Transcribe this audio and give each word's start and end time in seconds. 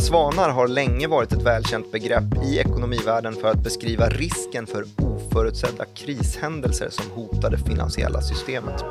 Svarta 0.00 0.32
svanar 0.34 0.50
har 0.50 0.68
länge 0.68 1.06
varit 1.06 1.32
ett 1.32 1.42
välkänt 1.42 1.92
begrepp 1.92 2.44
i 2.44 2.58
ekonomivärlden 2.58 3.34
för 3.34 3.50
att 3.50 3.64
beskriva 3.64 4.08
risken 4.08 4.66
för 4.66 4.84
oförutsedda 4.98 5.84
krishändelser 5.84 6.88
som 6.90 7.10
hotar 7.10 7.50
det 7.50 7.58
finansiella 7.58 8.20
systemet. 8.20 8.84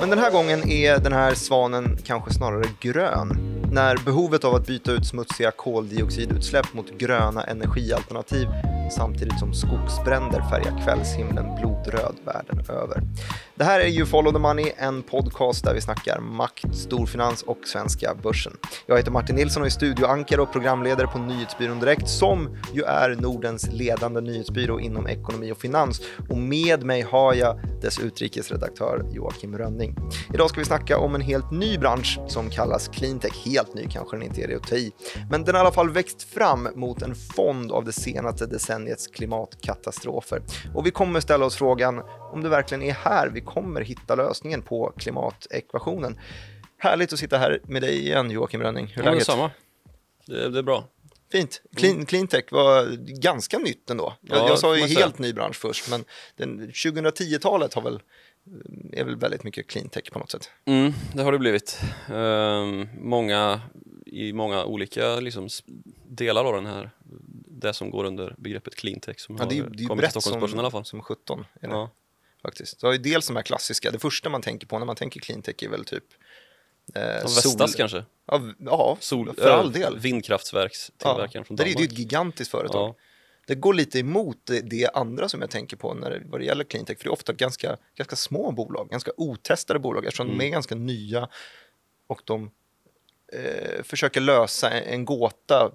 Men 0.00 0.10
den 0.10 0.18
här 0.18 0.30
gången 0.30 0.68
är 0.68 0.98
den 0.98 1.12
här 1.12 1.34
svanen 1.34 1.98
kanske 2.04 2.34
snarare 2.34 2.64
grön. 2.80 3.28
När 3.72 3.96
behovet 3.96 4.44
av 4.44 4.54
att 4.54 4.66
byta 4.66 4.92
ut 4.92 5.06
smutsiga 5.06 5.50
koldioxidutsläpp 5.50 6.74
mot 6.74 6.98
gröna 6.98 7.44
energialternativ 7.44 8.48
samtidigt 8.90 9.38
som 9.38 9.54
skogsbränder 9.54 10.40
färgar 10.50 10.84
kvällshimlen 10.84 11.54
blodröd 11.54 12.16
världen 12.24 12.60
över. 12.68 13.02
Det 13.54 13.64
här 13.64 13.80
är 13.80 13.86
ju 13.86 14.06
Follow 14.06 14.32
the 14.32 14.38
Money, 14.38 14.72
en 14.76 15.02
podcast 15.02 15.64
där 15.64 15.74
vi 15.74 15.80
snackar 15.80 16.20
makt, 16.20 16.74
storfinans 16.74 17.42
och 17.42 17.58
svenska 17.64 18.14
börsen. 18.22 18.52
Jag 18.86 18.96
heter 18.96 19.10
Martin 19.10 19.36
Nilsson 19.36 19.62
och 19.62 19.66
är 19.66 19.70
studioankare 19.70 20.40
och 20.40 20.52
programledare 20.52 21.06
på 21.06 21.18
Nyhetsbyrån 21.18 21.80
Direkt 21.80 22.08
som 22.08 22.56
ju 22.72 22.82
är 22.82 23.14
Nordens 23.14 23.68
ledande 23.72 24.20
nyhetsbyrå 24.20 24.80
inom 24.80 25.06
ekonomi 25.06 25.52
och 25.52 25.60
finans. 25.60 26.00
Och 26.28 26.38
med 26.38 26.84
mig 26.84 27.02
har 27.02 27.34
jag 27.34 27.60
dess 27.82 27.98
utrikesredaktör 27.98 29.04
Joakim 29.12 29.58
Rönning. 29.58 29.96
Idag 30.34 30.50
ska 30.50 30.60
vi 30.60 30.66
snacka 30.66 30.98
om 30.98 31.14
en 31.14 31.20
helt 31.20 31.50
ny 31.50 31.78
bransch 31.78 32.18
som 32.28 32.50
kallas 32.50 32.88
cleantech. 32.88 33.46
Helt 33.46 33.74
ny 33.74 33.86
kanske 33.90 34.16
den 34.16 34.22
inte 34.22 34.42
är 34.42 34.48
det 34.48 34.56
att 34.56 34.68
ta 34.68 34.76
i, 34.76 34.92
men 35.30 35.44
den 35.44 35.54
har 35.54 35.62
i 35.62 35.66
alla 35.66 35.74
fall 35.74 35.90
växt 35.90 36.22
fram 36.22 36.68
mot 36.74 37.02
en 37.02 37.14
fond 37.14 37.72
av 37.72 37.84
det 37.84 37.92
senaste 37.92 38.46
decenniet 38.46 38.79
decenniets 38.80 39.06
klimatkatastrofer. 39.06 40.42
Och 40.74 40.86
vi 40.86 40.90
kommer 40.90 41.20
ställa 41.20 41.44
oss 41.44 41.56
frågan 41.56 42.02
om 42.32 42.42
det 42.42 42.48
verkligen 42.48 42.82
är 42.82 42.92
här 42.92 43.28
vi 43.28 43.40
kommer 43.40 43.80
hitta 43.80 44.14
lösningen 44.14 44.62
på 44.62 44.92
klimatekvationen. 44.96 46.18
Härligt 46.78 47.12
att 47.12 47.18
sitta 47.18 47.38
här 47.38 47.60
med 47.64 47.82
dig 47.82 47.98
igen 47.98 48.30
Joakim 48.30 48.62
Rönning. 48.62 48.86
Hur 48.86 49.02
är 49.02 49.06
ja, 49.06 49.10
läget? 49.10 49.26
Detsamma. 49.26 49.50
Det, 50.26 50.48
det 50.48 50.58
är 50.58 50.62
bra. 50.62 50.84
Fint. 51.32 51.62
Clean, 51.76 52.06
Cleantech 52.06 52.44
var 52.52 52.96
ganska 53.20 53.58
nytt 53.58 53.90
ändå. 53.90 54.14
Jag, 54.20 54.38
Ja, 54.38 54.48
jag 54.48 54.58
sa 54.58 54.76
ju 54.76 54.86
helt 54.86 55.18
ny 55.18 55.32
bransch 55.32 55.56
först, 55.56 55.90
men 55.90 56.04
den- 56.36 56.70
2010-talet 56.70 57.74
har 57.74 57.82
väl, 57.82 58.00
är 58.92 59.04
väl 59.04 59.16
väldigt 59.16 59.44
mycket 59.44 59.66
cleantech 59.66 60.12
på 60.12 60.18
något 60.18 60.30
sätt. 60.30 60.50
Mm, 60.64 60.92
det 61.14 61.22
har 61.22 61.32
det 61.32 61.38
blivit. 61.38 61.80
Ehm, 62.08 62.88
många, 62.98 63.60
I 64.06 64.32
många 64.32 64.64
olika 64.64 65.20
liksom, 65.20 65.48
delar 66.08 66.44
av 66.44 66.54
den 66.54 66.66
här, 66.66 66.90
det 67.60 67.72
som 67.74 67.90
går 67.90 68.04
under 68.04 68.34
begreppet 68.38 68.74
cleantech 68.74 69.20
som 69.20 69.36
Ja, 69.38 69.44
det 69.44 69.58
är 69.58 69.62
har 69.62 69.70
det 69.70 69.82
är 69.84 69.86
kommit 69.88 70.02
till 70.12 70.20
Stockholmsbörsen 70.20 70.56
i 70.56 70.60
alla 70.60 70.70
fall. 70.70 70.84
som 70.84 71.02
17. 71.02 71.46
Är 71.60 71.68
det, 71.68 71.74
Ja. 71.74 71.90
faktiskt. 72.42 72.80
Så 72.80 72.86
har 72.86 72.92
ju 72.92 72.98
dels 72.98 73.26
de 73.26 73.36
här 73.36 73.42
klassiska, 73.42 73.90
det 73.90 73.98
första 73.98 74.28
man 74.28 74.42
tänker 74.42 74.66
på 74.66 74.78
när 74.78 74.86
man 74.86 74.96
tänker 74.96 75.20
cleantech 75.20 75.62
är 75.62 75.68
väl 75.68 75.84
typ 75.84 76.04
eh, 76.94 77.02
Vestas 77.22 77.74
kanske? 77.74 78.04
Ja, 78.26 78.42
ja 78.58 78.96
Sol, 79.00 79.34
för 79.34 79.50
all 79.50 79.72
del. 79.72 79.98
Vindkraftverkstillverkaren 79.98 81.44
från 81.44 81.56
det 81.56 81.62
är 81.62 81.66
ju 81.66 81.74
Danmark. 81.74 81.92
ett 81.92 81.98
gigantiskt 81.98 82.50
företag. 82.50 82.88
Ja. 82.88 82.94
Det 83.46 83.54
går 83.54 83.74
lite 83.74 83.98
emot 83.98 84.38
det, 84.44 84.60
det 84.60 84.88
andra 84.94 85.28
som 85.28 85.40
jag 85.40 85.50
tänker 85.50 85.76
på 85.76 85.94
när 85.94 86.10
det, 86.10 86.22
vad 86.24 86.40
det 86.40 86.44
gäller 86.44 86.64
cleantech, 86.64 86.98
för 86.98 87.04
det 87.04 87.08
är 87.08 87.12
ofta 87.12 87.32
ganska, 87.32 87.76
ganska 87.96 88.16
små 88.16 88.52
bolag, 88.52 88.88
ganska 88.90 89.10
otestade 89.16 89.78
bolag 89.80 90.04
eftersom 90.06 90.26
Mm. 90.26 90.38
de 90.38 90.44
är 90.46 90.50
ganska 90.50 90.74
nya 90.74 91.28
och 92.06 92.20
de 92.24 92.50
eh, 93.32 93.82
försöker 93.82 94.20
lösa 94.20 94.70
en, 94.70 94.82
en 94.84 95.04
gåta, 95.04 95.72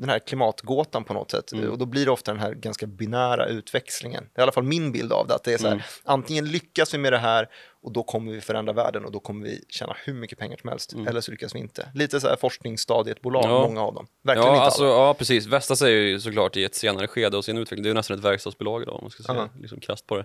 den 0.00 0.08
här 0.08 0.18
klimatgåtan 0.18 1.04
på 1.04 1.14
något 1.14 1.30
sätt. 1.30 1.52
Mm. 1.52 1.70
Och 1.70 1.78
då 1.78 1.86
blir 1.86 2.04
det 2.04 2.10
ofta 2.10 2.32
den 2.32 2.40
här 2.40 2.54
ganska 2.54 2.86
binära 2.86 3.46
utväxlingen. 3.46 4.24
Det 4.34 4.38
är 4.38 4.40
i 4.40 4.42
alla 4.42 4.52
fall 4.52 4.62
min 4.64 4.92
bild 4.92 5.12
av 5.12 5.26
det, 5.26 5.34
att 5.34 5.44
det 5.44 5.52
är 5.52 5.58
så 5.58 5.66
här, 5.66 5.72
Mm. 5.74 5.84
antingen 6.04 6.48
lyckas 6.48 6.94
vi 6.94 6.98
med 6.98 7.12
det 7.12 7.18
här 7.18 7.48
och 7.82 7.92
då 7.92 8.02
kommer 8.02 8.32
vi 8.32 8.40
förändra 8.40 8.72
världen 8.72 9.04
och 9.04 9.12
då 9.12 9.20
kommer 9.20 9.46
vi 9.46 9.64
tjäna 9.68 9.96
hur 10.04 10.14
mycket 10.14 10.38
pengar 10.38 10.56
som 10.60 10.68
helst, 10.70 10.92
Mm. 10.92 11.06
eller 11.08 11.20
så 11.20 11.30
lyckas 11.30 11.54
vi 11.54 11.58
inte. 11.58 11.88
Lite 11.94 12.20
så 12.20 12.28
här 12.28 12.36
forskningsstadiet-bolag, 12.36 13.44
Ja. 13.44 13.62
många 13.68 13.82
av 13.82 13.94
dem. 13.94 14.06
Verkligen 14.24 14.48
Ja, 14.48 14.54
inte 14.54 14.64
alltså, 14.64 14.84
alla. 14.84 14.92
ja, 15.06 15.14
precis. 15.14 15.46
Vestas 15.46 15.82
är 15.82 15.88
ju 15.88 16.20
såklart 16.20 16.56
i 16.56 16.64
ett 16.64 16.74
senare 16.74 17.06
skede 17.06 17.36
av 17.36 17.42
sin 17.42 17.58
utveckling. 17.58 17.82
Det 17.82 17.86
är 17.86 17.90
ju 17.90 17.94
nästan 17.94 18.18
ett 18.18 18.24
verkstadsbolag 18.24 18.82
idag 18.82 18.94
om 18.94 19.00
man 19.02 19.10
ska 19.10 19.22
säga 19.22 19.38
Aha. 19.38 19.48
liksom 19.60 19.80
krasst 19.80 20.06
på 20.06 20.16
det. 20.16 20.24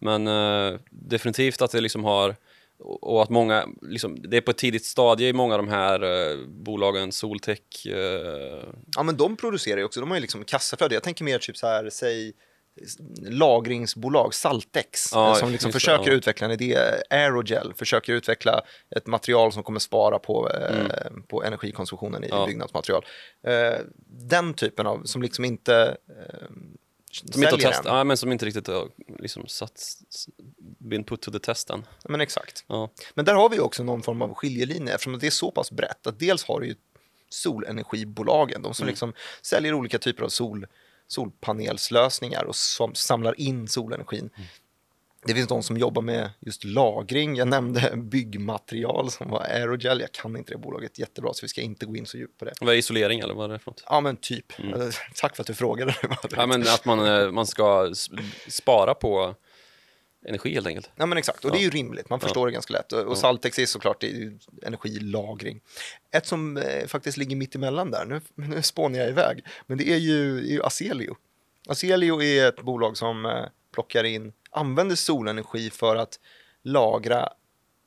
Men 0.00 0.26
eh, 0.28 0.78
definitivt 0.90 1.62
att 1.62 1.70
det 1.70 1.80
liksom 1.80 2.04
har 2.04 2.36
och 2.84 3.22
att 3.22 3.30
många, 3.30 3.66
liksom, 3.82 4.16
det 4.30 4.36
är 4.36 4.40
på 4.40 4.50
ett 4.50 4.58
tidigt 4.58 4.84
stadie 4.84 5.28
i 5.28 5.32
många 5.32 5.54
av 5.54 5.58
de 5.58 5.68
här 5.68 6.02
eh, 6.32 6.36
bolagen, 6.46 7.12
Soltech, 7.12 7.86
eh, 7.86 8.64
Ja, 8.96 9.02
men 9.02 9.16
de 9.16 9.36
producerar 9.36 9.78
ju 9.78 9.84
också, 9.84 10.00
de 10.00 10.08
har 10.10 10.16
ju 10.16 10.20
liksom 10.20 10.44
kassaflöde. 10.44 10.94
Jag 10.94 11.02
tänker 11.02 11.24
mer 11.24 11.38
typ 11.38 11.56
så 11.56 11.66
här, 11.66 11.90
säg 11.90 12.32
lagringsbolag, 13.28 14.34
Saltex, 14.34 15.12
Ja, 15.12 15.28
eh, 15.30 15.34
som 15.34 15.52
liksom 15.52 15.68
just 15.68 15.74
det, 15.74 15.80
försöker 15.80 16.10
ja. 16.10 16.16
utveckla 16.16 16.46
en 16.46 16.52
idé, 16.52 16.78
Aerogel, 17.10 17.72
försöker 17.76 18.12
utveckla 18.12 18.60
ett 18.96 19.06
material 19.06 19.52
som 19.52 19.62
kommer 19.62 19.80
spara 19.80 20.18
på, 20.18 20.50
eh, 20.50 21.10
på 21.28 21.44
energikonsumtionen 21.44 22.24
i 22.24 22.26
Mm. 22.26 22.38
Ja. 22.38 22.46
byggnadsmaterial. 22.46 23.04
Eh, 23.46 23.80
den 24.30 24.54
typen 24.54 24.86
av, 24.86 25.02
som 25.04 25.22
liksom 25.22 25.44
inte 25.44 25.96
eh, 26.08 26.48
som, 27.14 27.42
inte 27.42 27.56
test, 27.56 27.80
ja, 27.84 28.04
men 28.04 28.16
som 28.16 28.32
inte 28.32 28.46
riktigt 28.46 28.66
har 28.66 28.88
liksom 29.18 29.46
satt, 29.46 29.82
been 30.78 31.04
put 31.04 31.20
to 31.20 31.30
the 31.30 31.38
test 31.38 31.70
än. 31.70 31.86
Men 32.08 32.20
exakt. 32.20 32.64
Ja. 32.66 32.90
Men 33.14 33.24
där 33.24 33.34
har 33.34 33.48
vi 33.48 33.60
också 33.60 33.82
någon 33.84 34.02
form 34.02 34.22
av 34.22 34.34
skiljelinje 34.34 34.94
eftersom 34.94 35.18
det 35.18 35.26
är 35.26 35.30
så 35.30 35.50
pass 35.50 35.70
brett 35.70 36.06
att 36.06 36.18
dels 36.18 36.44
har 36.44 36.60
du 36.60 36.66
ju 36.66 36.74
solenergibolagen, 37.28 38.62
de 38.62 38.74
som 38.74 38.84
Mm. 38.84 38.92
liksom 38.92 39.12
säljer 39.42 39.74
olika 39.74 39.98
typer 39.98 40.24
av 40.24 40.28
sol, 40.28 40.66
solpanelslösningar 41.06 42.44
och 42.44 42.56
som 42.56 42.94
samlar 42.94 43.40
in 43.40 43.68
solenergin. 43.68 44.30
Mm. 44.36 44.48
Det 45.26 45.34
finns 45.34 45.48
de 45.48 45.62
som 45.62 45.76
jobbar 45.76 46.02
med 46.02 46.30
just 46.40 46.64
lagring. 46.64 47.36
Jag 47.36 47.48
nämnde 47.48 47.92
byggmaterial 47.96 49.10
som 49.10 49.30
var 49.30 49.40
Aerogel. 49.40 50.00
Jag 50.00 50.12
kan 50.12 50.36
inte 50.36 50.52
det 50.52 50.58
bolaget 50.58 50.98
jättebra 50.98 51.34
så 51.34 51.44
vi 51.44 51.48
ska 51.48 51.60
inte 51.60 51.86
gå 51.86 51.96
in 51.96 52.06
så 52.06 52.18
djupt 52.18 52.38
på 52.38 52.44
det. 52.44 52.52
Vad 52.60 52.74
är 52.74 52.78
isolering 52.78 53.20
eller 53.20 53.34
vad 53.34 53.50
är 53.50 53.52
det 53.52 53.58
för 53.58 53.70
något? 53.70 53.84
Ja 53.88 54.00
men 54.00 54.16
typ. 54.16 54.52
Tack 55.14 55.36
för 55.36 55.42
att 55.42 55.46
du 55.46 55.54
frågade. 55.54 55.94
Mm. 56.24 56.40
Ja, 56.40 56.46
men 56.46 56.62
att 56.62 56.84
man, 56.84 57.06
eh, 57.06 57.30
man 57.30 57.46
ska 57.46 57.92
spara 58.48 58.94
på 58.94 59.34
energi 60.28 60.54
helt 60.54 60.66
enkelt. 60.66 60.90
Ja 60.96 61.06
men 61.06 61.18
exakt, 61.18 61.44
och 61.44 61.50
det 61.50 61.58
är 61.58 61.62
ju 61.62 61.70
rimligt, 61.70 62.10
man 62.10 62.20
förstår 62.20 62.46
det 62.46 62.52
ganska 62.52 62.72
lätt. 62.72 62.92
Och, 62.92 63.18
Saltex 63.18 63.58
är 63.58 63.66
såklart 63.66 64.00
det 64.00 64.06
är 64.06 64.32
energilagring. 64.62 65.60
Ett 66.10 66.26
som 66.26 66.56
eh, 66.56 66.86
faktiskt 66.86 67.16
ligger 67.16 67.36
mitt 67.36 67.54
emellan 67.54 67.90
där, 67.90 68.04
nu, 68.04 68.20
nu 68.34 68.62
spånar 68.62 68.98
jag 68.98 69.08
iväg, 69.08 69.44
men 69.66 69.78
det 69.78 69.88
är 69.88 69.96
ju, 69.96 70.38
är 70.38 70.52
ju 70.52 70.62
Aselio. 70.62 71.16
Aselio 71.68 72.22
är 72.22 72.48
ett 72.48 72.62
bolag 72.62 72.96
som 72.96 73.26
eh, 73.26 73.44
plockar 73.72 74.04
in, 74.04 74.32
använder 74.54 74.96
solenergi 74.96 75.70
för 75.70 75.96
att 75.96 76.18
lagra 76.62 77.28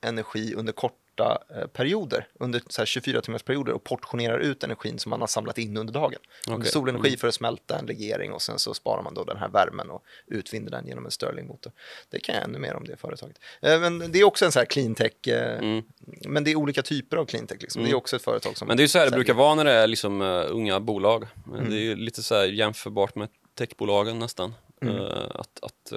energi 0.00 0.54
under 0.54 0.72
korta 0.72 1.38
eh, 1.56 1.66
perioder, 1.66 2.28
under 2.40 2.62
så 2.68 2.80
här 2.80 2.86
24 2.86 3.20
timmars 3.20 3.42
perioder 3.42 3.72
och 3.72 3.84
portionerar 3.84 4.38
ut 4.38 4.64
energin 4.64 4.98
som 4.98 5.10
man 5.10 5.20
har 5.20 5.26
samlat 5.26 5.58
in 5.58 5.76
under 5.76 5.92
dagen. 5.92 6.20
Okej. 6.48 6.70
Solenergi 6.70 7.16
för 7.16 7.28
att 7.28 7.34
smälta 7.34 7.78
en 7.78 7.86
legering 7.86 8.32
och 8.32 8.42
sen 8.42 8.58
så 8.58 8.74
sparar 8.74 9.02
man 9.02 9.14
då 9.14 9.24
den 9.24 9.36
här 9.36 9.48
värmen 9.48 9.90
och 9.90 10.04
utvinner 10.26 10.70
den 10.70 10.86
genom 10.86 11.04
en 11.04 11.10
Stirlingmotor. 11.10 11.72
Det 12.10 12.20
kan 12.20 12.34
jag 12.34 12.44
ännu 12.44 12.58
mer 12.58 12.74
om 12.74 12.84
det 12.84 12.96
företaget. 12.96 13.38
Eh, 13.60 13.80
Men 13.80 14.12
det 14.12 14.20
är 14.20 14.24
också 14.24 14.44
en 14.44 14.52
så 14.52 14.58
här 14.58 14.66
clean 14.66 14.94
tech, 14.94 15.28
eh, 15.28 15.58
Mm. 15.58 15.82
men 16.28 16.44
det 16.44 16.50
är 16.50 16.56
olika 16.56 16.82
typer 16.82 17.16
av 17.16 17.24
clean 17.26 17.46
tech. 17.46 17.58
Liksom. 17.60 17.84
Det 17.84 17.90
är 17.90 17.94
också 17.94 18.16
ett 18.16 18.22
företag 18.22 18.56
som 18.56 18.68
Men 18.68 18.76
det 18.76 18.80
är 18.80 18.84
ju 18.84 18.88
så 18.88 18.98
här 18.98 19.10
det 19.10 19.16
brukar 19.16 19.34
vara 19.34 19.54
när 19.54 19.64
det 19.64 19.72
är 19.72 19.86
liksom 19.86 20.22
uh, 20.22 20.46
unga 20.50 20.80
bolag. 20.80 21.26
Mm. 21.46 21.70
Det 21.70 21.76
är 21.76 21.80
ju 21.80 21.96
lite 21.96 22.22
så 22.22 22.34
här 22.34 22.44
jämförbart 22.46 23.14
med 23.14 23.28
techbolagen 23.54 24.18
nästan. 24.18 24.54
Mm. 24.82 24.96
Eh, 24.96 25.30
att 25.34 25.58
att 25.62 25.92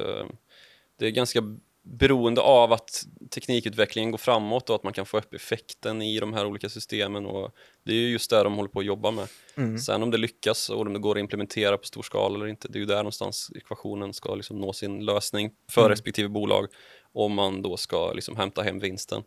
det 1.01 1.07
är 1.07 1.12
ganska 1.12 1.41
beroende 1.84 2.41
av 2.41 2.73
att 2.73 3.03
teknikutvecklingen 3.29 4.12
går 4.12 4.18
framåt 4.18 4.69
och 4.69 4.75
att 4.75 4.83
man 4.83 4.94
kan 4.94 5.06
få 5.06 5.18
upp 5.18 5.33
effekten 5.33 6.01
i 6.01 6.19
de 6.19 6.33
här 6.33 6.45
olika 6.45 6.69
systemen 6.69 7.25
och 7.25 7.56
det 7.83 7.92
är 7.92 7.95
ju 7.95 8.09
just 8.09 8.30
det 8.30 8.44
de 8.44 8.56
håller 8.56 8.69
på 8.69 8.80
att 8.80 8.86
jobba 8.86 9.12
med. 9.12 9.27
Mm. 9.57 9.80
Sen 9.80 10.03
om 10.03 10.12
det 10.12 10.18
lyckas 10.18 10.69
och 10.69 10.81
om 10.81 10.94
det 10.94 11.00
går 11.00 11.15
att 11.15 11.19
implementera 11.19 11.77
på 11.77 11.83
stor 11.86 12.01
skala 12.03 12.36
eller 12.36 12.48
inte, 12.48 12.68
det 12.68 12.77
är 12.77 12.80
ju 12.80 12.86
där 12.86 12.95
någonstans 12.98 13.51
ekvationen 13.56 14.13
ska 14.13 14.36
liksom 14.36 14.59
nå 14.59 14.74
sin 14.74 15.06
lösning 15.06 15.51
för 15.71 15.81
Mm. 15.81 15.89
respektive 15.89 16.30
bolag 16.30 16.68
om 17.13 17.33
man 17.33 17.62
då 17.62 17.77
ska 17.77 18.13
liksom 18.13 18.36
hämta 18.36 18.62
hem 18.62 18.80
vinsten. 18.80 19.24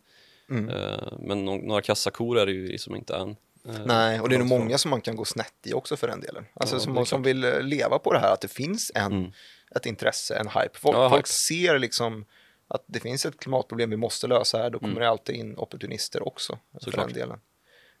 Mm. 0.49 0.69
Eh, 0.69 1.13
men 1.19 1.45
några 1.45 1.81
kassakor 1.81 2.37
är 2.37 2.45
det 2.45 2.51
ju 2.51 2.67
liksom 2.67 2.95
inte 2.95 3.15
än. 3.15 3.29
Eh, 3.67 3.85
Nej, 3.85 4.19
och 4.19 4.29
det 4.29 4.35
är 4.35 4.39
nog 4.39 4.47
många 4.47 4.77
som 4.77 4.91
man 4.91 5.01
kan 5.01 5.15
gå 5.15 5.25
snett 5.25 5.53
i 5.65 5.73
också 5.73 5.97
för 5.97 6.07
den 6.07 6.21
delen. 6.21 6.45
Alltså 6.53 6.75
Ja, 6.75 6.79
som, 6.79 7.05
som 7.05 7.23
vill 7.23 7.43
eh, 7.43 7.61
leva 7.61 7.99
på 7.99 8.13
det 8.13 8.19
här, 8.19 8.33
att 8.33 8.41
det 8.41 8.47
finns 8.51 8.91
en, 8.95 9.11
Mm. 9.13 9.31
Ett 9.75 9.85
intresse, 9.85 10.35
en 10.35 10.47
hype. 10.47 10.79
Folk, 10.79 10.97
Ja, 10.97 11.09
folk 11.09 11.19
hype. 11.19 11.29
ser 11.33 11.79
liksom 11.79 12.25
att 12.67 12.83
det 12.87 12.99
finns 12.99 13.25
ett 13.25 13.39
klimatproblem 13.39 13.89
vi 13.89 13.97
måste 13.97 14.27
lösa 14.27 14.57
här, 14.57 14.69
då 14.69 14.79
kommer 14.79 14.91
Mm. 14.93 15.01
det 15.03 15.09
alltid 15.09 15.35
in 15.35 15.57
opportunister 15.57 16.27
också. 16.27 16.59
för 16.83 16.91
den 16.91 17.13
delen. 17.13 17.39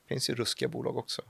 Det 0.03 0.07
finns 0.13 0.29
ju 0.29 0.35
ruskiga 0.35 0.69
bolag 0.69 0.97
också. 0.97 1.21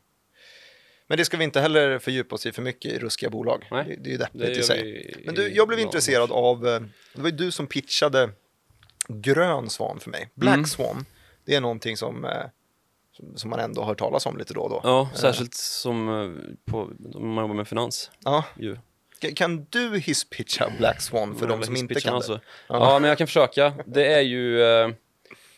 Men 1.07 1.17
det 1.17 1.25
ska 1.25 1.37
vi 1.37 1.43
inte 1.43 1.61
heller 1.61 1.99
fördjupa 1.99 2.35
oss 2.35 2.45
i 2.45 2.51
för 2.51 2.61
mycket 2.61 2.91
i 2.93 2.99
ruskiga 2.99 3.29
bolag. 3.29 3.67
Nej, 3.71 3.85
det, 3.87 3.95
det 4.03 4.09
är 4.09 4.11
ju 4.11 4.17
deppigt 4.17 4.57
i 4.57 4.63
sig. 4.63 5.15
Men 5.25 5.35
du, 5.35 5.49
jag 5.55 5.67
blev 5.67 5.79
intresserad 5.79 6.31
av, 6.31 6.67
eh, 6.67 6.79
det 7.15 7.21
var 7.21 7.29
ju 7.29 7.35
du 7.35 7.51
som 7.51 7.67
pitchade 7.67 8.29
grön 9.07 9.69
svan 9.69 9.99
för 9.99 10.09
mig. 10.09 10.29
Black 10.33 10.53
Mm. 10.53 10.65
swan, 10.65 11.05
det 11.45 11.55
är 11.55 11.61
någonting 11.61 11.97
som, 11.97 12.25
eh, 12.25 12.45
som, 13.35 13.49
man 13.49 13.59
ändå 13.59 13.81
har 13.81 13.87
hört 13.87 13.99
talas 13.99 14.25
om 14.25 14.37
lite 14.37 14.53
då 14.53 14.61
och 14.61 14.69
då. 14.69 14.81
Ja, 14.83 15.09
särskilt 15.15 15.53
som 15.53 16.09
eh, 16.09 16.71
på, 16.71 16.89
man 17.19 17.43
jobbar 17.43 17.55
med 17.55 17.67
finans. 17.67 18.11
Ja. 18.23 18.43
Ju. 18.57 18.77
Kan- 19.35 19.67
du 19.69 19.99
hisspitcha 19.99 20.71
Black 20.77 21.01
Swan 21.01 21.35
för 21.35 21.47
de 21.47 21.63
som 21.63 21.75
inte 21.75 22.01
kan 22.01 22.15
alltså. 22.15 22.33
det? 22.33 22.41
Ja. 22.67 22.99
men 22.99 23.09
jag 23.09 23.17
kan 23.17 23.27
försöka. 23.27 23.73
Det 23.85 24.13
är 24.13 24.21
ju... 24.21 24.63
eh, 24.63 24.91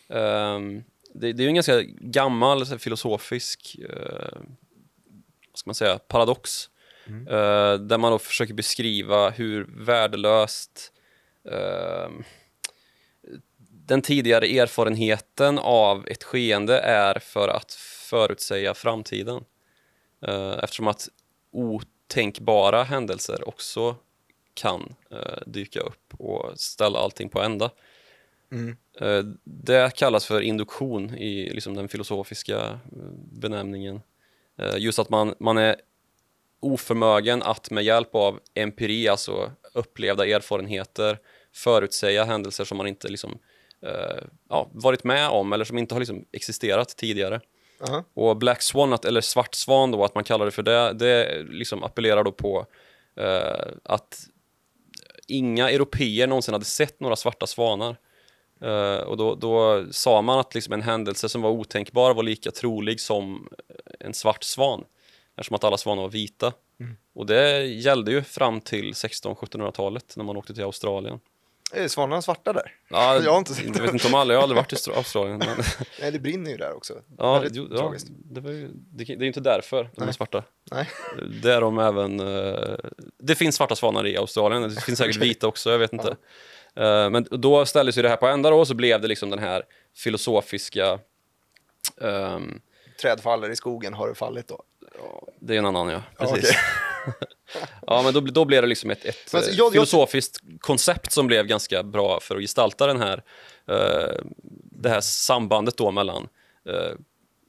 ehm, 0.08 0.82
det, 1.14 1.32
det 1.32 1.42
är 1.42 1.44
ju 1.44 1.48
en 1.48 1.54
ganska 1.54 1.82
gammal 2.00 2.66
här, 2.66 2.78
filosofisk 2.78 3.76
eh, 3.90 4.38
ska 5.54 5.68
man 5.68 5.74
säga, 5.74 5.98
paradox. 5.98 6.70
Eh, 7.28 7.74
där 7.74 7.98
man 7.98 8.12
då 8.12 8.18
försöker 8.18 8.54
beskriva 8.54 9.30
hur 9.30 9.66
värdelöst 9.84 10.92
eh, 11.50 12.10
den 13.86 14.02
tidigare 14.02 14.46
erfarenheten 14.46 15.58
av 15.58 16.08
ett 16.08 16.24
skeende 16.24 16.78
är 16.78 17.18
för 17.18 17.48
att 17.48 17.72
förutsäga 18.10 18.74
framtiden. 18.74 19.44
Eh, 20.26 20.58
eftersom 20.62 20.88
att 20.88 21.08
otänkbara 22.08 22.82
händelser 22.82 23.48
också 23.48 23.96
kan 24.54 24.94
eh, 25.10 25.42
dyka 25.46 25.80
upp 25.80 26.14
och 26.18 26.60
ställa 26.60 26.98
allting 26.98 27.28
på 27.28 27.40
ända. 27.40 27.70
Eh, 29.00 29.24
det 29.44 29.94
kallas 29.96 30.26
för 30.26 30.40
induktion 30.40 31.14
i 31.14 31.50
liksom, 31.50 31.74
den 31.74 31.88
filosofiska 31.88 32.58
eh, 32.58 32.78
benämningen. 33.32 34.00
Eh, 34.58 34.76
just 34.78 34.98
att 34.98 35.10
man, 35.10 35.34
man 35.38 35.58
är 35.58 35.76
oförmögen 36.60 37.42
att 37.42 37.70
med 37.70 37.84
hjälp 37.84 38.14
av 38.14 38.40
empiri, 38.54 39.08
alltså 39.08 39.52
upplevda 39.74 40.26
erfarenheter, 40.26 41.18
förutsäga 41.52 42.24
händelser 42.24 42.64
som 42.64 42.78
man 42.78 42.86
inte 42.86 43.08
liksom, 43.08 43.38
eh, 43.82 44.24
ja, 44.48 44.68
varit 44.72 45.04
med 45.04 45.28
om 45.28 45.52
eller 45.52 45.64
som 45.64 45.78
inte 45.78 45.94
har 45.94 46.00
liksom 46.00 46.24
existerat 46.32 46.96
tidigare. 46.96 47.40
Aha. 47.80 48.04
Och 48.14 48.36
Black 48.36 48.62
Swan, 48.62 48.92
att, 48.92 49.04
eller 49.04 49.20
Svart 49.20 49.54
Svan 49.54 49.90
då, 49.90 50.04
att 50.04 50.14
man 50.14 50.24
kallar 50.24 50.44
det 50.44 50.50
för 50.50 50.62
det, 50.62 50.92
det 50.92 51.42
liksom 51.42 51.84
appellerar 51.84 52.24
då 52.24 52.32
på 52.32 52.66
eh, 53.16 53.72
att 53.84 54.18
inga 55.26 55.70
europeer 55.70 56.26
någonsin 56.26 56.54
hade 56.54 56.64
sett 56.64 57.00
några 57.00 57.16
svarta 57.16 57.46
svanar. 57.46 57.96
Eh, 58.60 58.98
och 59.00 59.16
då, 59.16 59.34
då 59.34 59.84
sa 59.90 60.22
man 60.22 60.38
att 60.38 60.54
liksom 60.54 60.72
en 60.72 60.82
händelse 60.82 61.28
som 61.28 61.42
var 61.42 61.50
otänkbar 61.50 62.14
var 62.14 62.22
lika 62.22 62.50
trolig 62.50 63.00
som 63.00 63.48
en 64.00 64.14
svart 64.14 64.44
svan, 64.44 64.84
eftersom 65.36 65.54
att 65.54 65.64
alla 65.64 65.76
svanar 65.76 66.02
var 66.02 66.10
vita. 66.10 66.52
Och 67.14 67.26
det 67.26 67.66
gällde 67.66 68.10
ju 68.10 68.22
fram 68.22 68.60
till 68.60 68.92
1600-1700-talet 68.92 70.16
när 70.16 70.24
man 70.24 70.36
åkte 70.36 70.54
till 70.54 70.64
Australien. 70.64 71.20
Är 71.72 71.88
svanarna 71.88 72.22
svarta 72.22 72.52
där? 72.52 72.72
Ja, 72.90 73.20
Jag 73.24 73.30
har 73.30 73.38
inte 73.38 73.54
sett 73.54 73.64
jag 73.76 73.82
vet 73.82 73.92
inte 73.92 74.06
om 74.06 74.14
alla, 74.14 74.32
jag 74.32 74.38
har 74.38 74.42
aldrig 74.42 74.56
varit 74.56 74.72
i 74.72 74.76
Austra- 74.76 74.96
Australien. 74.96 75.38
Men, 75.38 75.48
Nej, 76.00 76.10
det 76.12 76.18
brinner 76.18 76.50
ju 76.50 76.56
där 76.56 76.76
också. 76.76 76.94
ja, 77.18 77.32
Väldigt 77.34 77.54
jo, 77.56 77.68
ja, 77.70 77.94
det, 78.08 78.40
var 78.40 78.50
ju, 78.50 78.68
det, 78.74 79.04
det 79.04 79.12
är 79.12 79.20
ju 79.20 79.26
inte 79.26 79.40
därför 79.40 79.90
de 79.94 80.00
är 80.02 80.04
Nej. 80.06 80.14
svarta. 80.14 80.44
Nej. 80.70 80.88
Det 81.42 81.52
är 81.52 81.60
de 81.60 81.78
även... 81.78 82.20
eh, 82.20 82.76
det 83.18 83.34
finns 83.34 83.56
svarta 83.56 83.76
svanar 83.76 84.06
i 84.06 84.16
Australien, 84.16 84.62
det 84.62 84.80
finns 84.80 84.98
säkert 84.98 85.16
vita 85.16 85.46
också, 85.46 85.70
jag 85.70 85.78
vet 85.78 85.92
inte. 85.92 86.16
Eh, 86.76 87.10
men 87.10 87.26
då 87.30 87.66
ställdes 87.66 87.98
ju 87.98 88.02
det 88.02 88.08
här 88.08 88.16
på 88.16 88.26
ända 88.26 88.50
då, 88.50 88.58
och 88.58 88.68
så 88.68 88.74
blev 88.74 89.00
det 89.00 89.08
liksom 89.08 89.30
den 89.30 89.38
här 89.38 89.62
filosofiska... 89.96 90.98
ehm, 92.00 92.60
Träd 93.02 93.20
faller 93.20 93.50
i 93.50 93.56
skogen, 93.56 93.94
har 93.94 94.08
det 94.08 94.14
fallit 94.14 94.48
då? 94.48 94.62
det 95.40 95.54
är 95.54 95.58
en 95.58 95.66
annan, 95.66 95.88
ja. 95.88 96.02
Ja, 96.18 96.26
Precis. 96.34 96.56
Ja, 97.86 98.02
men 98.02 98.14
då, 98.14 98.20
då 98.20 98.44
blev 98.44 98.62
det 98.62 98.68
liksom 98.68 98.90
ett, 98.90 99.04
ett 99.04 99.34
alltså, 99.34 99.50
jag- 99.50 99.66
jag- 99.66 99.72
filosofiskt 99.72 100.38
koncept 100.60 101.12
som 101.12 101.26
blev 101.26 101.46
ganska 101.46 101.82
bra 101.82 102.20
för 102.20 102.36
att 102.36 102.42
gestalta 102.42 102.86
den 102.86 103.00
här, 103.00 103.22
eh, 103.68 104.22
det 104.72 104.88
här 104.88 105.00
sambandet 105.00 105.76
då 105.76 105.90
mellan 105.90 106.28
eh, 106.68 106.92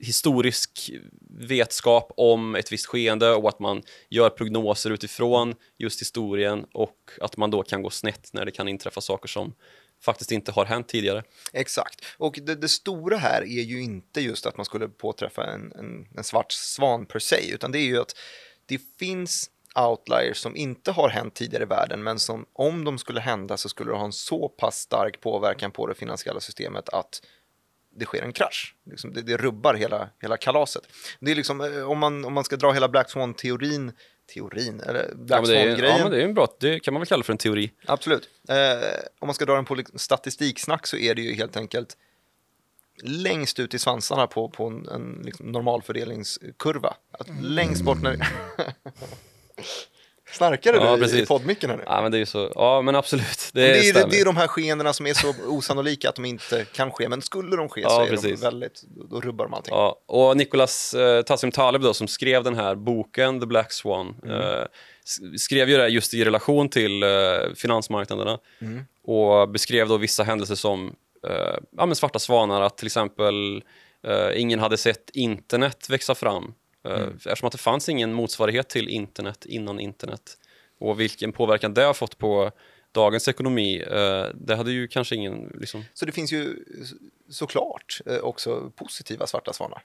historisk 0.01 0.91
vetskap 1.39 2.11
om 2.17 2.55
ett 2.55 2.71
visst 2.71 2.85
skeende 2.85 3.31
och 3.31 3.49
att 3.49 3.59
man 3.59 3.81
gör 4.09 4.29
prognoser 4.29 4.89
utifrån 4.91 5.55
just 5.77 6.01
historien 6.01 6.65
och 6.73 6.95
att 7.21 7.37
man 7.37 7.51
då 7.51 7.63
kan 7.63 7.81
gå 7.83 7.89
snett 7.89 8.29
när 8.33 8.45
det 8.45 8.51
kan 8.51 8.67
inträffa 8.67 9.01
saker 9.01 9.27
som 9.27 9.53
faktiskt 10.01 10.31
inte 10.31 10.51
har 10.51 10.65
hänt 10.65 10.87
tidigare. 10.87 11.23
Exakt. 11.53 12.05
Och 12.17 12.39
det, 12.41 12.55
det 12.55 12.67
stora 12.69 13.17
här 13.17 13.41
är 13.41 13.63
ju 13.63 13.81
inte 13.81 14.21
just 14.21 14.45
att 14.45 14.57
man 14.57 14.65
skulle 14.65 14.87
påträffa 14.87 15.43
en, 15.45 15.71
en, 15.71 16.07
en 16.17 16.23
svart 16.23 16.51
svan 16.51 17.05
per 17.05 17.19
se, 17.19 17.51
utan 17.53 17.71
det 17.71 17.79
är 17.79 17.85
ju 17.85 18.01
att 18.01 18.15
det 18.69 18.81
finns 18.99 19.49
outliers 19.75 20.37
som 20.37 20.55
inte 20.55 20.91
har 20.91 21.09
hänt 21.09 21.33
tidigare 21.33 21.63
i 21.63 21.67
världen, 21.67 22.03
men 22.03 22.19
som 22.19 22.45
om 22.53 22.83
de 22.83 22.97
skulle 22.97 23.19
hända 23.19 23.57
så 23.57 23.69
skulle 23.69 23.91
det 23.91 23.97
ha 23.97 24.05
en 24.05 24.11
så 24.11 24.49
pass 24.49 24.79
stark 24.79 25.21
påverkan 25.21 25.71
på 25.71 25.87
det 25.87 25.95
finansiella 25.95 26.39
systemet 26.39 26.89
att 26.89 27.21
det 27.95 28.05
sker 28.05 28.21
en 28.21 28.33
krasch. 28.33 28.75
Liksom 28.85 29.13
det, 29.13 29.21
det 29.21 29.37
rubbar 29.37 29.73
hela, 29.73 30.09
hela 30.21 30.37
kalaset. 30.37 30.83
Det 31.19 31.31
är 31.31 31.35
liksom, 31.35 31.61
eh, 31.61 31.89
om 31.91 31.97
man, 31.99 32.25
om 32.25 32.33
man 32.33 32.43
ska 32.43 32.55
dra 32.55 32.71
hela 32.71 32.87
Black 32.89 33.09
Swan-teorin, 33.09 33.91
teorin, 34.33 34.79
eller 34.79 34.99
Ja, 35.09 35.15
Black 35.15 35.41
men 35.41 35.49
det, 35.49 35.57
är, 35.57 35.65
Swan-grejen. 35.65 35.97
ja, 35.97 36.03
men 36.03 36.11
det 36.11 36.21
är 36.21 36.25
en 36.25 36.33
bra, 36.33 36.47
det 36.59 36.79
kan 36.79 36.93
man 36.93 37.01
väl 37.01 37.07
kalla 37.07 37.23
för 37.23 37.33
en 37.33 37.37
teori. 37.37 37.71
Absolut. 37.85 38.29
Eh, 38.49 38.55
om 39.19 39.27
man 39.27 39.33
ska 39.35 39.45
dra 39.45 39.55
den 39.55 39.65
på 39.65 39.77
statistiksnack 39.95 40.87
så 40.87 40.97
är 40.97 41.15
det 41.15 41.21
ju 41.21 41.33
helt 41.33 41.57
enkelt 41.57 41.97
längst 43.03 43.59
ut 43.59 43.73
i 43.73 43.79
svansarna 43.79 44.27
på, 44.27 44.49
på 44.49 44.67
en, 44.67 44.87
en 44.89 45.21
liksom 45.25 45.51
normalfördelningskurva. 45.51 46.93
Att 47.11 47.27
längst 47.41 47.81
bort 47.83 48.01
när... 48.01 48.17
Snarkar 50.31 50.73
du 50.73 50.79
Ja, 50.79 50.93
i- 50.93 50.97
i 50.97 51.01
precis. 51.01 51.27
poddmicken 51.27 51.69
här 51.69 51.77
nu? 51.77 51.83
Ja, 51.85 52.01
men 52.01 52.11
det 52.11 52.17
är 52.17 52.19
ju 52.19 52.25
så, 52.25 52.51
ja 52.55 52.81
men 52.81 52.95
absolut, 52.95 53.49
det, 53.53 53.61
det, 53.61 53.77
är, 53.79 53.83
stämmer. 53.83 54.09
det 54.11 54.19
är 54.19 54.25
de 54.25 54.37
här 54.37 54.47
skeendena 54.47 54.93
som 54.93 55.07
är 55.07 55.13
så 55.13 55.33
osannolika 55.47 56.09
att 56.09 56.15
de 56.15 56.25
inte 56.25 56.65
kan 56.65 56.91
ske, 56.91 57.09
men 57.09 57.21
skulle 57.21 57.55
de 57.55 57.69
ske 57.69 57.81
så 57.81 57.87
Ja, 57.89 58.03
är 58.05 58.09
precis. 58.09 58.39
de 58.39 58.45
väldigt, 58.45 58.83
då 59.09 59.21
rubbar 59.21 59.45
de 59.45 59.53
allting. 59.53 59.73
Ja, 59.75 59.99
och 60.05 60.37
Nicholas 60.37 60.93
eh, 60.93 61.21
Tassim 61.21 61.51
Taleb 61.51 61.81
då, 61.81 61.93
som 61.93 62.07
skrev 62.07 62.43
den 62.43 62.55
här 62.55 62.75
boken 62.75 63.39
The 63.39 63.45
Black 63.45 63.71
Swan 63.73 64.15
Mm. 64.23 64.41
eh, 64.41 64.65
skrev 65.37 65.69
ju 65.69 65.77
det 65.77 65.87
just 65.87 66.13
i 66.13 66.25
relation 66.25 66.69
till 66.69 67.03
eh, 67.03 67.09
finansmarknaderna 67.55 68.39
Mm. 68.61 68.85
och 69.03 69.49
beskrev 69.49 69.87
då 69.87 69.97
vissa 69.97 70.23
händelser 70.23 70.55
som 70.55 70.95
ja, 71.77 71.85
men 71.85 71.95
svarta 71.95 72.19
svanar, 72.19 72.61
att 72.61 72.77
till 72.77 72.85
exempel 72.87 73.63
eh, 74.03 74.41
ingen 74.41 74.59
hade 74.59 74.77
sett 74.77 75.09
internet 75.13 75.89
växa 75.89 76.15
fram 76.15 76.53
eh, 76.85 76.91
Mm. 76.91 77.15
eftersom 77.15 77.45
att 77.47 77.51
det 77.51 77.57
fanns 77.57 77.89
ingen 77.89 78.13
motsvarighet 78.13 78.69
till 78.69 78.89
internet 78.89 79.45
innan 79.45 79.79
internet 79.79 80.37
och 80.79 80.99
vilken 80.99 81.31
påverkan 81.31 81.73
det 81.73 81.83
har 81.83 81.93
fått 81.93 82.17
på 82.17 82.51
dagens 82.91 83.27
ekonomi, 83.27 83.81
eh, 83.91 84.25
det 84.33 84.55
hade 84.55 84.71
ju 84.71 84.87
kanske 84.87 85.15
ingen 85.15 85.55
liksom, 85.59 85.83
Så 85.93 86.05
det 86.05 86.11
finns 86.11 86.31
ju 86.33 86.55
så- 86.85 86.95
såklart 87.33 88.01
eh, 88.05 88.17
också 88.17 88.71
positiva 88.75 89.27
svarta 89.27 89.53
svanar. 89.53 89.81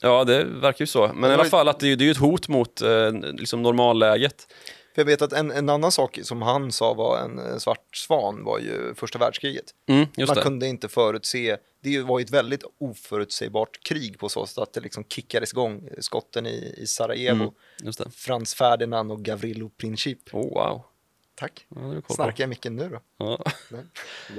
Ja, 0.00 0.24
det 0.24 0.44
verkar 0.44 0.82
ju 0.82 0.86
så. 0.86 1.06
Men 1.06 1.22
det 1.22 1.28
i 1.30 1.32
alla 1.34 1.44
fall 1.44 1.68
att 1.68 1.80
det, 1.80 1.92
är 1.92 1.96
det 1.96 2.06
är 2.06 2.10
ett 2.10 2.16
hot 2.16 2.48
mot 2.48 2.82
eh, 2.82 3.12
liksom 3.12 3.62
normalläget. 3.62 4.54
För 4.98 5.02
jag 5.02 5.06
vet 5.06 5.22
att 5.22 5.32
en, 5.32 5.50
en 5.50 5.68
annan 5.68 5.92
sak 5.92 6.18
som 6.22 6.42
han 6.42 6.72
sa 6.72 6.94
var 6.94 7.18
en 7.18 7.38
eh, 7.38 7.56
svart 7.58 7.96
svan 7.96 8.44
var 8.44 8.58
ju 8.58 8.94
första 8.94 9.18
världskriget. 9.18 9.64
Mm, 9.88 10.06
just 10.16 10.28
Man 10.30 10.36
det. 10.36 10.42
kunde 10.42 10.66
inte 10.66 10.88
förutse, 10.88 11.56
det 11.82 12.00
var 12.02 12.18
ju 12.18 12.22
ett 12.24 12.30
väldigt 12.30 12.64
oförutsägbart 12.80 13.82
krig 13.82 14.18
på 14.18 14.28
så 14.28 14.46
sätt 14.46 14.58
att 14.58 14.72
det 14.72 14.80
liksom 14.80 15.04
kickades 15.04 15.52
igång, 15.52 15.88
eh, 15.90 16.00
skotten 16.00 16.46
i, 16.46 16.74
i 16.78 16.86
Sarajevo, 16.86 17.42
Mm, 17.42 17.54
just 17.82 17.98
det. 17.98 18.10
Frans 18.10 18.54
Ferdinand 18.54 19.12
och 19.12 19.22
Gavrilo 19.22 19.68
Princip. 19.68 20.34
Oh, 20.34 20.54
wow. 20.54 20.82
Tack. 21.34 21.66
Ja. 21.68 22.14
Snarkar 22.14 22.44
jag 22.44 22.48
micken 22.48 22.76
nu 22.76 22.88
då? 22.88 23.00
Ja. 23.18 23.44
Nej. 23.70 23.80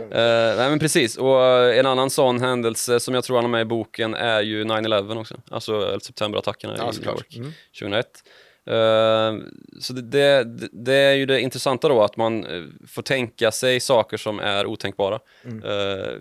Eh, 0.02 0.58
nej, 0.58 0.70
men 0.70 0.80
precis. 0.80 1.18
Och 1.18 1.44
en 1.74 1.86
annan 1.86 2.10
sån 2.10 2.40
händelse 2.42 3.00
som 3.00 3.14
jag 3.14 3.24
tror 3.24 3.36
han 3.36 3.44
har 3.46 3.52
med 3.52 3.62
i 3.62 3.66
boken 3.66 4.14
är 4.14 4.42
ju 4.42 4.64
9-11 4.64 5.20
också. 5.20 5.42
Alltså 5.52 6.00
septemberattackerna 6.00 6.76
Ja, 6.78 6.92
i 6.94 6.98
New. 6.98 7.06
York 7.08 7.36
Mm. 7.38 7.52
2001. 7.80 8.24
Eh, 8.70 9.34
så 9.80 9.94
det, 9.94 10.02
det, 10.02 10.44
det 10.72 10.94
är 10.94 11.14
ju 11.14 11.26
det 11.26 11.42
intressanta 11.42 11.90
då, 11.90 12.04
att 12.04 12.18
man 12.18 12.46
eh, 12.46 12.64
får 12.88 13.02
tänka 13.02 13.52
sig 13.52 13.80
saker 13.80 14.18
som 14.18 14.40
är 14.40 14.66
otänkbara. 14.66 15.20
Mm. 15.44 15.64
Eh, 15.64 16.16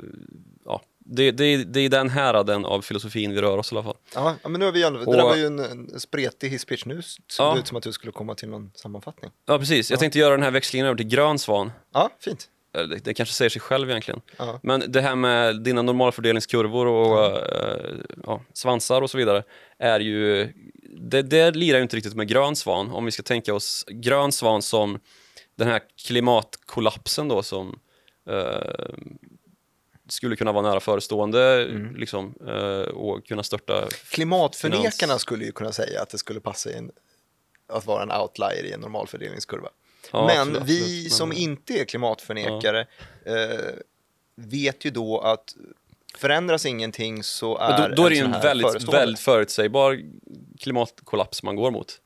ja, 0.64 0.83
det, 0.99 1.31
det, 1.31 1.64
det 1.64 1.81
är 1.81 1.88
den 1.88 2.09
häraden 2.09 2.64
av 2.64 2.81
filosofin 2.83 3.35
vi 3.35 3.40
rör 3.40 3.59
oss 3.59 3.73
i 3.73 3.75
alla 3.75 3.85
fall. 3.85 3.97
Ja, 4.14 4.35
ja, 4.43 4.49
men 4.49 4.59
nu 4.61 4.64
har 4.64 4.73
vi 4.73 4.81
det 4.81 4.90
där 5.17 5.23
var 5.23 5.37
ju 5.37 5.47
en, 5.47 5.59
en 5.59 6.00
spretig 6.00 6.49
hisspitch 6.50 6.85
nu, 6.85 7.02
såg 7.26 7.47
Ja. 7.47 7.55
det 7.55 7.61
ut 7.61 7.67
som 7.67 7.76
att 7.76 7.83
du 7.83 7.93
skulle 7.93 8.12
komma 8.12 8.35
till 8.35 8.49
någon 8.49 8.71
sammanfattning. 8.75 9.31
Ja, 9.47 9.59
precis. 9.59 9.90
Jag 9.90 10.00
tänkte 10.00 10.19
göra 10.19 10.31
den 10.31 10.43
här 10.43 10.50
växlingen 10.50 10.87
över 10.87 10.97
till 10.97 11.09
grön 11.09 11.38
svan. 11.38 11.71
Ja, 11.95 12.11
fint. 12.21 12.49
Eller 12.75 12.87
Det, 12.95 13.05
det 13.05 13.14
kanske 13.14 13.35
säger 13.35 13.49
sig 13.49 13.61
själv 13.61 13.90
egentligen. 13.90 14.21
Ja. 14.37 14.61
Men 14.62 14.83
det 14.88 15.00
här 15.00 15.14
med 15.14 15.62
dina 15.62 15.83
normalfördelningskurvor 15.83 16.87
och 16.87 17.25
eh, 17.25 17.95
ja, 18.25 18.40
svansar 18.52 19.02
och 19.02 19.11
så 19.11 19.19
vidare 19.19 19.43
är 19.78 20.00
ju... 20.00 20.52
Det, 20.88 21.23
det 21.23 21.50
lirar 21.50 21.78
ju 21.78 21.83
inte 21.83 21.97
riktigt 21.97 22.14
med 22.14 22.28
grön 22.28 22.57
svan 22.57 22.90
om 22.90 23.04
vi 23.04 23.11
ska 23.11 23.23
tänka 23.23 23.54
oss 23.54 23.85
grön 23.88 24.33
svan 24.33 24.62
som 24.62 24.99
den 25.57 25.68
här 25.68 25.83
klimatkollapsen 26.07 27.28
då 27.28 27.42
som 27.42 27.78
eh, 28.30 28.95
skulle 30.09 30.37
kunna 30.37 30.52
vara 30.52 30.68
nära 30.68 30.80
förestående 30.80 31.64
liksom, 31.97 32.35
eh, 32.47 32.90
och 32.95 33.26
kunna 33.26 33.42
störta... 33.42 33.88
Klimatförnekarna 34.11 34.90
Finans. 34.90 35.23
skulle 35.23 35.45
ju 35.45 35.52
kunna 35.52 35.73
säga 35.73 36.02
att 36.02 36.11
det 36.11 36.18
skulle 36.18 36.40
passa 36.40 36.76
in 36.78 36.90
att 37.68 37.87
vara 37.87 38.02
en 38.02 38.12
outlier 38.12 38.64
i 38.64 38.73
en 38.73 38.80
normalfördelningskurva. 38.80 39.68
Ja, 40.12 40.26
men 40.26 40.38
absolut, 40.40 40.62
vi 40.62 40.78
absolut. 40.80 41.02
Men- 41.02 41.11
som 41.11 41.33
inte 41.33 41.73
är 41.80 41.85
klimatförnekare 41.85 42.87
eh, 43.25 43.75
vet 44.37 44.85
ju 44.85 44.90
då 44.90 45.21
att 45.21 45.54
förändras 46.19 46.67
ingenting 46.67 47.23
så 47.23 47.59
är 47.59 47.89
då, 47.89 47.95
då 47.95 48.07
är 48.07 48.11
det 48.11 48.17
ju 48.17 48.25
en 48.25 48.33
väldigt, 48.33 48.89
väldigt 48.95 49.21
förutsägbar 49.21 50.01
klimatkollaps 50.61 51.43
man 51.43 51.57
går 51.57 51.71
mot. 51.71 52.01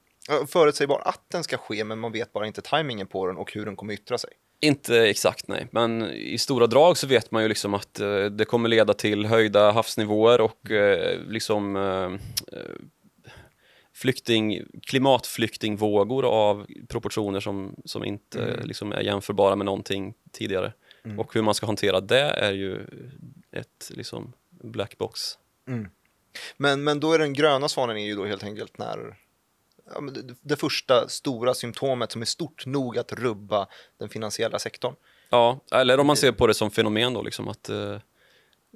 Förutsägbar 0.49 1.03
att 1.05 1.25
den 1.29 1.45
ska 1.45 1.57
ske, 1.57 1.85
men 1.85 1.99
man 1.99 2.13
vet 2.13 2.33
bara 2.33 2.47
inte 2.47 2.63
tajmingen 2.63 3.07
på 3.07 3.27
den 3.27 3.37
och 3.37 3.53
hur 3.53 3.65
den 3.65 3.77
kommer 3.77 3.95
yttra 3.95 4.19
sig. 4.19 4.31
Inte 4.61 5.09
exakt 5.09 5.49
nej, 5.49 5.67
men 5.71 6.11
i 6.11 6.39
stora 6.39 6.67
drag 6.67 6.97
så 6.97 7.07
vet 7.07 7.31
man 7.31 7.43
ju 7.43 7.49
liksom 7.49 7.75
att 7.75 8.01
eh, 8.01 8.25
det 8.25 8.45
kommer 8.45 8.69
leda 8.69 8.95
till 8.95 9.27
höjda 9.27 9.71
havsnivåer 9.71 10.41
och 10.41 10.71
eh, 10.71 11.21
liksom 11.29 11.77
eh, 11.77 11.83
eh, 12.59 12.75
flykting, 13.95 14.63
klimatflyktingvågor 14.87 16.25
av 16.25 16.67
proportioner 16.89 17.41
som, 17.41 17.77
som 17.85 18.05
inte 18.05 18.43
Mm. 18.43 18.61
liksom 18.65 18.93
är 18.93 19.01
jämförbara 19.01 19.57
med 19.57 19.67
någonting 19.67 20.15
tidigare. 20.33 20.73
Mm. 21.05 21.21
Och 21.21 21.35
hur 21.35 21.43
man 21.43 21.55
ska 21.55 21.67
hantera 21.67 22.01
det 22.01 22.21
är 22.21 22.53
ju 22.53 22.87
ett 23.53 23.91
liksom 23.91 24.33
black 24.51 24.99
box. 24.99 25.39
Men, 26.57 26.85
men 26.85 27.01
då 27.01 27.13
är 27.13 27.19
den 27.19 27.33
gröna 27.33 27.69
svanen 27.69 27.97
är 27.97 28.07
ju 28.07 28.15
då 28.15 28.25
helt 28.25 28.45
enkelt 28.45 28.79
när 28.79 29.17
ja, 29.95 30.01
det, 30.01 30.35
det 30.41 30.57
första 30.57 31.09
stora 31.09 31.55
symptomet 31.55 32.13
som 32.13 32.23
är 32.23 32.27
stort 32.27 32.67
nog 32.67 32.99
att 32.99 33.13
rubba 33.13 33.67
den 33.99 34.09
finansiella 34.09 34.59
sektorn. 34.59 34.95
Ja, 35.31 35.61
eller 35.73 36.01
om 36.01 36.07
man 36.07 36.17
ser 36.17 36.33
på 36.33 36.47
det 36.47 36.55
som 36.55 36.71
fenomen 36.71 37.15
då, 37.15 37.23
liksom 37.23 37.49
att 37.49 37.69
eh, 37.69 37.99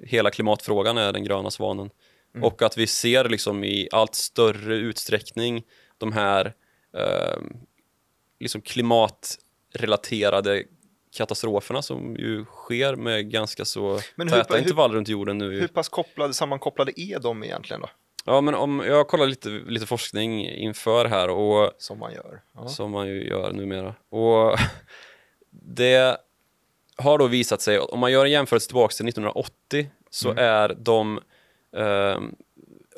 hela 0.03 0.31
klimatfrågan 0.31 0.97
är 0.97 1.13
den 1.13 1.23
gröna 1.23 1.51
svanen. 1.51 1.89
Mm. 2.35 2.43
Och 2.43 2.61
att 2.61 2.77
vi 2.77 2.87
ser 2.87 3.29
liksom 3.29 3.63
i 3.63 3.89
allt 3.91 4.15
större 4.15 4.75
utsträckning 4.75 5.63
de 5.97 6.11
här 6.11 6.53
eh, 6.97 7.37
liksom 8.39 8.61
klimatrelaterade 8.61 10.63
katastroferna 11.17 11.81
som 11.81 12.15
ju 12.15 12.45
sker 12.45 12.95
med 12.95 13.31
ganska 13.31 13.65
så 13.65 13.99
Men 14.15 14.29
hur- 14.29 14.37
täta 14.37 14.53
hur- 14.53 14.61
intervaller 14.61 14.95
runt 14.95 15.07
jorden 15.07 15.37
nu. 15.37 15.59
Hur 15.59 15.67
pass 15.67 15.89
kopplade, 15.89 16.33
sammankopplade 16.33 17.01
är 17.01 17.19
de 17.19 17.43
egentligen 17.43 17.81
då? 17.81 17.89
Ja, 18.25 18.41
men 18.41 18.55
om 18.55 18.83
jag 18.87 19.07
kollar 19.07 19.25
lite, 19.27 19.49
lite 19.49 19.85
forskning 19.85 20.49
inför 20.49 21.05
här 21.05 21.29
och 21.29 21.71
Som 21.77 21.99
man 21.99 22.13
gör. 22.13 22.41
Ja. 22.55 22.67
som 22.67 22.91
man 22.91 23.07
ju 23.07 23.27
gör 23.27 23.51
numera. 23.53 23.95
Och 24.09 24.57
det 25.49 26.17
har 26.97 27.17
då 27.17 27.27
visat 27.27 27.61
sig, 27.61 27.79
om 27.79 27.99
man 27.99 28.11
gör 28.11 28.25
en 28.25 28.31
jämförelse 28.31 28.67
tillbaka 28.67 28.91
till 28.93 29.07
1980 29.07 29.89
så 30.09 30.31
Mm. 30.31 30.43
är 30.43 30.75
de 30.79 31.19
eh, 31.77 32.17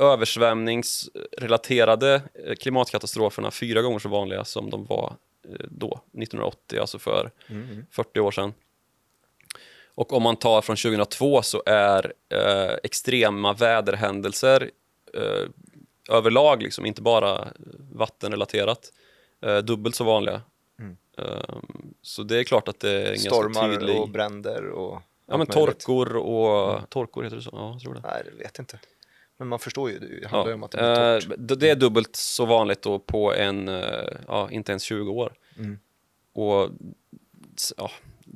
översvämningsrelaterade 0.05 2.21
klimatkatastroferna 2.59 3.51
fyra 3.51 3.81
gånger 3.81 3.99
så 3.99 4.09
vanliga 4.09 4.45
som 4.45 4.69
de 4.69 4.85
var 4.85 5.15
då, 5.69 5.99
1980, 6.13 6.79
alltså 6.79 6.99
för 6.99 7.31
Mm. 7.47 7.85
40 7.91 8.19
år 8.19 8.31
sedan. 8.31 8.53
Och 9.87 10.13
om 10.13 10.23
man 10.23 10.35
tar 10.35 10.61
från 10.61 10.75
2002 10.75 11.41
så 11.41 11.63
är 11.65 12.13
eh, 12.29 12.75
extrema 12.83 13.53
väderhändelser 13.53 14.71
eh, 15.13 15.49
överlag, 16.09 16.63
liksom, 16.63 16.85
inte 16.85 17.01
bara 17.01 17.47
vattenrelaterat, 17.93 18.93
eh, 19.41 19.57
dubbelt 19.57 19.95
så 19.95 20.03
vanliga. 20.03 20.41
Mm. 20.79 20.97
Eh, 21.17 21.55
så 22.01 22.23
det 22.23 22.39
är 22.39 22.43
klart 22.43 22.67
att 22.67 22.79
det 22.79 22.91
är 22.91 22.99
en 22.99 23.05
ganska 23.05 23.29
Stormar 23.29 23.69
tydlig... 23.73 23.99
och 23.99 24.09
bränder 24.09 24.69
och 24.69 25.01
Ja, 25.31 25.37
men 25.37 25.47
torkor 25.47 26.15
och... 26.15 26.89
Torkor 26.89 27.23
heter 27.23 27.35
det 27.37 27.41
så? 27.43 27.49
Ja, 27.53 27.71
jag 27.71 27.81
tror 27.81 27.93
det. 27.93 28.01
Nej, 28.03 28.21
det 28.25 28.43
vet 28.43 28.59
inte. 28.59 28.79
Men 29.39 29.48
man 29.48 29.60
förstår 29.60 29.89
ju, 29.91 30.00
det 30.00 30.08
Ja, 30.22 30.27
handlar 30.27 30.48
ju 30.48 30.53
om 30.53 30.63
att 30.63 30.72
det 30.72 30.77
blir 30.77 30.89
eh, 31.13 31.19
torrt. 31.19 31.48
d- 31.48 31.55
det 31.55 31.69
är 31.69 31.75
dubbelt 31.75 32.15
så 32.15 32.46
vanligt 32.46 32.81
då 32.81 33.00
på 33.00 33.34
en, 33.34 33.67
eh, 33.67 33.84
ja, 34.27 34.48
inte 34.51 34.72
ens 34.72 34.84
20 34.84 35.12
år. 35.12 35.34
Mm. 35.58 35.79
Och 36.34 36.69
ja, 37.77 37.91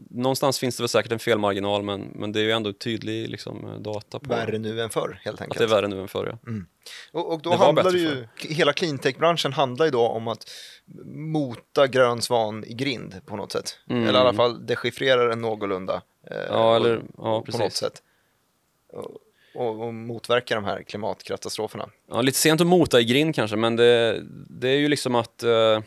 någonstans 0.10 0.60
finns 0.60 0.78
det 0.78 0.84
väl 0.84 0.90
säkert 0.90 1.12
en 1.12 1.20
felmarginal, 1.20 1.84
men, 1.84 2.02
men 2.02 2.32
det 2.32 2.40
är 2.40 2.44
ju 2.44 2.52
ändå 2.52 2.74
tydlig 2.74 3.30
liksom, 3.30 3.66
eh, 3.66 3.80
data 3.80 4.20
på 4.20 4.30
Värre 4.30 4.58
nu 4.58 4.82
än 4.82 4.90
förr 4.90 5.20
helt 5.24 5.36
att 5.36 5.42
enkelt. 5.42 5.58
det 5.58 5.64
är 5.64 5.68
värre 5.82 5.88
nu 5.88 6.02
än 6.02 6.08
förr. 6.08 6.38
Ja. 6.44 6.52
Och, 7.12 7.34
och 7.34 7.42
då 7.42 7.50
Det 7.50 7.56
handlar 7.56 7.92
ju, 7.92 8.28
hela 8.38 8.74
cleantech-branschen 8.74 9.54
handlar 9.54 9.86
ju 9.86 9.92
då 9.92 10.08
om 10.08 10.28
att 10.28 10.50
mota 11.16 11.88
grön 11.88 12.22
svan 12.22 12.64
i 12.64 12.74
grind 12.74 13.22
på 13.26 13.36
något 13.36 13.52
sätt. 13.52 13.78
Mm. 13.90 14.04
Eller 14.08 14.20
i 14.20 14.22
alla 14.22 14.34
fall 14.34 14.66
dechiffrera 14.66 15.28
den 15.28 15.42
någorlunda. 15.42 16.02
eh, 16.32 16.38
Ja, 16.50 16.76
eller- 16.76 17.02
ja, 17.18 17.40
på 17.40 17.46
precis. 17.46 17.62
något 17.62 17.74
sätt. 17.74 18.04
Och, 19.56 19.88
och, 19.88 19.94
motverka 19.94 20.56
de 20.56 20.64
här 20.64 20.84
klimatkatastroferna. 20.84 21.90
Ja, 22.10 22.22
lite 22.22 22.38
sent 22.38 22.62
att 22.62 22.68
mota 22.68 23.00
i 23.02 23.04
grind 23.04 23.36
kanske, 23.36 23.58
men 23.58 23.76
det, 23.76 24.24
det 24.50 24.70
är 24.70 24.78
ju 24.78 24.88
liksom 24.88 25.16
att 25.16 25.44
eh, 25.44 25.82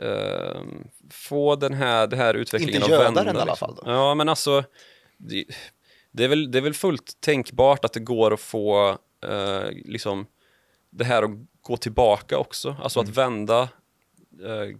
eh, 0.00 0.60
få 1.10 1.56
den 1.56 1.74
här, 1.74 2.06
den 2.06 2.18
här 2.18 2.34
utvecklingen 2.34 2.74
Inte 2.82 2.84
att 2.86 2.90
göda 2.90 3.04
vända. 3.04 3.24
den 3.24 3.36
i 3.36 3.40
alla 3.40 3.52
liksom. 3.52 3.68
fall 3.68 3.84
då. 3.84 3.90
Ja, 3.92 4.14
men 4.14 4.28
alltså, 4.28 4.64
det, 5.16 5.44
det, 6.12 6.24
är 6.24 6.28
väl, 6.28 6.50
det 6.50 6.58
är 6.58 6.62
väl 6.62 6.74
fullt 6.74 7.20
tänkbart 7.20 7.84
att 7.84 7.92
det 7.92 8.00
går 8.00 8.34
att 8.34 8.40
få 8.40 8.98
eh, 9.26 9.70
liksom, 9.70 10.26
det 10.90 11.04
här 11.04 11.22
att 11.22 11.30
gå 11.60 11.76
tillbaka 11.76 12.38
också, 12.38 12.76
alltså 12.82 13.00
Mm. 13.00 13.10
att 13.10 13.16
vända 13.16 13.68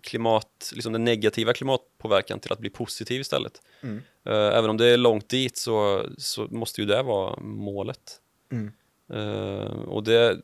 klimat, 0.02 0.72
liksom 0.74 0.92
den 0.92 1.04
negativa 1.04 1.52
klimatpåverkan 1.52 2.40
till 2.40 2.52
att 2.52 2.58
bli 2.58 2.70
positiv 2.70 3.20
istället. 3.20 3.62
Mm. 3.80 4.02
Eh, 4.24 4.58
även 4.58 4.70
om 4.70 4.76
det 4.76 4.86
är 4.86 4.96
långt 4.96 5.28
dit 5.28 5.56
så, 5.56 6.06
så 6.18 6.46
måste 6.50 6.80
ju 6.80 6.86
det 6.86 7.02
vara 7.02 7.40
målet. 7.40 8.20
Mm. 8.52 8.72
Eh, 9.12 9.70
och 9.70 10.04
det, 10.04 10.40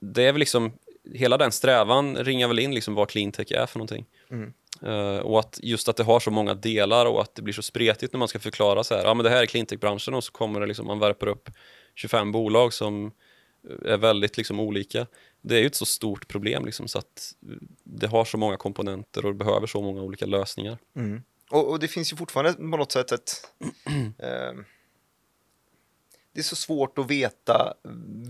det 0.00 0.24
är 0.24 0.32
väl 0.32 0.40
liksom, 0.40 0.72
hela 1.14 1.38
den 1.38 1.52
strävan 1.52 2.16
ringar 2.16 2.48
väl 2.48 2.58
in 2.58 2.74
liksom 2.74 2.94
vad 2.94 3.08
cleantech 3.08 3.52
är 3.52 3.66
för 3.66 3.78
någonting. 3.78 4.06
Mm. 4.30 4.52
Eh, 4.82 5.18
och 5.18 5.38
att 5.38 5.58
just 5.62 5.88
att 5.88 5.96
det 5.96 6.04
har 6.04 6.20
så 6.20 6.30
många 6.30 6.54
delar 6.54 7.06
och 7.06 7.22
att 7.22 7.34
det 7.34 7.42
blir 7.42 7.54
så 7.54 7.62
spretigt 7.62 8.12
när 8.12 8.18
man 8.18 8.28
ska 8.28 8.38
förklara 8.38 8.84
så 8.84 8.94
här, 8.94 9.04
ja 9.04 9.14
men 9.14 9.24
det 9.24 9.30
här 9.30 9.42
är 9.42 9.46
cleantech-branschen 9.46 10.14
och 10.14 10.24
så 10.24 10.32
kommer 10.32 10.60
det 10.60 10.66
liksom, 10.66 10.86
man 10.86 10.98
värper 10.98 11.26
upp 11.26 11.50
25 11.94 12.32
bolag 12.32 12.72
som 12.72 13.12
är 13.84 13.96
väldigt 13.96 14.36
liksom 14.36 14.60
olika. 14.60 15.06
Det 15.42 15.56
är 15.56 15.60
ju 15.60 15.66
ett 15.66 15.74
så 15.74 15.86
stort 15.86 16.28
problem 16.28 16.64
liksom 16.64 16.88
så 16.88 16.98
att 16.98 17.34
det 17.84 18.06
har 18.06 18.24
så 18.24 18.38
många 18.38 18.56
komponenter 18.56 19.26
och 19.26 19.34
behöver 19.34 19.66
så 19.66 19.82
många 19.82 20.02
olika 20.02 20.26
lösningar. 20.26 20.78
Mm. 20.96 21.22
Och, 21.50 21.70
och 21.70 21.78
det 21.78 21.88
finns 21.88 22.12
ju 22.12 22.16
fortfarande 22.16 22.52
på 22.52 22.76
något 22.76 22.92
sätt 22.92 23.12
ett... 23.12 23.32
ehm, 24.18 24.64
det 26.34 26.40
är 26.40 26.44
så 26.44 26.56
svårt 26.56 26.98
att 26.98 27.10
veta 27.10 27.74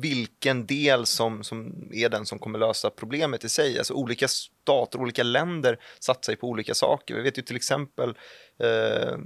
vilken 0.00 0.66
del 0.66 1.06
som, 1.06 1.44
som 1.44 1.88
är 1.92 2.08
den 2.08 2.26
som 2.26 2.38
kommer 2.38 2.58
lösa 2.58 2.90
problemet 2.90 3.44
i 3.44 3.48
sig. 3.48 3.78
Alltså 3.78 3.94
olika 3.94 4.28
stater, 4.28 5.00
olika 5.00 5.22
länder 5.22 5.78
satsar 5.98 6.32
ju 6.32 6.36
på 6.36 6.48
olika 6.48 6.74
saker. 6.74 7.14
Vi 7.14 7.22
vet 7.22 7.38
ju 7.38 7.42
till 7.42 7.56
exempel, 7.56 8.14
eh, 8.58 9.18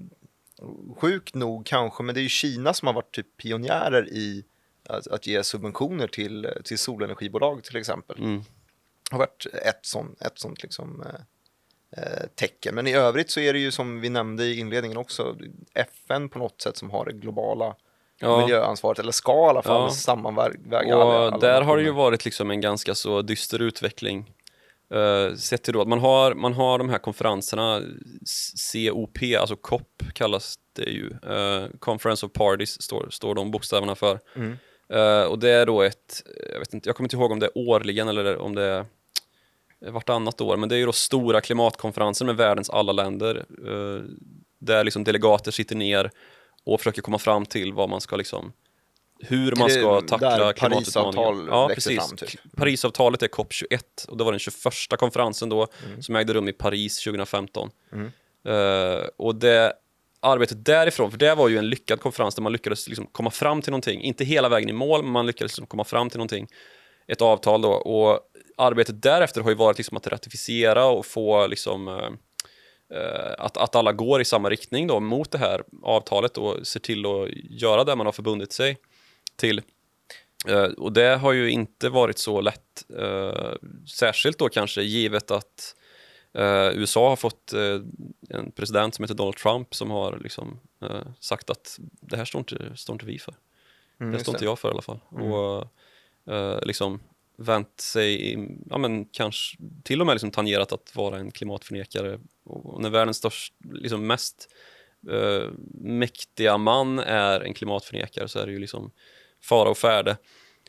sjukt 0.97 1.35
nog 1.35 1.67
kanske, 1.67 2.03
men 2.03 2.15
det 2.15 2.21
är 2.21 2.23
ju 2.23 2.29
Kina 2.29 2.75
som 2.75 2.87
har 2.87 2.95
varit 2.95 3.15
typ 3.15 3.37
pionjärer 3.37 4.09
i 4.09 4.45
att, 4.89 5.07
att 5.07 5.27
ge 5.27 5.45
subventioner 5.45 6.07
till, 6.07 6.49
till 6.65 6.79
solenergibolag 6.79 7.65
till 7.65 7.77
exempel 7.77 8.19
Mm. 8.19 8.43
har 9.11 9.19
varit 9.19 9.47
ett 9.63 9.81
sånt, 9.87 10.23
ett 10.23 10.39
sånt 10.39 10.63
liksom, 10.63 11.03
eh, 11.07 12.03
eh, 12.03 12.27
tecken. 12.35 12.75
Men 12.75 12.87
i 12.87 12.93
övrigt 12.95 13.31
så 13.31 13.41
är 13.41 13.53
det 13.53 13.59
ju 13.59 13.71
som 13.71 14.01
vi 14.01 14.09
nämnde 14.09 14.45
i 14.45 14.59
inledningen 14.59 14.97
också 14.99 15.37
FN 15.75 16.29
på 16.29 16.39
något 16.39 16.61
sätt 16.63 16.77
som 16.77 16.91
har 16.91 17.05
det 17.05 17.13
globala 17.13 17.75
Ja. 18.19 18.41
miljöansvaret, 18.41 18.99
eller 18.99 19.13
ska 19.13 19.33
i 19.47 19.49
alla 19.49 19.63
fall 19.63 19.83
Ja. 19.83 19.91
sammanväga 19.91 20.79
alla, 20.79 21.05
Och 21.05 21.13
alla 21.15 21.39
där 21.39 21.63
har 21.63 21.77
det 21.77 21.83
ju 21.83 21.91
varit 21.91 22.25
liksom 22.25 22.51
en 22.51 22.61
ganska 22.61 22.95
så 22.95 23.23
dyster 23.23 23.63
utveckling. 23.63 24.33
Uh, 24.95 25.35
sett 25.35 25.63
till 25.63 25.73
då 25.73 25.81
att 25.81 25.89
man 25.89 25.99
har, 25.99 26.35
man 26.35 26.53
har 26.53 26.79
de 26.79 26.89
här 26.89 26.99
konferenserna, 26.99 27.81
COP, 28.93 29.19
alltså 29.41 29.57
COP 29.57 30.03
kallas 30.15 30.55
det 30.73 30.91
ju. 30.91 31.11
Eh, 31.23 31.67
Conference 31.79 32.27
of 32.27 32.33
Parties 32.33 32.83
står, 32.83 33.09
står 33.11 33.35
de 33.35 33.51
bokstäverna 33.51 33.95
för. 33.95 34.21
Mm. 34.37 34.57
Eh, 34.89 35.23
och 35.23 35.39
det 35.39 35.51
är 35.51 35.67
då 35.67 35.83
ett, 35.83 36.23
jag 36.53 36.59
vet 36.59 36.75
inte, 36.75 36.89
jag 36.89 36.97
kommer 36.97 37.07
inte 37.07 37.17
ihåg 37.17 37.33
om 37.33 37.39
det 37.41 37.47
är 37.47 37.59
årligen 37.59 38.09
eller 38.09 38.39
om 38.39 38.55
det 38.55 38.63
är 38.63 39.91
vartannat 39.91 40.41
år, 40.41 40.57
men 40.57 40.69
det 40.69 40.75
är 40.75 40.79
ju 40.79 40.87
då 40.87 40.93
stora 40.93 41.41
klimatkonferenser 41.41 42.25
med 42.25 42.37
världens 42.37 42.71
alla 42.71 42.93
länder. 42.93 43.45
eh, 43.67 44.03
där 44.59 44.85
liksom 44.85 45.05
delegater 45.05 45.51
sitter 45.51 45.77
ner 45.77 46.11
och 46.65 46.81
försöker 46.81 47.03
komma 47.03 47.19
fram 47.19 47.47
till 47.47 47.73
vad 47.73 47.89
man 47.89 48.01
ska 48.01 48.17
liksom 48.17 48.53
hur 49.21 49.57
man 49.57 49.71
ska 49.71 50.01
tackla 50.01 50.53
klimatutmaningen. 50.53 51.47
Ja, 51.51 51.71
precis. 51.75 51.97
fram, 52.09 52.17
typ? 52.17 52.41
Parisavtalet 52.57 53.23
är 53.23 53.29
COP21 53.29 54.09
och 54.09 54.17
det 54.17 54.25
var 54.25 54.33
den 54.33 54.39
21 54.39 54.55
konferensen 54.99 55.49
då 55.49 55.67
Mm. 55.87 56.03
som 56.03 56.17
ägde 56.17 56.33
rum 56.35 56.49
i 56.49 56.53
Paris 56.53 57.05
2015. 57.05 57.71
Eh, 58.47 59.07
och 59.17 59.35
det 59.35 59.73
arbetet 60.27 60.65
därifrån, 60.65 61.11
för 61.11 61.19
det 61.19 61.35
var 61.35 61.49
ju 61.49 61.59
en 61.59 61.69
lyckad 61.69 62.01
konferens 62.01 62.35
där 62.35 62.43
man 62.43 62.53
lyckades 62.53 62.89
liksom 62.89 63.07
komma 63.07 63.31
fram 63.31 63.63
till 63.63 63.71
någonting, 63.71 64.03
inte 64.03 64.25
hela 64.25 64.49
vägen 64.49 64.69
i 64.69 64.73
mål, 64.73 65.03
men 65.03 65.13
man 65.13 65.27
lyckades 65.27 65.53
liksom 65.53 65.67
komma 65.67 65.85
fram 65.85 66.11
till 66.11 66.19
någonting, 66.19 66.47
ett 67.07 67.23
avtal 67.23 67.63
då. 67.63 67.73
Och 67.73 68.21
arbetet 68.57 69.03
därefter 69.03 69.41
har 69.41 69.51
ju 69.51 69.57
varit 69.57 69.79
liksom 69.79 69.97
att 69.97 70.07
ratificera 70.07 70.87
och 70.87 71.07
få 71.07 71.47
liksom 71.47 71.89
eh, 71.89 72.11
eh 72.99 73.35
att, 73.39 73.57
att 73.57 73.77
alla 73.77 73.93
går 73.93 74.21
i 74.21 74.25
samma 74.25 74.51
riktning 74.51 74.87
då 74.87 75.01
mot 75.01 75.31
det 75.31 75.39
här 75.39 75.63
avtalet 75.83 76.39
och 76.39 76.67
ser 76.67 76.81
till 76.81 77.07
att 77.07 77.29
göra 77.61 77.85
det 77.85 77.97
man 77.97 78.07
har 78.07 78.13
förbundit 78.13 78.53
sig 78.53 78.79
till. 79.37 79.63
Eh, 80.49 80.65
och 80.65 80.93
det 80.93 81.17
har 81.17 81.33
ju 81.33 81.51
inte 81.51 81.89
varit 81.89 82.19
så 82.19 82.41
lätt, 82.41 82.85
eh, 82.99 83.53
särskilt 83.95 84.39
då 84.39 84.49
kanske 84.49 84.83
givet 84.83 85.31
att 85.31 85.75
eh, 86.37 86.79
USA 86.79 87.09
har 87.09 87.17
fått 87.17 87.53
eh, 87.53 87.81
en 88.31 88.51
president 88.51 88.95
som 88.95 89.03
heter 89.03 89.15
Donald 89.15 89.37
Trump 89.37 89.75
som 89.75 89.91
har 89.91 90.19
liksom, 90.23 90.61
eh, 90.83 91.07
sagt 91.21 91.51
att 91.51 91.79
det 91.81 92.17
här 92.17 92.25
står 92.25 92.39
inte, 92.39 92.77
står 92.77 92.95
inte 92.95 93.07
vi 93.07 93.19
för. 93.19 93.35
Mm, 94.01 94.13
det 94.13 94.19
står 94.19 94.35
inte 94.35 94.45
jag 94.45 94.59
för 94.59 94.69
i 94.69 94.73
alla 94.73 94.83
fall. 94.83 95.01
Mm. 95.13 95.33
Och 95.33 95.69
liksom 96.63 97.01
vänt 97.37 97.81
sig, 97.81 98.39
ja 98.71 98.79
men 98.79 99.05
kanske 99.05 99.59
till 99.83 100.01
och 100.01 100.07
med 100.07 100.15
liksom 100.15 100.31
tangerat 100.31 100.73
att 100.73 100.97
vara 100.97 101.19
en 101.19 101.31
klimatförnekare. 101.31 102.21
Och 102.45 102.83
när 102.83 102.91
världens 102.91 103.17
störst, 103.17 103.55
liksom 103.73 104.07
mest 104.07 104.49
mäktiga 105.75 106.59
man 106.59 106.99
är 106.99 107.41
en 107.41 107.55
klimatförnekare 107.55 108.29
så 108.29 108.39
är 108.39 108.47
det 108.47 108.53
ju 108.53 108.59
liksom 108.59 108.91
fara 109.43 109.71
och 109.71 109.79
färde. 109.79 110.17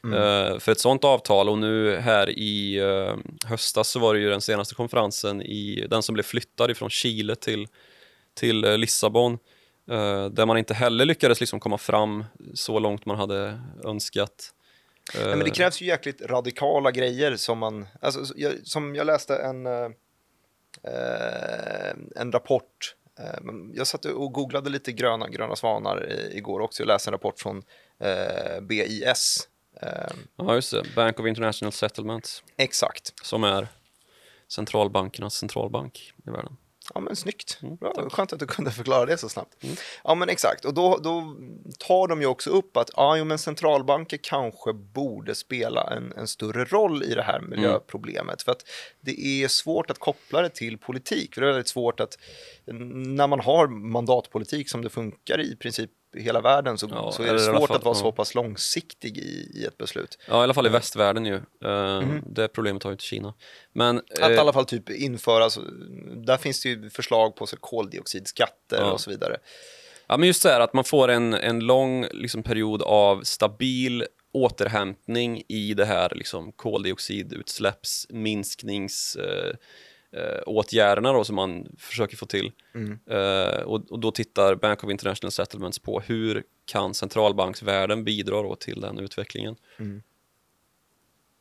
Eh, 0.04 0.60
för 0.60 0.72
ett 0.72 0.80
sånt 0.80 1.04
avtal. 1.04 1.50
Och 1.50 1.58
nu 1.58 1.96
här 1.96 2.30
i 2.30 2.78
eh, 2.78 3.16
höstas 3.46 3.90
så 3.90 4.00
var 4.00 4.14
det 4.14 4.20
ju 4.20 4.30
den 4.30 4.42
senaste 4.42 4.76
konferensen, 4.76 5.42
i, 5.42 5.88
den 5.90 6.04
som 6.04 6.14
blev 6.14 6.24
flyttad 6.24 6.72
ifrån 6.72 6.90
Chile 6.90 7.36
till, 7.36 7.68
till 8.34 8.64
eh, 8.64 8.78
Lissabon, 8.78 9.38
där 10.32 10.46
man 10.46 10.58
inte 10.58 10.74
heller 10.74 11.06
lyckades 11.06 11.40
liksom 11.40 11.60
komma 11.60 11.78
fram 11.78 12.26
så 12.54 12.80
långt 12.80 13.06
man 13.06 13.18
hade 13.18 13.62
önskat. 13.84 14.54
Nej, 15.16 15.28
men 15.28 15.40
det 15.40 15.50
krävs 15.50 15.82
ju 15.82 15.86
jäkligt 15.86 16.22
radikala 16.22 16.92
grejer 16.92 17.36
som 17.36 17.58
man, 17.58 17.88
alltså, 18.02 18.34
som 18.64 18.96
jag 18.96 19.08
läste 19.08 19.36
en, 19.36 19.66
en 22.16 22.32
rapport, 22.32 22.96
jag 23.74 23.88
satt 23.88 24.06
och 24.06 24.34
googlade 24.34 24.70
lite 24.70 24.92
gröna, 24.92 25.30
gröna 25.30 25.56
svanar 25.56 26.12
igår 26.32 26.60
också, 26.60 26.84
jag 26.84 26.88
läste 26.88 27.10
en 27.10 27.12
rapport 27.12 27.40
från 27.40 27.64
eh, 28.00 28.62
BIS. 28.62 29.48
Eh, 29.82 29.90
Ja, 30.36 30.56
just 30.56 30.72
det. 30.72 30.84
Bank 30.96 31.20
of 31.20 31.28
International 31.28 31.72
Settlements, 31.72 32.44
exakt. 32.58 33.14
som 33.26 33.44
är 33.44 33.68
centralbankernas 34.48 35.34
centralbank 35.34 36.14
i 36.28 36.30
världen. 36.30 36.58
Ja 36.94 37.00
men 37.00 37.16
snyggt. 37.16 37.60
Mm, 37.64 37.76
Bra. 37.76 38.10
Skönt 38.10 38.34
att 38.34 38.40
du 38.40 38.48
kunde 38.48 38.72
förklara 38.72 39.06
det 39.06 39.18
så 39.18 39.30
snabbt. 39.30 39.56
Ja 40.04 40.16
men 40.16 40.30
exakt, 40.30 40.66
och 40.66 40.74
då, 40.74 40.98
då 40.98 41.36
tar 41.80 42.08
de 42.08 42.22
ju 42.22 42.28
också 42.28 42.50
upp 42.50 42.78
att 42.78 42.90
ja, 42.96 43.18
jo, 43.18 43.26
men 43.26 43.38
centralbanker 43.40 44.18
kanske 44.24 44.74
borde 44.74 45.36
spela 45.36 45.94
en, 45.94 46.14
en 46.18 46.28
större 46.28 46.66
roll 46.66 47.04
i 47.04 47.14
det 47.14 47.22
här 47.24 47.42
miljöproblemet. 47.42 48.42
För 48.42 48.52
att 48.52 48.64
det 49.02 49.20
är 49.44 49.48
svårt 49.48 49.92
att 49.92 50.00
koppla 50.00 50.42
det 50.42 50.50
till 50.50 50.78
politik. 50.78 51.34
För 51.34 51.42
det 51.42 51.48
är 51.48 51.52
väldigt 51.52 51.68
svårt 51.68 52.00
att 52.00 52.18
när 52.66 53.28
man 53.28 53.40
har 53.40 53.68
mandatpolitik 53.68 54.70
som 54.70 54.82
det 54.84 54.90
funkar 54.90 55.42
i 55.42 55.56
princip 55.56 55.92
i 56.18 56.22
hela 56.22 56.42
världen 56.42 56.78
så, 56.78 56.88
Ja, 56.92 57.12
så 57.12 57.24
är 57.24 57.34
det 57.34 57.40
svårt 57.40 57.68
fall- 57.68 57.78
att 57.78 57.84
vara 57.86 57.96
ja. 57.96 58.02
så 58.02 58.12
pass 58.12 58.36
långsiktig 58.36 59.18
i, 59.18 59.52
i 59.56 59.66
ett 59.66 59.78
beslut. 59.78 60.18
Ja, 60.28 60.40
i 60.40 60.44
alla 60.44 60.54
fall 60.54 60.66
i 60.66 60.70
västvärlden 60.70 61.26
ju. 61.26 61.36
Eh, 61.66 62.02
Det 62.26 62.48
problemet 62.48 62.84
har 62.84 62.92
ju 62.92 62.94
inte 62.94 63.04
Kina. 63.04 63.34
Men 63.74 63.98
Att 63.98 64.20
eh, 64.20 64.32
i 64.32 64.38
alla 64.38 64.54
fall 64.54 64.66
typ 64.66 64.90
införa, 64.90 65.50
så- 65.50 65.62
där 66.26 66.38
finns 66.38 66.62
det 66.62 66.70
ju 66.70 66.90
förslag 66.90 67.36
på 67.36 67.48
så 67.48 67.58
koldioxidskatter 67.58 68.78
Ja. 68.78 68.92
och 68.92 69.02
så 69.02 69.10
vidare. 69.10 69.38
Ja, 70.08 70.18
men 70.18 70.28
just 70.28 70.44
det 70.44 70.50
här 70.50 70.60
att 70.60 70.74
man 70.74 70.84
får 70.84 71.08
en, 71.10 71.34
en 71.34 71.60
lång 71.60 72.06
liksom, 72.12 72.44
period 72.44 72.82
av 72.82 73.24
stabil 73.24 74.06
återhämtning 74.34 75.44
i 75.48 75.74
det 75.74 75.86
här 75.86 76.12
liksom, 76.16 76.52
koldioxidutsläppsminsknings 76.52 79.16
eh, 79.16 79.54
eh, 80.18 80.42
åtgärderna 80.46 81.14
då, 81.14 81.24
som 81.24 81.36
man 81.36 81.68
försöker 81.78 82.18
få 82.18 82.26
till. 82.26 82.52
Eh, 83.10 83.62
och, 83.62 83.92
och 83.92 84.00
då 84.00 84.12
tittar 84.12 84.56
Bank 84.56 84.84
of 84.84 84.90
International 84.92 85.32
Settlements 85.32 85.80
på 85.80 86.00
hur 86.00 86.44
kan 86.66 86.94
centralbanksvärlden 86.94 88.04
bidra 88.04 88.42
då 88.42 88.56
till 88.56 88.82
den 88.82 89.00
utvecklingen. 89.00 89.56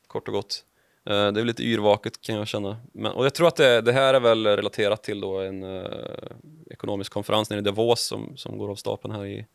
Kort 0.06 0.28
och 0.28 0.34
gott. 0.34 0.64
Eh, 1.06 1.32
det 1.32 1.40
är 1.40 1.44
lite 1.44 1.62
yrvaket 1.62 2.20
kan 2.20 2.34
jag 2.34 2.48
känna. 2.48 2.76
Men, 2.92 3.12
och 3.12 3.24
jag 3.24 3.34
tror 3.34 3.48
att 3.48 3.56
det, 3.56 3.80
det 3.80 3.92
här 3.92 4.14
är 4.14 4.20
väl 4.20 4.46
relaterat 4.46 5.02
till 5.02 5.20
då 5.20 5.40
en 5.40 5.62
eh, 5.62 5.90
ekonomisk 6.70 7.12
konferens 7.12 7.50
nere 7.50 7.60
i 7.60 7.62
Davos 7.62 8.00
som, 8.06 8.36
som 8.36 8.58
går 8.58 8.70
av 8.70 8.74
stapeln 8.74 9.14
här 9.14 9.26
i 9.26 9.46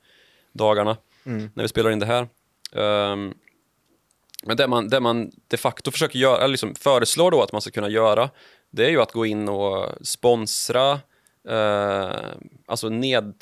dagarna 0.51 0.97
när 1.53 1.63
vi 1.63 1.67
spelar 1.67 1.91
in 1.91 1.99
det 1.99 2.05
här. 2.05 2.27
Ehm, 2.71 3.33
men 4.43 4.57
det 4.57 4.67
man, 4.67 4.89
det 4.89 4.99
man 4.99 5.31
de 5.47 5.57
facto 5.57 5.91
försöker 5.91 6.19
göra, 6.19 6.37
eller 6.37 6.47
liksom 6.47 6.75
föreslår 6.75 7.31
då 7.31 7.41
att 7.41 7.51
man 7.51 7.61
ska 7.61 7.71
kunna 7.71 7.89
göra, 7.89 8.29
det 8.71 8.85
är 8.85 8.89
ju 8.89 9.01
att 9.01 9.11
gå 9.11 9.25
in 9.25 9.49
och 9.49 10.07
sponsra 10.07 10.99
eh, 11.49 12.15
alltså 12.65 12.89
ned, 12.89 13.33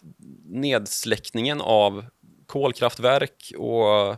nedsläckningen 0.45 1.61
av 1.61 2.05
kolkraftverk 2.45 3.51
och 3.57 4.09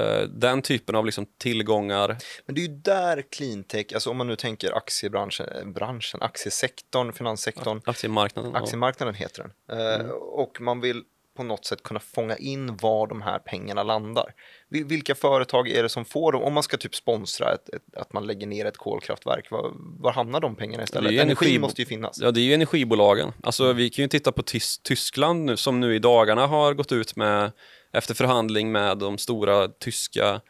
eh, 0.00 0.22
den 0.28 0.62
typen 0.62 0.94
av 0.94 1.06
liksom 1.06 1.26
tillgångar. 1.38 2.16
Men 2.46 2.54
det 2.54 2.60
är 2.60 2.68
ju 2.68 2.74
där 2.76 3.22
cleantech, 3.30 3.86
alltså 3.94 4.10
om 4.10 4.16
man 4.16 4.26
nu 4.26 4.36
tänker 4.36 4.72
aktiebranschen, 4.76 5.48
eh, 5.48 5.64
branschen, 5.64 6.22
aktiesektorn, 6.22 7.12
finanssektorn, 7.12 7.80
Aktiemarknaden. 7.84 8.50
ja. 8.54 8.58
aktiemarknaden 8.60 9.14
heter 9.14 9.50
den. 9.68 9.78
Eh, 10.00 10.06
Och 10.10 10.60
man 10.60 10.80
vill 10.80 11.02
på 11.36 11.42
något 11.42 11.64
sätt 11.64 11.82
kunna 11.82 12.00
fånga 12.00 12.36
in 12.36 12.76
var 12.76 13.06
de 13.06 13.22
här 13.22 13.38
pengarna 13.38 13.82
landar. 13.82 14.34
Vil- 14.70 14.84
Vilka 14.88 15.14
företag 15.14 15.68
är 15.68 15.82
det 15.82 15.88
som 15.88 16.04
får 16.04 16.32
dem? 16.32 16.42
Om 16.42 16.52
man 16.54 16.62
ska 16.62 16.76
typ 16.76 16.94
sponsra 16.94 17.54
ett, 17.54 17.68
ett, 17.74 17.96
att 17.96 18.12
man 18.12 18.26
lägger 18.26 18.46
ner 18.46 18.64
ett 18.66 18.76
kolkraftverk, 18.76 19.50
var, 19.50 19.72
var 20.00 20.12
hamnar 20.12 20.40
de 20.40 20.56
pengarna 20.56 20.84
istället? 20.84 21.12
Energi 21.22 21.46
energi- 21.46 21.58
måste 21.60 21.82
ju 21.82 21.86
finnas. 21.86 22.18
Ja, 22.20 22.30
det 22.30 22.40
är 22.40 22.44
ju 22.44 22.54
energibolagen. 22.54 23.32
Alltså, 23.42 23.72
vi 23.72 23.90
kan 23.90 24.02
ju 24.02 24.08
titta 24.08 24.32
på 24.32 24.42
Tys- 24.42 24.80
Tyskland 24.82 25.44
nu, 25.44 25.56
som 25.56 25.80
nu 25.80 25.94
i 25.94 25.98
dagarna 25.98 26.46
har 26.46 26.74
gått 26.74 26.92
ut 26.92 27.16
med, 27.16 27.52
efter 27.92 28.14
förhandling 28.14 28.72
med 28.72 28.98
de 28.98 29.18
stora 29.18 29.68
tyska 29.68 30.40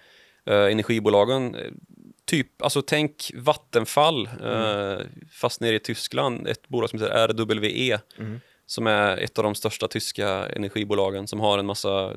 eh, 0.46 0.54
energibolagen, 0.64 1.56
typ, 2.26 2.62
alltså 2.62 2.82
tänk 2.82 3.30
Vattenfall, 3.34 4.26
eh, 4.44 4.98
fast 5.32 5.60
nere 5.60 5.74
i 5.76 5.78
Tyskland, 5.78 6.48
ett 6.48 6.68
bolag 6.68 6.90
som 6.90 7.00
heter 7.00 7.28
RWE, 7.28 7.98
som 8.66 8.86
är 8.86 9.16
ett 9.16 9.38
av 9.38 9.44
de 9.44 9.54
största 9.54 9.88
tyska 9.88 10.28
energibolagen 10.46 11.26
som 11.26 11.40
har 11.40 11.58
en 11.58 11.66
massa 11.66 12.12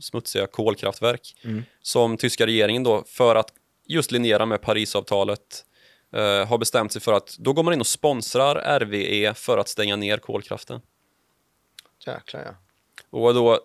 smutsiga 0.00 0.46
kolkraftverk, 0.46 1.36
som 1.82 2.16
tyska 2.16 2.46
regeringen 2.46 2.82
då, 2.82 3.04
för 3.06 3.36
att 3.36 3.52
just 3.86 4.10
linjera 4.10 4.46
med 4.46 4.62
Parisavtalet, 4.62 5.64
eh, 6.12 6.46
har 6.48 6.58
bestämt 6.58 6.92
sig 6.92 7.02
för 7.02 7.12
att 7.12 7.36
då 7.38 7.52
går 7.52 7.62
man 7.62 7.74
in 7.74 7.80
och 7.80 7.86
sponsrar 7.86 8.80
RWE 8.80 9.34
för 9.34 9.58
att 9.58 9.68
stänga 9.68 9.96
ner 9.96 10.18
kolkraften. 10.18 10.80
Jäklar 12.06 12.42
ja. 12.44 12.54
Och 13.10 13.34
då 13.34 13.60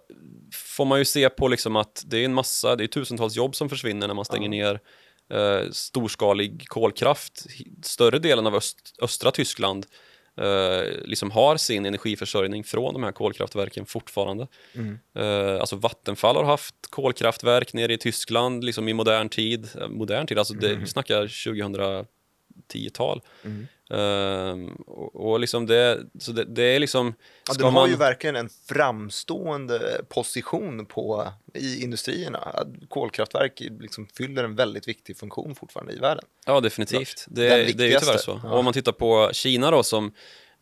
får 0.54 0.86
man 0.86 1.00
ju 1.00 1.06
se 1.06 1.30
på 1.30 1.47
liksom 1.47 1.76
att 1.76 2.04
det 2.06 2.17
är 2.17 2.26
en 2.26 2.34
massa, 2.34 2.76
det 2.76 2.84
är 2.84 2.88
tusentals 2.88 3.36
jobb 3.36 3.56
som 3.56 3.69
försvinner 3.69 4.08
när 4.08 4.13
man 4.13 4.26
stänger 4.26 4.50
ner 4.50 4.80
eh, 5.30 5.71
storskalig 5.71 6.67
kolkraft. 6.67 7.45
Större 7.84 8.19
delen 8.19 8.47
av 8.47 8.56
öst, 8.56 8.95
östra 9.02 9.32
Tyskland 9.32 9.86
eh, 10.38 10.82
liksom 11.06 11.32
har 11.32 11.58
sin 11.58 11.86
energiförsörjning 11.86 12.63
från 12.63 12.93
de 12.93 13.04
här 13.04 13.12
kolkraftverken 13.12 13.86
fortfarande. 13.86 14.47
Eh, 15.15 15.60
alltså 15.60 15.76
Vattenfall 15.76 16.36
har 16.36 16.43
haft 16.43 16.76
kolkraftverk 16.89 17.73
nere 17.73 17.93
i 17.93 17.97
Tyskland 17.97 18.63
liksom 18.63 18.88
i 18.88 18.93
modern 18.93 19.30
tid. 19.30 19.69
Eh, 19.82 19.88
Modern 19.88 20.28
tid, 20.28 20.38
alltså 20.39 20.54
det, 20.54 20.76
vi 20.76 20.88
snackar 20.88 21.28
2010-tal. 21.28 23.21
Ehm, 23.89 24.67
och, 24.88 25.15
och 25.15 25.39
liksom 25.39 25.65
det, 25.65 26.00
så 26.19 26.32
det, 26.32 26.45
det 26.45 26.63
är 26.63 26.80
liksom... 26.80 27.13
Ja, 27.47 27.54
den 27.54 27.63
har 27.63 27.71
man- 27.71 27.89
ju 27.89 27.95
verkligen 27.95 28.36
en 28.36 28.50
framstående 28.69 30.02
position 30.10 30.86
på, 30.86 31.34
i 31.54 31.84
industrierna. 31.84 32.67
Kolkraftverk 32.89 33.62
liksom 33.80 34.08
fyller 34.17 34.43
en 34.43 34.56
väldigt 34.56 34.88
viktig 34.88 35.17
funktion 35.17 35.56
fortfarande 35.56 35.93
i 35.93 36.00
världen. 36.00 36.26
Ja, 36.45 36.60
definitivt. 36.60 37.26
Det, 37.28 37.50
Den 37.50 37.78
det 37.78 37.84
är 37.84 37.88
ju 37.88 38.00
tyvärr 38.00 38.17
så. 38.17 38.39
Ja. 38.43 38.50
Och 38.50 38.60
om 38.60 38.65
man 38.65 38.73
tittar 38.73 38.91
på 38.91 39.30
Kina 39.34 39.71
då 39.71 39.84
som 39.84 40.13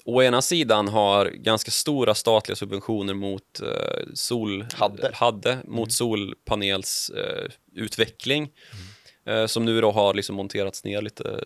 å 0.06 0.24
ena 0.24 0.42
sidan 0.42 0.88
har 0.88 1.26
ganska 1.26 1.72
stora 1.72 2.16
statliga 2.16 2.56
subventioner 2.56 3.14
mot 3.14 3.62
eh, 3.62 3.68
sol... 4.14 4.66
Hade. 5.14 5.60
mot 5.64 5.92
solpanelsutveckling. 5.92 7.52
Eh, 7.74 7.84
utveckling, 7.84 8.52
eh, 9.26 9.46
som 9.46 9.66
nu 9.66 9.82
då 9.82 9.92
har 9.92 10.14
liksom 10.14 10.36
monterats 10.36 10.84
ner 10.84 11.02
lite, 11.02 11.44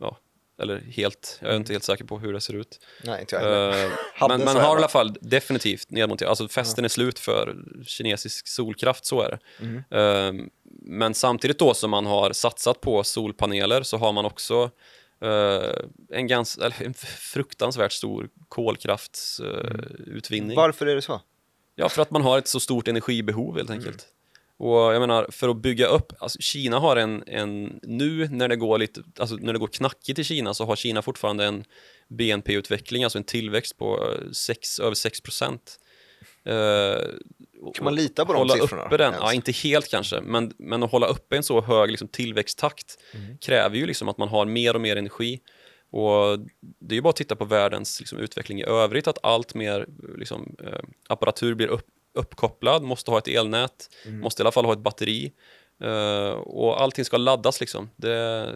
ja, 0.00 0.18
eller 0.58 0.80
helt, 0.80 1.38
jag 1.42 1.52
är 1.52 1.56
inte 1.56 1.72
helt 1.72 1.84
säker 1.84 2.04
på 2.04 2.18
hur 2.18 2.32
det 2.32 2.40
ser 2.40 2.54
ut. 2.54 2.80
Nej, 3.04 3.20
inte 3.20 3.36
jag 3.36 3.42
heller. 3.42 3.84
Eh, 3.84 3.90
men 4.28 4.44
man 4.44 4.56
har 4.56 4.74
i 4.74 4.78
alla 4.78 4.88
fall 4.88 5.16
definitivt 5.20 5.90
nedmonterat, 5.90 6.28
alltså 6.28 6.48
festen 6.48 6.84
är 6.84 6.88
slut 6.88 7.18
för 7.18 7.56
kinesisk 7.84 8.48
solkraft, 8.48 9.04
så 9.04 9.22
är 9.22 9.30
det. 9.30 9.38
Mm. 9.60 9.76
Eh, 9.90 10.32
men 10.82 11.14
samtidigt 11.14 11.58
då 11.58 11.74
som 11.74 11.90
man 11.90 12.06
har 12.06 12.32
satsat 12.32 12.80
på 12.80 13.04
solpaneler 13.04 13.82
så 13.82 13.96
har 13.96 14.12
man 14.12 14.24
också 14.24 14.70
eh, 15.20 15.72
en, 16.10 16.30
eller 16.30 16.82
en 16.82 16.94
fruktansvärt 16.94 17.92
stor 17.92 18.28
kolkraftsutvinning. 18.48 20.56
Varför 20.56 20.86
är 20.86 20.94
det 20.94 21.02
så? 21.02 21.20
Ja, 21.74 21.88
för 21.88 22.02
att 22.02 22.10
man 22.10 22.22
har 22.22 22.38
ett 22.38 22.48
så 22.48 22.60
stort 22.60 22.88
energibehov 22.88 23.56
helt 23.56 23.70
enkelt. 23.70 24.06
Och 24.58 24.94
jag 24.94 25.00
menar, 25.00 25.26
för 25.30 25.48
att 25.48 25.56
bygga 25.56 25.86
upp, 25.86 26.12
alltså 26.18 26.38
Kina 26.40 26.78
har 26.78 26.96
en, 26.96 27.22
en, 27.26 27.80
nu 27.82 28.28
när 28.28 28.48
det 28.48 28.56
går 28.56 28.78
lite, 28.78 29.02
alltså 29.18 29.36
när 29.36 29.52
det 29.52 29.58
går 29.58 29.66
knackigt 29.66 30.18
i 30.18 30.24
Kina 30.24 30.54
så 30.54 30.64
har 30.64 30.76
Kina 30.76 31.02
fortfarande 31.02 31.44
en 31.44 31.64
BNP-utveckling, 32.08 33.04
alltså 33.04 33.18
en 33.18 33.24
tillväxt 33.24 33.78
på 33.78 33.96
eh, 33.96 34.30
sex, 34.32 34.80
över 34.80 34.94
6 34.94 35.20
procent. 35.20 35.78
Kan 37.74 37.84
man 37.84 37.94
lita 37.94 38.26
på 38.26 38.32
de 38.32 38.38
hålla 38.38 38.54
siffrorna 38.54 38.84
Uppe 38.84 38.96
den, 38.96 39.12
ens? 39.12 39.22
ja, 39.22 39.32
inte 39.32 39.52
helt 39.52 39.90
kanske, 39.90 40.20
men, 40.20 40.52
men 40.58 40.82
att 40.82 40.90
hålla 40.92 41.06
uppe 41.06 41.36
en 41.36 41.42
så 41.42 41.60
hög 41.60 41.90
liksom, 41.90 42.08
tillväxttakt 42.08 42.98
Mm. 43.14 43.38
kräver 43.38 43.76
ju 43.76 43.86
liksom 43.86 44.08
att 44.08 44.18
man 44.18 44.28
har 44.28 44.46
mer 44.46 44.74
och 44.74 44.80
mer 44.80 44.96
energi. 44.96 45.40
Och 45.90 46.38
det 46.80 46.92
är 46.92 46.94
ju 46.94 47.00
bara 47.00 47.10
att 47.10 47.16
titta 47.16 47.36
på 47.36 47.44
världens 47.44 48.00
liksom, 48.00 48.18
utveckling 48.18 48.60
i 48.60 48.64
övrigt, 48.64 49.06
att 49.06 49.18
allt 49.22 49.54
mer 49.54 49.86
liksom, 50.18 50.56
eh, 50.64 50.80
apparatur 51.08 51.54
blir 51.54 51.66
upp, 51.66 51.86
uppkopplad, 52.18 52.82
måste 52.82 53.10
ha 53.10 53.18
ett 53.18 53.28
elnät, 53.28 53.90
Mm. 54.06 54.20
måste 54.20 54.42
i 54.42 54.44
alla 54.44 54.52
fall 54.52 54.64
ha 54.64 54.72
ett 54.72 54.78
batteri. 54.78 55.32
Eh, 55.80 56.30
och 56.30 56.80
allting 56.82 57.04
ska 57.04 57.16
laddas 57.16 57.60
liksom. 57.60 57.90
Det, 57.96 58.54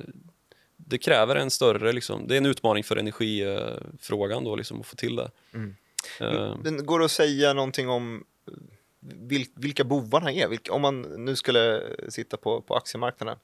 det 0.77 0.99
kräver 0.99 1.37
en 1.37 1.51
större, 1.51 1.93
liksom, 1.93 2.27
det 2.29 2.35
är 2.35 2.39
en 2.39 2.47
utmaning 2.47 2.85
för 2.85 2.97
energifrågan 2.97 4.45
då, 4.45 4.57
liksom, 4.57 4.81
att 4.81 4.87
få 4.87 4.97
till 4.97 5.17
det. 5.17 5.31
Mm. 5.55 5.75
Den 6.65 6.87
går 6.87 6.99
det 6.99 7.05
att 7.05 7.11
säga 7.11 7.53
någonting 7.53 7.89
om 7.89 8.25
vil, 9.01 9.47
vilka 9.55 9.85
bovarna 9.85 10.33
är, 10.33 10.49
vilka, 10.49 10.73
om 10.73 10.83
man 10.83 11.03
nu 11.03 11.37
skulle 11.37 11.83
sitta 12.09 12.37
på, 12.37 12.61
på 12.61 12.75
aktiemarknaden. 12.75 13.37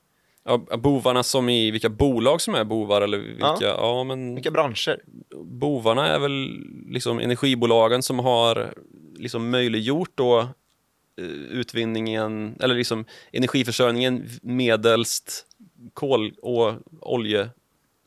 Ja, 0.44 0.58
bovarna 0.78 1.22
som 1.22 1.48
i 1.48 1.70
vilka 1.70 1.88
bolag 1.88 2.40
som 2.40 2.54
är 2.54 2.64
bovar 2.64 3.02
eller 3.02 3.18
vilka, 3.18 3.44
ja, 3.46 3.58
ja 3.60 4.04
men 4.04 4.34
vilka 4.34 4.50
branscher? 4.50 5.02
Bovarna 5.44 6.08
är 6.08 6.18
väl 6.18 6.50
liksom 6.88 7.18
energibolagen 7.18 8.02
som 8.02 8.18
har 8.18 8.74
liksom 9.18 9.50
möjliggjort 9.50 10.12
då 10.14 10.40
eh, 11.18 11.24
utvinningen, 11.50 12.56
eller 12.60 12.74
liksom 12.74 13.04
energiförsörjningen 13.32 14.28
medelst 14.42 15.46
kol 15.94 16.34
och 16.42 16.74
olje 17.00 17.50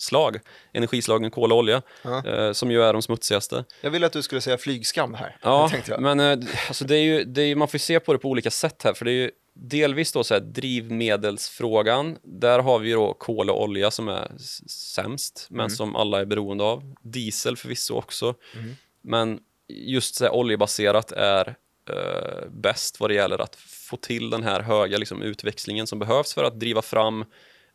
slag, 0.02 0.40
energislagen 0.74 1.32
kol 1.32 1.52
och 1.52 1.58
olja, 1.58 1.82
ja. 2.04 2.26
eh, 2.26 2.52
som 2.52 2.72
ju 2.72 2.84
är 2.84 2.94
de 2.94 3.02
smutsigaste. 3.02 3.66
Jag 3.82 3.92
ville 3.92 4.06
att 4.06 4.14
du 4.14 4.22
skulle 4.22 4.42
säga 4.42 4.58
flygskam 4.58 5.14
här. 5.14 5.38
Ja, 5.42 5.72
men 6.00 6.20
eh, 6.20 6.40
alltså 6.68 6.86
det 6.86 6.96
är 6.96 7.04
ju, 7.04 7.24
det 7.24 7.42
är, 7.42 7.56
man 7.56 7.68
får 7.68 7.78
se 7.78 8.00
på 8.00 8.14
det 8.14 8.20
på 8.20 8.30
olika 8.30 8.52
sätt 8.52 8.84
här, 8.84 8.94
för 8.94 9.06
det 9.06 9.12
är 9.12 9.16
ju 9.16 9.32
delvis 9.54 10.12
då 10.12 10.24
så 10.24 10.34
här, 10.34 10.42
drivmedelsfrågan. 10.42 12.18
Där 12.24 12.60
har 12.60 12.80
vi 12.80 12.92
då 12.92 13.14
kol 13.14 13.50
och 13.50 13.64
olja 13.64 13.92
som 13.92 14.08
är 14.08 14.32
sämst, 14.68 15.48
men 15.50 15.60
mm. 15.60 15.70
som 15.70 15.96
alla 15.96 16.20
är 16.20 16.26
beroende 16.26 16.64
av. 16.64 16.96
Diesel 17.02 17.58
förvisso 17.58 17.96
också, 17.96 18.36
mm. 18.56 18.76
men 19.02 19.40
just 19.76 20.16
så 20.16 20.24
här, 20.24 20.34
oljebaserat 20.34 21.12
är 21.12 21.56
eh, 21.90 22.50
bäst 22.50 23.00
vad 23.00 23.10
det 23.10 23.14
gäller 23.14 23.42
att 23.42 23.56
få 23.56 23.98
till 23.98 24.30
den 24.30 24.44
här 24.44 24.62
höga 24.62 24.98
liksom, 24.98 25.22
utväxlingen 25.22 25.88
som 25.88 26.00
behövs 26.00 26.34
för 26.34 26.44
att 26.44 26.60
driva 26.60 26.82
fram 26.82 27.26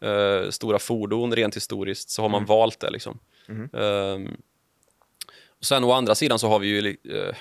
eh, 0.01 0.51
stora 0.51 0.79
fordon 0.79 1.35
rent 1.35 1.57
historiskt 1.57 2.11
så 2.11 2.23
har 2.23 2.29
man 2.29 2.39
mm. 2.39 2.47
valt 2.47 2.81
det. 2.81 2.91
Liksom. 2.91 3.19
Mm. 3.49 3.71
Eh, 3.73 4.33
och 5.59 5.65
sen 5.65 5.85
å 5.85 5.93
andra 5.93 6.15
sidan 6.15 6.39
så 6.39 6.49
har 6.49 6.59
vi 6.59 6.69
ju 6.69 6.89
eh, 6.89 7.37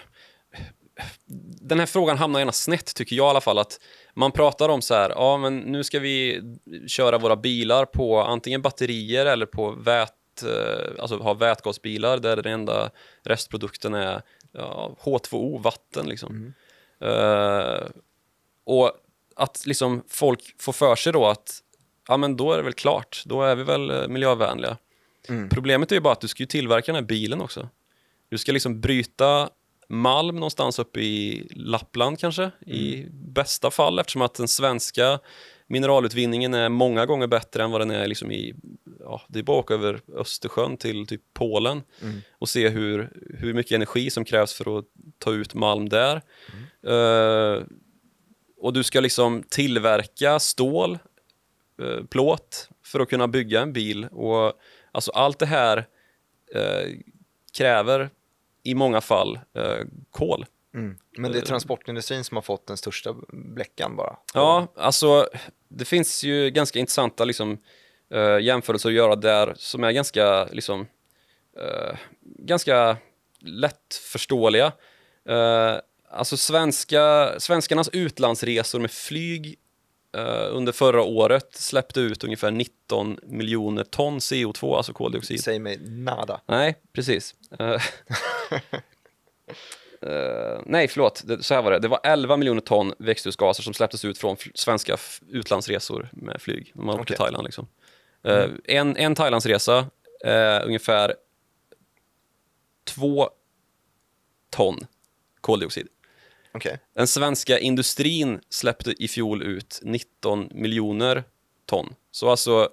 den 1.62 1.80
här 1.80 1.86
frågan 1.86 2.18
hamnar 2.18 2.39
gärna 2.39 2.52
snett 2.52 2.96
tycker 2.96 3.15
jag 3.15 3.28
i 3.28 3.30
alla 3.30 3.41
fall 3.41 3.58
att 3.58 3.80
man 4.13 4.32
pratar 4.32 4.70
om 4.70 4.82
så 4.82 4.94
här, 4.94 5.10
ja 5.10 5.38
men 5.38 5.58
nu 5.58 5.84
ska 5.84 6.00
vi 6.00 6.41
köra 6.88 7.18
våra 7.18 7.36
bilar 7.36 7.86
på 7.86 8.22
antingen 8.22 8.62
batterier 8.62 9.26
eller 9.26 9.46
på 9.46 9.72
vät, 9.72 10.13
eh, 10.44 11.02
alltså 11.02 11.18
ha 11.18 11.34
vätgasbilar 11.34 12.18
där 12.18 12.36
den 12.36 12.54
enda 12.54 12.89
restprodukten 13.24 13.94
är 13.94 14.22
ja, 14.58 14.96
H2O, 15.04 15.62
vatten 15.62 16.10
liksom. 16.10 16.36
Mm. 16.36 16.54
Uh, 17.13 17.88
och 18.63 18.91
att 19.36 19.65
liksom 19.65 20.04
folk 20.08 20.56
får 20.62 20.74
för 20.74 20.96
sig 20.96 21.13
då 21.13 21.26
att 21.26 21.62
ja 22.08 22.18
men 22.18 22.38
då 22.38 22.52
är 22.52 22.58
det 22.58 22.63
väl 22.63 22.74
klart, 22.74 23.24
då 23.26 23.44
är 23.44 23.56
vi 23.56 23.63
väl 23.63 23.89
eh, 23.89 24.08
miljövänliga. 24.08 24.78
Mm. 25.30 25.50
Problemet 25.50 25.91
är 25.91 25.96
ju 25.96 26.02
bara 26.02 26.13
att 26.13 26.22
du 26.22 26.28
ska 26.28 26.44
ju 26.44 26.48
tillverka 26.48 26.91
den 26.91 26.96
här 26.96 27.08
bilen 27.08 27.41
också. 27.41 27.70
Du 28.30 28.38
ska 28.38 28.52
liksom 28.52 28.82
bryta 28.82 29.50
malm 29.89 30.36
någonstans 30.36 30.80
uppe 30.80 31.00
i 31.00 31.48
Lappland 31.56 32.20
kanske, 32.20 32.44
mm. 32.44 32.54
i 32.65 33.08
bästa 33.12 33.72
fall 33.72 34.00
eftersom 34.00 34.22
att 34.22 34.34
den 34.34 34.48
svenska 34.48 35.20
mineralutvinningen 35.67 36.54
är 36.54 36.69
många 36.69 37.06
gånger 37.06 37.28
bättre 37.28 37.63
än 37.63 37.71
vad 37.71 37.82
den 37.82 37.91
är 37.91 38.08
liksom 38.08 38.32
i, 38.32 38.56
ja, 38.99 39.21
det 39.28 39.39
är 39.39 39.43
bara 39.43 39.60
att 39.60 39.63
åka 39.63 39.73
över 39.73 40.01
Östersjön 40.15 40.78
till 40.78 41.08
typ 41.08 41.21
Polen 41.34 41.84
mm. 42.01 42.21
och 42.32 42.49
se 42.49 42.69
hur, 42.69 43.10
hur 43.39 43.54
mycket 43.54 43.71
energi 43.71 44.10
som 44.10 44.25
krävs 44.25 44.54
för 44.54 44.80
att 44.80 44.86
ta 45.19 45.32
ut 45.32 45.54
malm 45.54 45.89
där. 45.89 46.21
Mm. 46.84 46.93
Uh, 46.95 47.63
och 48.58 48.73
du 48.73 48.84
ska 48.84 48.99
liksom 48.99 49.43
tillverka 49.49 50.39
stål 50.39 50.97
Eh, 51.82 52.06
plåt 52.06 52.69
för 52.84 52.99
att 52.99 53.10
kunna 53.10 53.28
bygga 53.28 53.62
en 53.62 53.73
bil. 53.73 54.06
Och 54.06 54.54
alltså 54.91 55.12
allt 55.12 55.39
det 55.39 55.45
här 55.45 55.78
eh, 56.56 56.91
kräver 57.58 58.10
i 58.63 58.75
många 58.75 59.01
fall 59.01 59.39
kol. 60.12 60.45
Mm. 60.75 60.97
Men 61.17 61.31
det 61.31 61.38
är 61.38 61.41
eh, 61.41 61.45
transportindustrin 61.45 62.23
som 62.23 62.38
har 62.38 62.41
fått 62.41 62.67
den 62.67 62.77
största 62.77 63.15
bläckan 63.29 63.95
bara? 63.95 64.17
Ja, 64.33 64.67
alltså 64.75 65.29
det 65.67 65.85
finns 65.85 66.23
ju 66.23 66.49
ganska 66.49 66.79
intressanta 66.79 67.25
liksom, 67.25 67.57
eh, 68.13 68.39
jämförelser 68.39 68.89
att 68.89 68.95
göra 68.95 69.15
där 69.15 69.53
som 69.57 69.83
är 69.83 69.91
ganska, 69.91 70.45
liksom, 70.45 70.88
eh, 71.57 71.97
ganska 72.21 72.97
lättförståeliga. 73.39 74.71
Eh, 75.29 75.75
alltså 76.09 76.38
svenska, 76.38 77.33
svenskarnas 77.39 77.89
utlandsresor 77.89 78.79
med 78.79 78.91
flyg 78.91 79.59
Uh, 80.17 80.55
under 80.55 80.71
förra 80.71 81.01
året 81.01 81.55
släppte 81.55 81.99
ut 81.99 82.23
ungefär 82.23 82.51
19 82.51 83.19
miljoner 83.23 83.83
ton 83.83 84.19
CO2, 84.19 84.77
alltså 84.77 84.93
koldioxid. 84.93 85.43
Säg 85.43 85.59
mig 85.59 85.77
nada. 85.81 86.41
Nej, 86.47 86.75
precis. 86.93 87.35
Uh, 90.06 90.12
uh, 90.12 90.62
nej, 90.65 90.88
förlåt, 90.88 91.22
det, 91.26 91.44
så 91.44 91.54
här 91.54 91.62
var 91.62 91.72
det. 91.72 91.80
Det 91.80 91.88
var 91.88 92.00
11 92.04 92.38
miljoner 92.38 92.62
ton 92.62 92.94
växthusgaser 92.98 93.63
som 93.63 93.74
släpptes 93.74 94.06
ut 94.06 94.18
från 94.18 94.38
svenska 94.54 94.98
utlandsresor 95.30 96.10
med 96.12 96.41
flyg. 96.41 96.72
De 96.74 96.88
har 96.88 96.94
okay. 96.94 97.06
till 97.06 97.15
Thailand. 97.15 97.46
Liksom. 97.46 97.68
Mm. 98.24 98.62
En, 98.63 98.98
en 98.98 99.15
Thailandsresa 99.15 99.88
är 100.24 100.65
ungefär 100.65 101.15
två 102.84 103.30
ton 104.50 104.88
koldioxid. 105.41 105.88
Okay. 106.54 106.78
Den 106.94 107.08
svenska 107.08 107.60
industrin 107.60 108.41
släppte 108.50 109.04
i 109.04 109.08
fjol 109.08 109.44
ut 109.44 109.80
19 109.84 110.50
miljoner 110.52 111.24
ton. 111.65 111.96
Så 112.12 112.30
alltså 112.30 112.70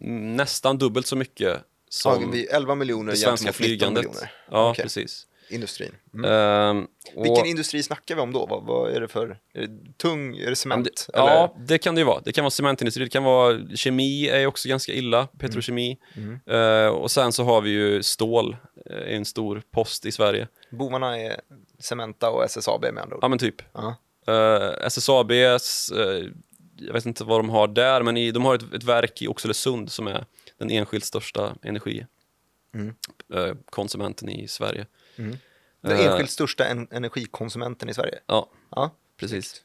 nästan 0.00 0.78
dubbelt 0.78 1.06
så 1.06 1.16
mycket 1.16 1.60
som 1.88 2.32
ja, 2.34 2.56
11 2.56 2.74
miljoner 2.74 3.12
det 3.12 3.18
svenska 3.18 3.52
flygandet. 3.52 4.06
Ja, 4.50 4.70
okay. 4.70 4.82
precis. 4.82 5.26
Industrin. 5.48 5.94
Mm. 6.14 6.30
Um, 6.30 6.88
Vilken 7.14 7.42
och, 7.42 7.46
industri 7.46 7.82
snackar 7.82 8.14
vi 8.14 8.20
om 8.20 8.32
då? 8.32 8.46
Vad, 8.46 8.64
vad 8.64 8.90
är 8.90 9.00
det 9.00 9.08
för? 9.08 9.38
Är 9.54 9.60
det 9.60 9.68
tung? 9.96 10.36
Är 10.36 10.50
det 10.50 10.56
cement? 10.56 10.84
Det, 10.84 11.08
ja, 11.12 11.54
det 11.58 11.78
kan 11.78 11.94
det 11.94 12.00
ju 12.00 12.04
vara. 12.04 12.20
Det 12.20 12.32
kan 12.32 12.44
vara 12.44 12.50
cementindustri, 12.50 13.04
det 13.04 13.10
kan 13.10 13.24
vara 13.24 13.58
kemi 13.74 14.28
är 14.28 14.46
också 14.46 14.68
ganska 14.68 14.92
illa, 14.92 15.26
petrokemi. 15.26 15.98
Mm. 16.14 16.40
Mm. 16.46 16.86
Uh, 16.86 16.88
och 16.88 17.10
sen 17.10 17.32
så 17.32 17.44
har 17.44 17.60
vi 17.60 17.70
ju 17.70 18.02
stål, 18.02 18.56
uh, 18.90 19.14
en 19.14 19.24
stor 19.24 19.62
post 19.70 20.06
i 20.06 20.12
Sverige. 20.12 20.48
Bovarna 20.70 21.18
är 21.18 21.40
Cementa 21.78 22.30
och 22.30 22.44
SSAB 22.44 22.82
med 22.82 23.02
andra 23.02 23.16
ord? 23.16 23.24
Ja 23.24 23.28
men 23.28 23.38
typ. 23.38 23.60
Uh 23.60 23.92
-huh. 24.26 24.30
uh, 24.30 24.86
SSABs, 24.86 25.92
uh, 25.92 26.24
jag 26.78 26.92
vet 26.92 27.06
inte 27.06 27.24
vad 27.24 27.38
de 27.38 27.50
har 27.50 27.68
där, 27.68 28.02
men 28.02 28.16
i, 28.16 28.30
de 28.30 28.44
har 28.44 28.54
ett, 28.54 28.74
ett 28.74 28.84
verk 28.84 29.22
i 29.22 29.28
Oxelösund 29.28 29.92
som 29.92 30.06
är 30.06 30.24
den 30.58 30.70
enskilt 30.70 31.04
största 31.04 31.54
energikonsumenten 31.62 34.28
mm. 34.28 34.38
uh, 34.38 34.44
i 34.44 34.48
Sverige. 34.48 34.86
Mm. 35.18 35.36
Den 35.80 36.00
enskilt 36.00 36.30
största 36.30 36.64
en 36.64 36.88
energikonsumenten 36.90 37.88
i 37.88 37.94
Sverige? 37.94 38.18
Ja, 38.26 38.50
ja. 38.70 38.90
precis. 39.16 39.62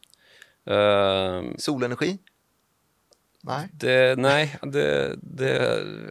Solenergi? 1.57 2.17
Nej, 3.43 3.67
det, 3.73 4.19
nej 4.19 4.57
det, 4.61 5.15
det, 5.21 5.57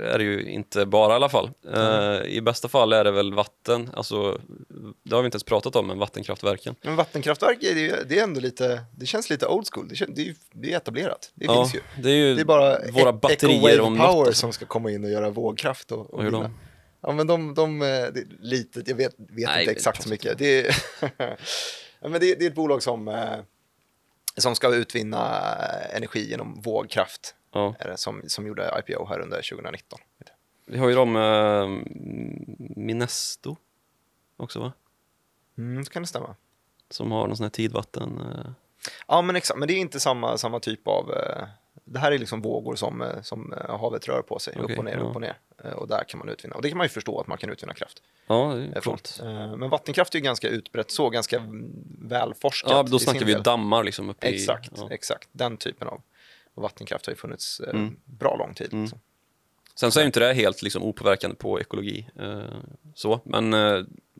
är 0.03 0.19
det 0.19 0.25
ju 0.25 0.43
inte 0.43 0.87
bara 0.87 1.13
i 1.13 1.17
alla 1.17 1.29
fall. 1.29 1.51
Mm. 1.67 1.81
Uh, 1.81 2.27
I 2.27 2.41
bästa 2.41 2.69
fall 2.69 2.93
är 2.93 3.05
det 3.05 3.11
väl 3.11 3.35
vatten, 3.35 3.91
alltså, 3.95 4.41
det 5.03 5.15
har 5.15 5.23
vi 5.23 5.27
inte 5.27 5.37
ens 5.37 5.45
pratat 5.45 5.77
om, 5.77 5.87
men 5.87 5.99
vattenkraftverken. 5.99 6.75
Men 6.83 6.97
vattenkraftverk, 6.97 7.63
är 7.63 8.05
det, 8.05 8.19
är 8.19 8.23
ändå 8.23 8.41
lite, 8.41 8.83
det 8.97 9.07
känns 9.07 9.31
lite 9.31 9.47
old 9.47 9.67
school, 9.73 9.89
det, 9.89 10.07
det, 10.09 10.29
är, 10.29 10.35
det 10.53 10.73
är 10.73 10.77
etablerat, 10.77 11.31
det 11.35 11.45
ja, 11.45 11.55
finns 11.55 11.75
ju. 11.75 12.03
Det 12.03 12.11
är 12.11 12.15
ju 12.15 12.35
det 12.35 12.41
är 12.41 12.45
bara 12.45 12.79
våra 12.93 13.13
batterier 13.13 13.81
om 13.81 13.99
Power 13.99 14.27
något. 14.27 14.37
som 14.37 14.53
ska 14.53 14.67
komma 14.67 14.91
in 14.91 15.05
och 15.05 15.11
göra 15.11 15.31
vågkraft. 15.31 15.93
Och, 15.93 16.15
och 16.15 16.33
de? 16.33 16.55
Ja 17.01 17.13
men 17.13 17.27
de, 17.27 17.55
de 17.55 17.83
eh, 17.83 18.23
lite, 18.41 18.83
jag 18.87 18.95
vet, 18.97 19.15
vet 19.19 19.47
nej, 19.47 19.61
inte 19.61 19.73
exakt 19.73 20.03
så 20.03 20.09
mycket. 20.09 20.39
Det 20.39 20.67
är, 20.67 20.77
men 22.09 22.13
det, 22.13 22.19
det, 22.19 22.45
är 22.45 22.47
ett 22.47 22.55
bolag 22.55 22.83
som 22.83 23.09
eh, 23.09 23.39
som 24.37 24.55
ska 24.55 24.75
utvinna 24.75 25.41
energi 25.93 26.31
genom 26.31 26.61
vågkraft. 26.61 27.35
Ja. 27.53 27.75
Är 27.79 27.89
det, 27.89 27.97
som, 27.97 28.23
som 28.27 28.47
gjorde 28.47 28.83
IPO 28.87 29.07
här 29.07 29.21
under 29.21 29.37
2019. 29.51 29.99
Vi 30.67 30.79
har 30.79 30.89
ju 30.89 30.95
de 30.95 31.17
eh, 31.17 31.69
Minesto 32.77 33.57
också 34.37 34.61
va? 34.61 34.73
Mm, 35.59 35.85
det 35.85 35.91
kan 35.91 36.03
det 36.03 36.09
stämma. 36.09 36.37
Som 36.91 37.13
har 37.13 37.27
någon 37.27 37.37
sån 37.37 37.45
här 37.45 37.51
tidvatten. 37.51 38.21
Eh. 38.21 38.51
Ja 39.07 39.23
men 39.23 39.37
exakt, 39.37 39.59
men 39.59 39.69
det 39.69 39.75
är 39.75 39.79
inte 39.79 40.01
samma, 40.01 40.39
samma 40.39 40.61
typ 40.61 40.89
av 40.89 41.13
eh, 41.13 41.49
det 41.85 41.99
här 41.99 42.13
är 42.13 42.19
liksom 42.19 42.43
vågor 42.43 42.77
som, 42.77 43.03
eh, 43.03 43.23
som 43.23 43.53
eh, 43.53 43.79
havet 43.79 44.09
rör 44.09 44.23
på 44.23 44.39
sig, 44.39 44.55
okay, 44.59 44.75
upp 44.75 44.79
och 44.79 44.85
ner, 44.85 44.93
ja. 44.93 45.01
upp 45.01 45.15
och 45.15 45.21
ner. 45.21 45.39
Eh, 45.65 45.73
och 45.73 45.89
där 45.89 46.05
kan 46.09 46.19
man 46.19 46.29
utvinna, 46.29 46.57
och 46.57 46.63
det 46.63 46.69
kan 46.69 46.79
man 46.79 46.85
ju 46.85 46.89
förstå 46.89 47.21
att 47.21 47.27
man 47.27 47.39
kan 47.39 47.51
utvinna 47.51 47.75
kraft. 47.75 48.03
Ja. 48.27 48.55
Men 49.57 49.71
vattenkraft 49.71 50.15
är 50.15 50.19
ju 50.19 50.25
ganska 50.25 50.49
utbrett, 50.49 50.91
så 50.91 51.11
ganska 51.11 51.43
välforskat. 51.99 52.71
Ja, 52.71 52.83
då 52.83 52.99
snackar 52.99 53.25
vi 53.27 53.35
dammar 53.35 53.85
liksom 53.85 54.11
uppe 54.11 54.27
Exakt, 54.27 54.73
ja. 54.77 54.89
exakt. 54.91 55.29
Den 55.33 55.57
typen 55.57 55.89
av 55.89 56.03
vattenkraft 56.55 57.07
har 57.07 57.13
ju 57.13 57.17
funnits 57.17 57.61
mm. 57.61 57.97
bra 58.05 58.37
lång 58.37 58.55
tid. 58.55 58.73
Mm. 58.73 58.83
Liksom. 58.83 59.01
Sen 59.75 59.93
så 59.93 60.01
är 60.01 60.03
ju 60.03 60.07
inte 60.07 60.21
det 60.21 60.35
helt 60.35 60.63
liksom 60.63 60.83
opåverkande 60.83 61.37
på 61.37 61.61
ekologi, 61.61 62.07
så, 62.95 63.21
men 63.25 63.55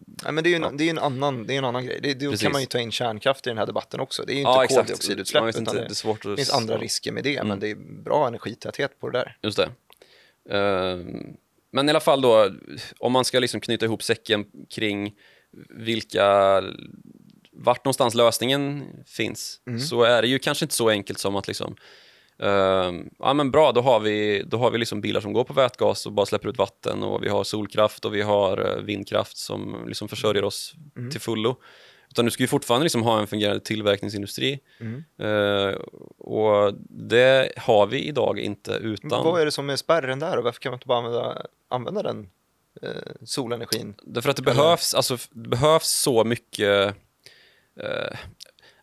Nej, 0.07 0.33
men 0.33 0.45
det 0.45 0.49
är 0.49 0.51
ju 0.51 0.57
en, 0.57 0.63
ja. 0.63 0.73
det 0.75 0.85
är 0.85 0.91
en, 0.91 0.99
annan, 0.99 1.47
det 1.47 1.55
är 1.55 1.59
en 1.59 1.65
annan 1.65 1.87
grej. 1.87 2.01
Det, 2.03 2.15
då 2.15 2.37
kan 2.37 2.53
man 2.53 2.61
ju 2.61 2.67
ta 2.67 2.79
in 2.79 2.93
kärnkraft 2.93 3.47
i 3.47 3.51
den 3.51 3.59
här 3.59 3.67
debatten 3.67 4.01
också. 4.01 4.25
Det 4.27 4.33
är 4.33 4.35
ju 4.35 4.41
inte 4.41 4.51
ja, 4.51 4.67
koldioxidutsläpp, 4.67 5.45
utan 5.45 5.61
inte, 5.63 5.75
det, 5.75 5.89
det, 5.89 5.95
svårt 5.95 6.23
det 6.23 6.37
finns 6.37 6.53
andra 6.53 6.79
risker 6.79 7.13
med 7.13 7.25
det, 7.25 7.37
mm. 7.37 7.49
men 7.49 7.61
det 7.61 7.71
är 7.71 7.75
bra 8.03 8.27
energitäthet 8.27 9.01
på 9.01 9.11
det 9.11 9.19
där. 9.19 9.37
Just 9.43 9.59
det. 9.59 9.71
Uh, 10.57 11.07
men 11.73 11.89
i 11.89 11.91
alla 11.91 12.01
fall 12.01 12.21
då, 12.21 12.51
om 12.99 13.13
man 13.13 13.25
ska 13.25 13.39
liksom 13.39 13.61
knyta 13.61 13.87
ihop 13.87 14.03
säcken 14.03 14.47
kring 14.71 15.15
vilka 15.71 16.63
vart 17.53 17.85
någonstans 17.85 18.15
lösningen 18.15 18.85
finns 19.07 19.61
Mm. 19.67 19.81
så 19.81 20.03
är 20.03 20.23
det 20.23 20.29
ju 20.29 20.39
kanske 20.39 20.65
inte 20.65 20.75
så 20.75 20.89
enkelt 20.89 21.19
som 21.19 21.37
att 21.37 21.49
liksom 21.49 21.77
ehm, 22.43 23.11
ja 23.19 23.35
men 23.35 23.51
bra, 23.51 23.73
då 23.73 23.81
har 23.81 24.01
vi, 24.01 24.43
då 24.47 24.57
har 24.57 24.71
vi 24.71 24.79
liksom 24.79 25.01
bilar 25.01 25.21
som 25.21 25.33
går 25.33 25.45
på 25.45 25.53
vätgas 25.53 26.07
och 26.07 26.13
bara 26.13 26.27
släpper 26.27 26.49
ut 26.49 26.59
vatten 26.59 27.03
och 27.03 27.23
vi 27.25 27.29
har 27.29 27.45
solkraft 27.45 28.05
och 28.05 28.15
vi 28.15 28.23
har 28.23 28.71
eh, 28.77 28.83
vindkraft 28.83 29.37
som 29.37 29.85
liksom 29.87 30.09
försörjer 30.09 30.45
oss 30.45 30.75
Mm. 30.97 31.11
till 31.11 31.21
fullo. 31.21 31.57
Utan 32.11 32.25
du 32.25 32.31
ska 32.31 32.43
ju 32.43 32.47
fortfarande 32.47 32.85
liksom 32.85 33.03
ha 33.03 33.21
en 33.21 33.27
fungerande 33.27 33.61
tillverkningsindustri 33.65 34.61
Mm. 34.81 35.05
Eh, 35.19 35.75
och 36.19 36.75
det 36.89 37.53
har 37.57 37.87
vi 37.87 38.05
idag 38.09 38.39
inte 38.39 38.73
utan 38.73 39.25
Vad 39.25 39.41
är 39.41 39.45
det 39.45 39.51
som 39.53 39.71
är 39.71 39.77
spärren 39.77 40.19
där 40.19 40.37
och 40.37 40.45
varför 40.45 40.61
kan 40.61 40.71
man 40.71 40.77
inte 40.77 40.87
bara 40.87 40.99
använda, 40.99 41.43
använda 41.69 42.03
den 42.03 42.29
eh, 42.83 43.13
solenergin? 43.25 43.95
Därför 44.03 44.31
att 44.31 44.37
det 44.37 44.43
Eller- 44.51 44.55
behövs, 44.63 44.95
alltså, 44.95 45.17
det 45.31 45.49
behövs 45.49 45.89
så 45.89 46.25
mycket 46.25 46.95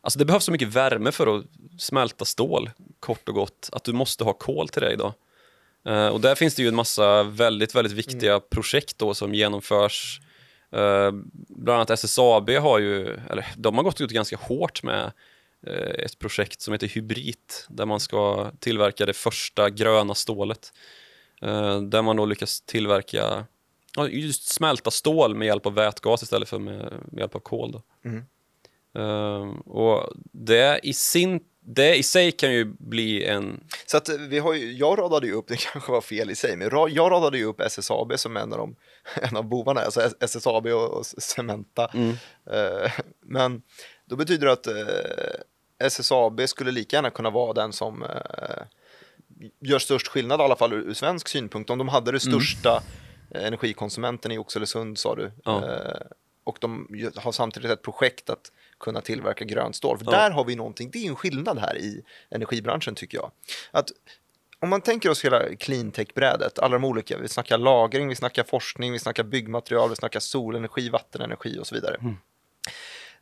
Alltså 0.08 0.20
det 0.20 0.26
behövs 0.26 0.44
så 0.44 0.52
mycket 0.52 0.68
värme 0.68 1.12
för 1.12 1.38
att 1.38 1.46
smälta 1.78 2.26
stål, 2.26 2.70
kort 3.00 3.30
och 3.30 3.36
gott, 3.36 3.70
att 3.72 3.84
du 3.84 3.94
måste 3.94 4.24
ha 4.24 4.34
kol 4.34 4.70
till 4.70 4.82
det 4.82 4.94
idag. 4.94 5.14
Eh, 5.86 6.08
och 6.08 6.22
där 6.22 6.36
finns 6.36 6.56
det 6.56 6.62
ju 6.62 6.68
en 6.68 6.76
massa 6.76 7.24
väldigt, 7.24 7.76
väldigt 7.76 7.94
viktiga 7.94 8.40
projekt 8.40 8.98
då 8.98 9.14
som 9.14 9.34
genomförs. 9.34 10.22
Eh, 10.72 11.12
bland 11.50 11.76
annat 11.76 11.90
SSAB 11.90 12.50
har 12.50 12.80
ju, 12.80 13.08
eller 13.08 13.46
de 13.58 13.76
har 13.76 13.84
gått 13.84 14.02
ut 14.02 14.12
ganska 14.12 14.38
hårt 14.38 14.84
med 14.84 15.12
eh, 15.68 16.06
ett 16.06 16.20
projekt 16.20 16.62
som 16.62 16.74
heter 16.74 16.88
Hybrid, 16.88 17.54
där 17.70 17.86
man 17.86 18.00
ska 18.00 18.52
tillverka 18.60 19.06
det 19.06 19.14
första 19.14 19.70
gröna 19.70 20.16
stålet. 20.16 20.74
Där 21.90 22.02
man 22.02 22.16
då 22.16 22.26
lyckas 22.26 22.62
tillverka, 22.62 23.46
just 24.10 24.54
smälta 24.54 24.92
stål 24.92 25.36
med 25.36 25.46
hjälp 25.46 25.66
av 25.66 25.74
vätgas 25.74 26.24
istället 26.24 26.50
för 26.50 26.60
med, 26.60 26.94
med 27.12 27.20
hjälp 27.20 27.36
av 27.36 27.40
kol. 27.40 27.72
Då. 27.72 27.82
Mm. 28.06 28.26
Eh, 28.96 29.48
och 29.66 30.14
det 30.32 30.80
i, 30.84 30.94
sin, 30.94 31.40
det 31.60 31.96
i 31.96 32.04
sig 32.04 32.32
kan 32.32 32.54
ju 32.54 32.66
bli 32.80 33.26
en... 33.26 33.64
Så 33.86 33.98
att 33.98 34.10
vi 34.10 34.40
har 34.40 34.54
ju, 34.54 34.72
jag 34.74 35.00
radade 35.00 35.28
ju 35.28 35.34
upp, 35.34 35.48
det 35.48 35.58
kanske 35.72 35.92
var 35.92 36.02
fel 36.02 36.30
i 36.32 36.36
sig, 36.36 36.56
men 36.58 36.70
jag 36.72 37.12
radade 37.12 37.38
ju 37.38 37.44
upp 37.46 37.62
SSAB 37.62 38.20
som 38.20 38.38
en 38.38 38.54
av, 38.54 38.58
de, 38.60 38.76
en 39.22 39.38
av 39.38 39.44
bovarna, 39.44 39.82
alltså 39.82 40.10
SSAB 40.20 40.66
och, 40.66 40.90
och 40.98 41.06
Cementa. 41.06 41.92
Eh, 42.52 42.92
men 43.22 43.62
då 44.06 44.16
betyder 44.16 44.46
det 44.46 44.54
att 44.54 44.68
eh, 44.68 45.88
SSAB 45.88 46.42
skulle 46.50 46.72
lika 46.72 46.96
gärna 46.96 47.10
kunna 47.10 47.30
vara 47.30 47.54
den 47.54 47.74
som 47.74 48.04
eh, 48.04 48.64
gör 49.62 49.80
störst 49.80 50.08
skillnad, 50.08 50.40
i 50.40 50.44
alla 50.44 50.56
fall 50.56 50.74
ur, 50.74 50.90
ur 50.90 50.94
svensk 50.94 51.28
synpunkt. 51.28 51.70
Om 51.70 51.78
de 51.78 51.88
hade 51.88 52.12
det 52.12 52.20
största 52.20 52.84
eh, 53.32 53.46
energikonsumenten 53.48 54.32
i 54.32 54.38
Oxelösund, 54.38 54.98
sa 54.98 55.16
du, 55.16 55.32
Ja. 55.44 55.66
eh, 55.66 56.02
och 56.44 56.58
de 56.62 56.88
har 57.16 57.32
samtidigt 57.32 57.72
ett 57.72 57.82
projekt 57.82 58.30
att 58.30 58.52
kunna 58.80 59.02
tillverka 59.02 59.46
grönt 59.46 59.76
stål. 59.76 59.98
För 59.98 60.06
Ja. 60.06 60.12
där 60.12 60.32
har 60.32 60.46
vi 60.46 60.56
någonting, 60.56 60.90
det 60.92 61.06
är 61.06 61.10
en 61.10 61.16
skillnad 61.16 61.60
här 61.60 61.78
i 61.78 62.02
energibranschen 62.30 62.96
tycker 62.96 63.18
jag. 63.18 63.32
Att 63.72 63.90
om 64.60 64.70
man 64.70 64.82
tänker 64.82 65.10
oss 65.10 65.26
hela 65.26 65.56
cleantech-brädet, 65.56 66.60
alla 66.60 66.74
de 66.74 66.84
olika, 66.86 67.18
vi 67.18 67.28
snackar 67.28 67.58
lagring, 67.58 68.08
vi 68.08 68.16
snackar 68.16 68.44
forskning, 68.44 68.92
vi 68.92 69.00
snackar 69.00 69.24
byggmaterial, 69.24 69.90
vi 69.90 69.96
snackar 69.96 70.20
solenergi, 70.20 70.90
vattenenergi 70.90 71.60
och 71.60 71.68
så 71.68 71.76
vidare. 71.76 71.98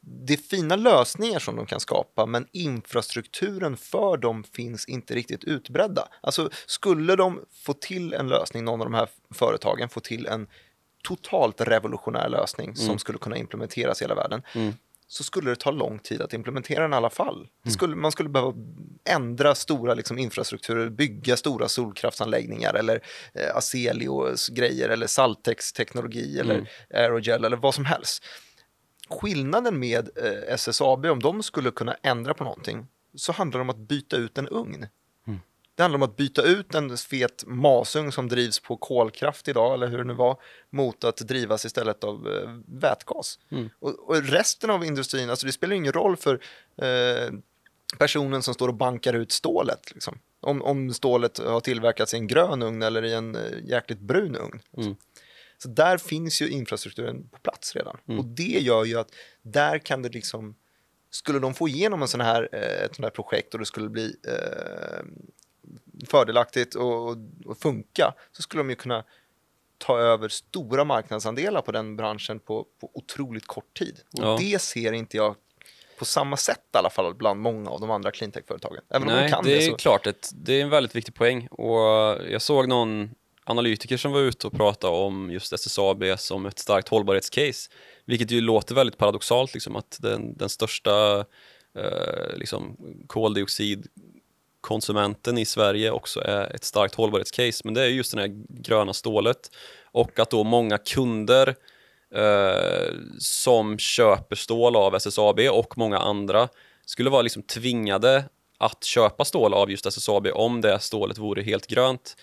Det 0.02 0.34
är 0.34 0.38
fina 0.38 0.76
lösningar 0.76 1.40
som 1.40 1.56
de 1.56 1.66
kan 1.66 1.80
skapa, 1.80 2.26
men 2.26 2.48
infrastrukturen 2.52 3.78
för 3.78 4.18
dem 4.18 4.44
finns 4.44 4.86
inte 4.86 5.14
riktigt 5.16 5.44
utbredda. 5.44 6.08
Alltså, 6.22 6.50
skulle 6.66 7.16
de 7.16 7.42
få 7.54 7.74
till 7.74 8.14
en 8.14 8.28
lösning, 8.28 8.64
någon 8.66 8.82
av 8.82 8.86
de 8.86 8.94
här 8.94 9.10
företagen, 9.34 9.90
få 9.90 10.00
till 10.00 10.26
en 10.26 10.48
totalt 11.04 11.62
revolutionär 11.62 12.30
lösning 12.30 12.76
som 12.76 13.00
skulle 13.00 13.18
kunna 13.18 13.38
implementeras 13.38 14.02
i 14.02 14.04
hela 14.04 14.16
världen, 14.16 14.42
så 15.08 15.24
skulle 15.24 15.50
det 15.50 15.56
ta 15.56 15.72
lång 15.72 16.00
tid 16.00 16.22
att 16.22 16.34
implementera 16.34 16.82
den 16.82 16.94
i 16.94 16.96
alla 16.96 17.10
fall. 17.10 17.48
Det 17.64 17.72
skulle, 17.72 17.96
man 17.96 18.12
skulle 18.12 18.30
behöva 18.30 18.54
ändra 19.10 19.56
stora 19.56 19.94
liksom, 19.94 20.18
infrastrukturer, 20.18 20.90
bygga 20.90 21.38
stora 21.38 21.68
solkraftsanläggningar 21.68 22.74
eller 22.74 23.02
eh, 23.34 23.56
Acelios 23.56 24.50
grejer 24.50 24.90
eller 24.90 25.08
Saltex 25.08 25.74
teknologi 25.74 26.40
eller 26.40 26.70
Aerogel 26.94 27.46
eller 27.46 27.58
vad 27.58 27.74
som 27.74 27.86
helst. 27.86 28.24
Skillnaden 29.10 29.80
med 29.80 30.10
eh, 30.18 30.54
SSAB, 30.54 31.06
om 31.06 31.20
de 31.20 31.44
skulle 31.44 31.72
kunna 31.72 31.96
ändra 32.04 32.34
på 32.34 32.44
någonting, 32.44 32.88
så 33.16 33.32
handlar 33.32 33.60
det 33.60 33.62
om 33.62 33.70
att 33.70 33.88
byta 33.88 34.18
ut 34.18 34.38
en 34.38 34.48
ugn. 34.48 34.88
Det 35.76 35.84
handlar 35.84 35.98
om 35.98 36.04
att 36.04 36.16
byta 36.16 36.42
ut 36.42 36.76
en 36.76 36.98
fet 36.98 37.44
masugn 37.48 38.12
som 38.12 38.30
drivs 38.30 38.60
på 38.60 38.78
kolkraft 38.78 39.48
idag, 39.48 39.74
eller 39.74 39.88
hur 39.88 39.98
det 39.98 40.04
nu 40.04 40.14
var, 40.14 40.42
mot 40.70 41.04
att 41.04 41.18
drivas 41.18 41.66
istället 41.66 42.04
av 42.04 42.28
eh, 42.28 42.50
vätgas. 42.68 43.40
Och, 43.80 44.10
och 44.10 44.24
resten 44.24 44.70
av 44.70 44.86
industrin, 44.86 45.30
alltså 45.30 45.46
det 45.46 45.52
spelar 45.52 45.76
ingen 45.76 45.94
roll 45.94 46.18
för 46.18 46.42
eh, 46.82 47.34
personen 47.98 48.42
som 48.44 48.54
står 48.54 48.68
och 48.68 48.74
bankar 48.74 49.14
ut 49.14 49.32
stålet. 49.32 49.92
Liksom. 49.94 50.20
Om, 50.42 50.62
om 50.62 50.94
stålet 50.94 51.38
har 51.38 51.60
tillverkats 51.60 52.14
i 52.14 52.18
en 52.18 52.28
grön 52.28 52.62
ugn 52.62 52.82
eller 52.82 53.06
i 53.06 53.14
en 53.14 53.36
eh, 53.36 53.42
jäkligt 53.64 54.00
brun 54.00 54.36
ugn. 54.36 54.60
Mm. 54.78 54.96
Så 55.58 55.70
där 55.70 55.98
finns 55.98 56.42
ju 56.42 56.50
infrastrukturen 56.50 57.30
på 57.30 57.38
plats 57.40 57.76
redan. 57.76 57.98
Och 58.18 58.26
det 58.26 58.60
gör 58.62 58.86
ju 58.86 59.00
att 59.00 59.10
där 59.42 59.78
kan 59.78 60.02
det 60.02 60.10
liksom, 60.10 60.56
skulle 61.10 61.40
de 61.40 61.54
få 61.54 61.68
igenom 61.68 62.02
en 62.02 62.08
sån 62.08 62.22
här, 62.22 62.50
eh, 62.52 62.84
ett 62.86 62.96
sånt 62.96 63.06
här 63.06 63.10
projekt 63.10 63.54
och 63.54 63.60
det 63.60 63.66
skulle 63.66 63.90
bli 63.90 64.16
eh, 64.28 65.06
fördelaktigt 66.10 66.76
och, 66.76 67.10
och, 67.10 67.18
och 67.46 67.58
funka, 67.58 68.14
så 68.32 68.42
skulle 68.42 68.60
de 68.60 68.70
ju 68.70 68.76
kunna 68.76 69.04
ta 69.78 70.00
över 70.00 70.30
stora 70.30 70.84
marknadsandelar 70.84 71.62
på 71.62 71.72
den 71.72 71.96
branschen 71.96 72.40
på, 72.40 72.66
på 72.82 72.92
otroligt 72.94 73.48
kort 73.48 73.78
tid. 73.78 74.00
Och 74.18 74.24
Ja. 74.24 74.38
det 74.40 74.62
ser 74.62 74.92
inte 74.94 75.18
jag 75.18 75.36
på 76.00 76.06
samma 76.06 76.38
sätt 76.38 76.62
i 76.74 76.78
alla 76.78 76.90
fall 76.90 77.16
bland 77.16 77.40
många 77.40 77.70
av 77.70 77.80
de 77.82 77.92
andra 77.92 78.12
cleantech-företagen. 78.12 78.82
Även 78.90 79.08
om 79.08 79.14
de 79.16 79.22
Nej, 79.22 79.30
kan 79.32 79.44
det 79.44 79.50
det, 79.50 79.66
är 79.66 79.70
så... 79.70 79.76
klart 79.76 80.08
att 80.08 80.32
det 80.36 80.54
är 80.54 80.62
en 80.64 80.70
väldigt 80.70 80.96
viktig 80.96 81.16
poäng. 81.16 81.48
Och 81.48 81.80
jag 82.30 82.42
såg 82.42 82.68
någon 82.68 83.10
analytiker 83.44 83.98
som 83.98 84.12
var 84.12 84.20
ute 84.20 84.48
och 84.48 84.54
pratade 84.54 84.94
om 84.94 85.32
just 85.32 85.54
SSAB 85.54 86.04
som 86.18 86.46
ett 86.46 86.60
starkt 86.60 86.88
hållbarhetscase. 86.90 87.72
Vilket 88.06 88.32
ju 88.32 88.42
låter 88.42 88.76
väldigt 88.76 88.98
paradoxalt, 88.98 89.54
liksom, 89.54 89.76
att 89.76 89.98
den, 90.02 90.38
den 90.38 90.50
största 90.50 91.20
eh, 91.78 92.36
liksom, 92.36 92.78
konsumenten 94.66 95.38
i 95.38 95.46
Sverige 95.46 95.92
också 95.92 96.22
är 96.22 96.56
ett 96.56 96.64
starkt 96.64 96.96
hållbarhetscase. 96.96 97.62
Men 97.64 97.74
det 97.74 97.82
är 97.82 97.88
just 97.88 98.16
det 98.16 98.22
här 98.22 98.32
gröna 98.50 98.94
stålet. 98.94 99.52
Och 99.92 100.20
att 100.20 100.30
då 100.30 100.44
många 100.44 100.78
kunder 100.78 101.56
eh, 102.16 102.94
som 103.20 103.78
köper 103.78 104.36
stål 104.36 104.76
av 104.76 104.96
SSAB 104.96 105.40
och 105.40 105.78
många 105.78 105.98
andra 105.98 106.48
skulle 106.86 107.10
vara 107.10 107.22
liksom 107.22 107.44
tvingade 107.44 108.24
att 108.58 108.84
köpa 108.84 109.26
stål 109.26 109.54
av 109.54 109.72
just 109.72 109.86
SSAB 109.86 110.28
om 110.34 110.62
det 110.62 110.80
stålet 110.80 111.18
vore 111.18 111.42
helt 111.42 111.68
grönt. 111.68 112.16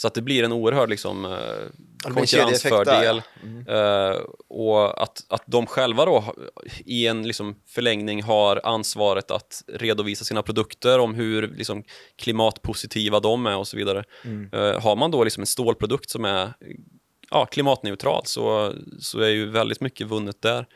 Så 0.00 0.06
att 0.06 0.14
det 0.14 0.22
blir 0.22 0.44
en 0.44 0.52
oerhörd 0.52 0.90
liksom, 0.90 1.24
eh, 1.24 2.12
konkurrensfördel. 2.14 3.22
där, 3.66 4.10
Eh, 4.10 4.20
och 4.48 5.02
att, 5.02 5.24
att 5.28 5.42
de 5.46 5.66
själva 5.66 6.04
då 6.04 6.34
i 6.84 7.06
en 7.06 7.26
liksom 7.26 7.56
förlängning 7.66 8.22
har 8.22 8.60
ansvaret 8.64 9.30
att 9.30 9.64
redovisa 9.66 10.24
sina 10.24 10.42
produkter 10.42 10.98
om 10.98 11.14
hur 11.14 11.48
liksom 11.48 11.84
klimatpositiva 12.16 13.20
de 13.20 13.46
är 13.46 13.56
och 13.56 13.68
så 13.68 13.76
vidare. 13.76 14.04
Eh, 14.52 14.80
har 14.80 14.96
man 14.96 15.10
då 15.10 15.24
liksom 15.24 15.40
en 15.40 15.46
stålprodukt 15.46 16.10
som 16.10 16.24
är 16.24 16.52
ja, 17.30 17.46
klimatneutral 17.46 18.22
så, 18.24 18.74
så 19.00 19.20
är 19.20 19.28
ju 19.28 19.50
väldigt 19.50 19.80
mycket 19.80 20.06
vunnet 20.06 20.42
där. 20.42 20.66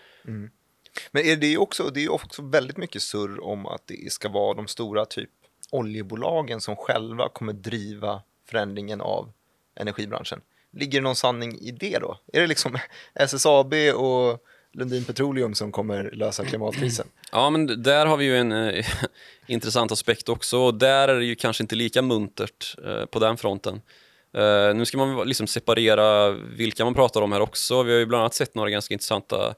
Men 1.10 1.26
är 1.26 1.36
det, 1.36 1.58
också, 1.58 1.90
det 1.94 2.00
är 2.00 2.02
ju 2.02 2.08
också 2.08 2.42
väldigt 2.42 2.76
mycket 2.76 3.02
surr 3.02 3.44
om 3.44 3.66
att 3.66 3.82
det 3.86 4.12
ska 4.12 4.28
vara 4.28 4.54
de 4.54 4.66
stora 4.66 5.04
typ 5.04 5.30
oljebolagen 5.70 6.60
som 6.60 6.76
själva 6.76 7.28
kommer 7.28 7.52
driva 7.52 8.22
förändringen 8.54 9.00
av 9.00 9.32
energibranschen. 9.76 10.40
Ligger 10.72 11.00
det 11.00 11.04
någon 11.04 11.16
sanning 11.16 11.58
i 11.60 11.70
det 11.70 11.98
då? 11.98 12.18
Är 12.32 12.40
det 12.40 12.46
liksom 12.46 12.78
SSAB 13.14 13.74
och 13.94 14.38
Lundin 14.72 15.04
Petroleum 15.04 15.54
som 15.54 15.72
kommer 15.72 16.10
lösa 16.12 16.44
klimatkrisen? 16.44 17.06
Ja, 17.32 17.50
men 17.50 17.82
där 17.82 18.06
har 18.06 18.16
vi 18.16 18.24
ju 18.24 18.36
en 18.36 18.52
eh, 18.52 18.86
intressant 19.46 19.92
aspekt 19.92 20.28
också. 20.28 20.58
Och 20.58 20.74
där 20.74 21.08
är 21.08 21.18
det 21.18 21.24
ju 21.24 21.34
kanske 21.34 21.64
inte 21.64 21.74
lika 21.74 22.02
muntert 22.02 22.76
eh, 22.86 23.04
på 23.04 23.18
den 23.18 23.36
fronten. 23.36 23.80
Eh, 24.36 24.74
nu 24.74 24.84
ska 24.84 24.98
man 24.98 25.28
liksom 25.28 25.46
separera 25.46 26.30
vilka 26.30 26.84
man 26.84 26.94
pratar 26.94 27.22
om 27.22 27.32
här 27.32 27.40
också. 27.40 27.82
Vi 27.82 27.92
har 27.92 27.98
ju 27.98 28.06
bland 28.06 28.20
annat 28.20 28.34
sett 28.34 28.54
några 28.54 28.70
ganska 28.70 28.94
intressanta 28.94 29.54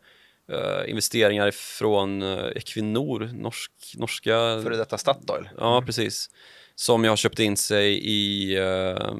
eh, 0.53 0.91
investeringar 0.91 1.51
från 1.51 2.23
eh, 2.23 2.47
Equinor, 2.57 3.31
norsk, 3.35 3.73
norska... 3.97 4.61
Före 4.63 4.77
detta 4.77 4.99
Statoil? 4.99 5.49
Ja, 5.59 5.83
precis. 5.87 6.31
Som 6.77 7.05
jag 7.05 7.19
köpt 7.19 7.39
in 7.39 7.57
sig 7.57 8.01
i 8.05 8.59
uh, 8.61 9.17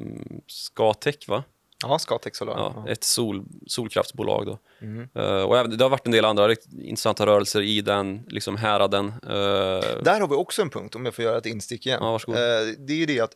Scatec, 0.47 1.27
va? 1.27 1.43
Ja, 1.83 1.99
Scatec 1.99 2.37
Solar. 2.37 2.53
Ja, 2.57 2.85
ett 2.89 3.03
sol, 3.03 3.45
solkraftsbolag 3.67 4.45
då. 4.45 4.59
Mhm. 4.79 5.09
Eh, 5.15 5.41
och 5.41 5.69
det 5.69 5.83
har 5.83 5.89
varit 5.89 6.05
en 6.05 6.11
del 6.11 6.25
andra 6.25 6.55
intressanta 6.81 7.25
rörelser 7.25 7.61
i 7.61 7.81
den 7.81 8.23
liksom 8.27 8.55
häraden. 8.55 9.07
Eh, 9.07 10.03
Där 10.03 10.19
har 10.19 10.27
vi 10.27 10.35
också 10.35 10.61
en 10.61 10.69
punkt, 10.69 10.95
om 10.95 11.05
jag 11.05 11.15
får 11.15 11.25
göra 11.25 11.37
ett 11.37 11.45
instick 11.45 11.85
igen. 11.85 11.99
Ja. 12.01 12.15
Eh, 12.27 12.33
det 12.77 12.93
är 12.93 12.97
ju 12.97 13.05
det 13.05 13.19
att 13.19 13.35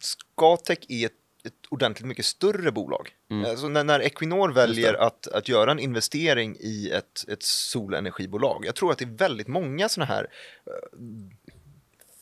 Scatec 0.00 0.78
är 0.88 1.06
ett, 1.06 1.12
ett 1.44 1.66
ordentligt 1.68 2.06
mycket 2.06 2.24
större 2.24 2.72
bolag. 2.72 3.10
Alltså 3.46 3.68
när, 3.68 3.84
när 3.84 4.00
Equinor 4.00 4.52
väljer 4.52 4.94
att, 4.94 5.28
att 5.28 5.48
göra 5.48 5.70
en 5.70 5.78
investering 5.78 6.56
i 6.60 6.90
ett, 6.90 7.24
ett 7.28 7.42
solenergibolag, 7.42 8.64
jag 8.66 8.74
tror 8.74 8.92
att 8.92 8.98
det 8.98 9.04
är 9.04 9.16
väldigt 9.16 9.48
många 9.48 9.88
sådana 9.88 10.12
här 10.12 10.26
eh, 10.66 10.88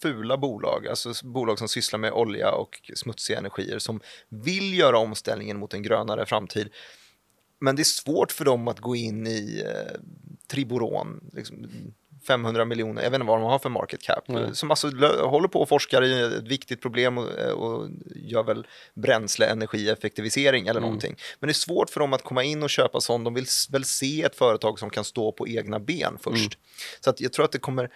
fula 0.02 0.36
bolag, 0.36 0.86
alltså 0.86 1.12
bolag 1.26 1.58
som 1.58 1.68
sysslar 1.68 1.98
med 1.98 2.12
olja 2.12 2.50
och 2.50 2.90
smutsiga 2.94 3.38
energier 3.38 3.78
som 3.78 4.00
vill 4.28 4.78
göra 4.78 4.98
omställningen 4.98 5.58
mot 5.58 5.74
en 5.74 5.82
grönare 5.82 6.26
framtid. 6.26 6.68
Men 7.58 7.76
det 7.76 7.82
är 7.82 7.84
svårt 7.84 8.32
för 8.32 8.44
dem 8.44 8.68
att 8.68 8.80
gå 8.80 8.96
in 8.96 9.26
i 9.26 9.62
eh, 9.66 10.00
Triboron, 10.48 11.30
liksom 11.32 11.66
500 12.26 12.64
miljoner, 12.64 13.02
jag 13.02 13.10
vet 13.10 13.20
inte 13.20 13.26
vad 13.26 13.40
de 13.40 13.44
har 13.44 13.58
för 13.58 13.68
market 13.68 14.02
cap, 14.02 14.28
Nej. 14.28 14.54
som 14.54 14.70
alltså 14.70 14.88
håller 15.26 15.48
på 15.48 15.60
och 15.60 15.68
forskar 15.68 16.02
i 16.02 16.36
ett 16.36 16.48
viktigt 16.48 16.82
problem 16.82 17.18
och, 17.18 17.38
eh, 17.38 17.50
och 17.50 17.88
gör 18.14 18.42
väl 18.42 18.66
bränsle, 18.94 19.46
energieffektivisering 19.46 20.66
eller 20.66 20.80
någonting. 20.80 21.16
Men 21.40 21.48
det 21.48 21.50
är 21.50 21.54
svårt 21.54 21.90
för 21.90 22.00
dem 22.00 22.12
att 22.12 22.22
komma 22.22 22.42
in 22.42 22.62
och 22.62 22.70
köpa 22.70 23.00
sånt, 23.00 23.24
de 23.24 23.34
vill 23.34 23.46
väl 23.70 23.84
se 23.84 24.22
ett 24.22 24.36
företag 24.36 24.78
som 24.78 24.90
kan 24.90 25.04
stå 25.04 25.32
på 25.32 25.48
egna 25.48 25.80
ben 25.80 26.18
först. 26.20 26.58
Så 27.00 27.10
att 27.10 27.20
jag 27.20 27.32
tror 27.32 27.44
att 27.44 27.52
det 27.52 27.58
kommer 27.58 27.90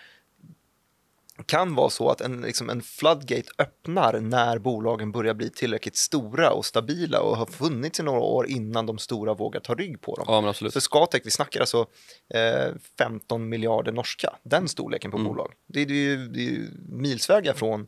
kan 1.44 1.74
vara 1.74 1.90
så 1.90 2.10
att 2.10 2.20
en, 2.20 2.40
liksom 2.40 2.70
en 2.70 2.82
floodgate 2.82 3.50
öppnar 3.58 4.20
när 4.20 4.58
bolagen 4.58 5.12
börjar 5.12 5.34
bli 5.34 5.50
tillräckligt 5.50 5.96
stora 5.96 6.50
och 6.50 6.66
stabila 6.66 7.20
och 7.20 7.36
har 7.36 7.46
funnits 7.46 8.00
i 8.00 8.02
några 8.02 8.20
år 8.20 8.46
innan 8.46 8.86
de 8.86 8.98
stora 8.98 9.34
vågar 9.34 9.60
ta 9.60 9.74
rygg 9.74 10.00
på 10.00 10.16
dem. 10.16 10.24
Ja, 10.28 10.40
men 10.40 10.50
absolut. 10.50 10.72
För 10.72 10.80
Scatec, 10.80 11.20
vi 11.24 11.30
snackar 11.30 11.60
alltså 11.60 11.86
eh, 12.34 12.74
15 12.98 13.48
miljarder 13.48 13.92
norska, 13.92 14.34
den 14.42 14.68
storleken 14.68 15.10
på 15.10 15.16
Mm. 15.16 15.28
bolag. 15.28 15.52
Det 15.68 15.80
är, 15.82 15.86
det, 15.86 15.92
är 15.94 15.96
ju, 16.16 16.28
det 16.28 16.40
är 16.40 16.44
ju 16.50 16.68
milsvägar 16.88 17.52
från 17.54 17.86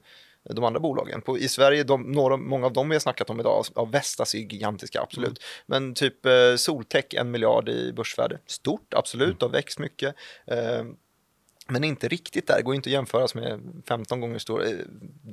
de 0.50 0.64
andra 0.64 0.80
bolagen. 0.80 1.22
På, 1.22 1.38
I 1.38 1.48
Sverige, 1.48 1.84
de, 1.84 2.02
några, 2.02 2.36
många 2.36 2.66
av 2.66 2.72
dem 2.72 2.88
vi 2.88 2.94
har 2.94 3.00
snackat 3.00 3.30
om 3.30 3.40
idag, 3.40 3.64
av 3.74 3.90
Vestas 3.90 4.34
är 4.34 4.38
gigantiska, 4.38 5.00
absolut. 5.00 5.28
Mm. 5.38 5.38
Men 5.66 5.94
typ 5.94 6.26
eh, 6.26 6.32
Soltech, 6.56 7.04
en 7.14 7.30
miljard 7.30 7.68
i 7.68 7.92
börsvärde. 7.92 8.38
Stort, 8.46 8.94
absolut, 8.94 9.28
Mm. 9.28 9.36
har 9.40 9.48
växt 9.48 9.78
mycket. 9.78 10.14
Eh, 10.46 10.84
men 11.68 11.84
inte 11.84 12.08
riktigt 12.08 12.46
där, 12.46 12.62
går 12.62 12.74
inte 12.74 12.88
att 12.88 12.92
jämföras 12.92 13.34
med 13.34 13.82
15 13.88 14.20
gånger 14.20 14.38
större, 14.38 14.68
eh, 14.68 14.76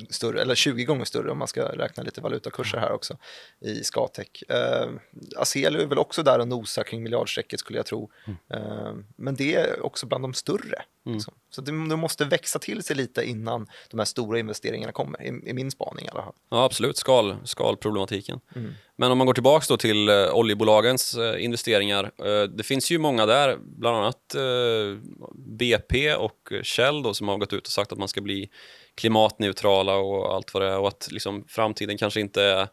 större, 0.09 0.41
eller 0.41 0.55
20 0.55 0.83
gånger 0.85 1.05
större 1.05 1.31
om 1.31 1.37
man 1.37 1.47
ska 1.47 1.63
räkna 1.63 2.03
lite 2.03 2.21
valutakurser 2.21 2.77
här 2.77 2.91
också 2.91 3.17
i 3.59 3.83
Scatec. 3.83 4.43
Eh, 4.49 4.89
Aselio 5.35 5.81
är 5.81 5.85
väl 5.85 5.97
också 5.97 6.23
där 6.23 6.39
och 6.39 6.47
nosar 6.47 6.83
kring 6.83 7.03
miljardstrecket 7.03 7.59
skulle 7.59 7.79
jag 7.79 7.85
tro. 7.85 8.11
Eh, 8.53 8.93
men 9.15 9.35
det 9.35 9.55
är 9.55 9.85
också 9.85 10.05
bland 10.05 10.23
de 10.23 10.33
större. 10.33 10.83
Liksom. 11.05 11.33
Så 11.49 11.61
det, 11.61 11.71
det 11.71 11.95
måste 11.95 12.25
växa 12.25 12.59
till 12.59 12.83
sig 12.83 12.95
lite 12.95 13.23
innan 13.23 13.67
de 13.89 13.99
här 13.99 14.05
stora 14.05 14.39
investeringarna 14.39 14.91
kommer, 14.91 15.21
i, 15.23 15.49
i 15.49 15.53
min 15.53 15.71
spaning 15.71 16.05
i 16.05 16.09
alla 16.09 16.23
fall. 16.23 16.33
Ja, 16.49 16.63
absolut. 16.63 16.97
Skal, 16.97 17.35
skalproblematiken. 17.43 18.39
Mm. 18.55 18.73
Men 18.95 19.11
om 19.11 19.17
man 19.17 19.27
går 19.27 19.33
tillbaka 19.33 19.65
då 19.69 19.77
till 19.77 20.09
eh, 20.09 20.35
oljebolagens 20.35 21.13
eh, 21.13 21.43
investeringar. 21.43 22.11
Eh, 22.25 22.43
det 22.43 22.63
finns 22.63 22.91
ju 22.91 22.97
många 22.97 23.25
där, 23.25 23.57
bland 23.61 23.97
annat 23.97 24.35
eh, 24.35 24.97
BP 25.35 26.15
och 26.15 26.53
Shell 26.63 27.03
då, 27.03 27.13
som 27.13 27.27
har 27.27 27.37
gått 27.37 27.53
ut 27.53 27.67
och 27.67 27.71
sagt 27.71 27.91
att 27.91 27.97
man 27.97 28.07
ska 28.07 28.21
bli 28.21 28.49
klimatneutrala 28.95 29.95
och 29.95 30.35
allt 30.35 30.53
vad 30.53 30.63
det 30.63 30.69
är 30.69 30.79
och 30.79 30.87
att 30.87 31.07
liksom, 31.11 31.45
framtiden 31.47 31.97
kanske 31.97 32.19
inte 32.19 32.43
är 32.43 32.67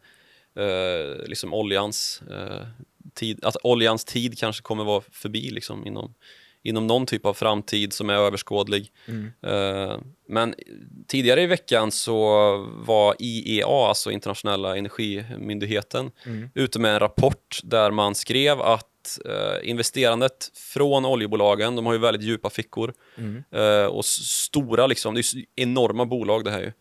eh, 0.58 1.26
liksom 1.26 1.54
oljans 1.54 2.22
eh, 2.30 2.66
tid, 3.14 3.44
att 3.44 3.56
oljans 3.62 4.04
tid 4.04 4.38
kanske 4.38 4.62
kommer 4.62 4.84
vara 4.84 5.02
förbi 5.12 5.50
liksom, 5.50 5.86
inom, 5.86 6.14
inom 6.66 6.86
någon 6.86 7.06
typ 7.06 7.26
av 7.26 7.34
framtid 7.34 7.92
som 7.92 8.10
är 8.10 8.14
överskådlig. 8.14 8.92
Eh, 9.42 9.98
men 10.28 10.54
tidigare 11.08 11.42
i 11.42 11.46
veckan 11.46 11.90
så 11.92 12.18
var 12.86 13.14
IEA, 13.18 13.66
alltså 13.88 14.10
internationella 14.10 14.76
energimyndigheten, 14.76 16.10
ute 16.54 16.78
med 16.78 16.92
en 16.94 17.00
rapport 17.00 17.60
där 17.62 17.90
man 17.90 18.14
skrev 18.14 18.60
att 18.60 19.18
eh, 19.24 19.68
investerandet 19.70 20.50
från 20.54 21.04
oljebolagen, 21.06 21.76
de 21.76 21.86
har 21.86 21.92
ju 21.92 21.98
väldigt 21.98 22.22
djupa 22.22 22.50
fickor 22.50 22.94
eh, 23.52 23.86
och 23.86 24.00
s- 24.04 24.28
stora, 24.30 24.86
liksom, 24.86 25.14
det 25.14 25.20
är 25.20 25.24
enorma 25.56 26.06
bolag 26.06 26.44
det 26.44 26.50
här 26.50 26.60
ju. 26.60 26.72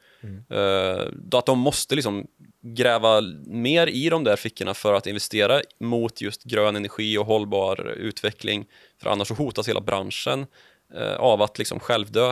Då 1.13 1.37
att 1.37 1.45
de 1.45 1.59
måste 1.59 1.95
liksom 1.95 2.27
gräva 2.73 3.21
mer 3.45 3.87
i 3.87 4.09
de 4.09 4.23
där 4.23 4.35
fickorna 4.35 4.73
för 4.73 4.93
att 4.93 5.07
investera 5.07 5.61
mot 5.79 6.21
just 6.21 6.43
grön 6.43 6.75
energi 6.75 7.17
och 7.17 7.25
hållbar 7.25 7.87
utveckling. 7.97 8.65
För 9.01 9.09
annars 9.09 9.27
så 9.27 9.33
hotas 9.33 9.69
hela 9.69 9.81
branschen 9.81 10.45
eh, 10.93 11.15
av 11.15 11.41
att 11.41 11.57
liksom 11.57 11.79
självdö. 11.79 12.29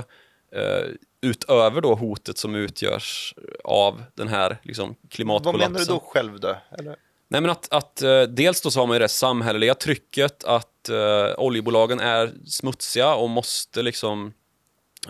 Eh, 0.55 0.85
utöver 1.21 1.81
då 1.81 1.95
hotet 1.95 2.37
som 2.37 2.55
utgörs 2.55 3.35
av 3.63 4.03
den 4.15 4.27
här 4.27 4.57
liksom, 4.63 4.95
Vad 5.01 5.11
klimatkollapsen. 5.11 5.71
menar 5.71 5.85
du 5.85 5.93
då 5.93 5.99
självdö? 5.99 6.55
Eller? 6.79 6.95
Nej, 7.27 7.41
men 7.41 7.49
att, 7.49 7.73
att 7.73 8.01
eh, 8.01 8.21
dels 8.21 8.61
då 8.61 8.71
så 8.71 8.79
har 8.79 8.87
man 8.87 8.95
ju 8.95 8.99
det 8.99 9.07
samhälleliga 9.07 9.75
trycket 9.75 10.43
att 10.43 10.89
eh, 10.89 11.33
oljebolagen 11.37 11.99
är 11.99 12.31
smutsiga 12.47 13.15
och 13.15 13.29
måste 13.29 13.81
liksom 13.81 14.33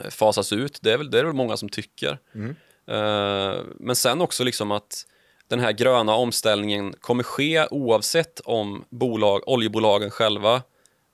eh, 0.04 0.10
fasas 0.10 0.54
ut. 0.54 0.80
Det 0.82 0.94
är 0.94 0.98
väl, 0.98 1.12
det 1.12 1.20
är 1.20 1.24
väl 1.24 1.34
många 1.34 1.58
som 1.58 1.70
tycker. 1.70 2.20
Eh, 2.88 3.56
men 3.80 3.96
sen 3.96 4.22
också 4.22 4.44
liksom 4.44 4.72
att 4.72 5.06
den 5.50 5.60
här 5.60 5.72
gröna 5.72 6.16
omställningen 6.16 6.94
kommer 7.00 7.24
ske 7.24 7.68
oavsett 7.72 8.40
om 8.40 8.86
bolag, 8.90 9.42
oljebolagen 9.48 10.10
själva 10.12 10.56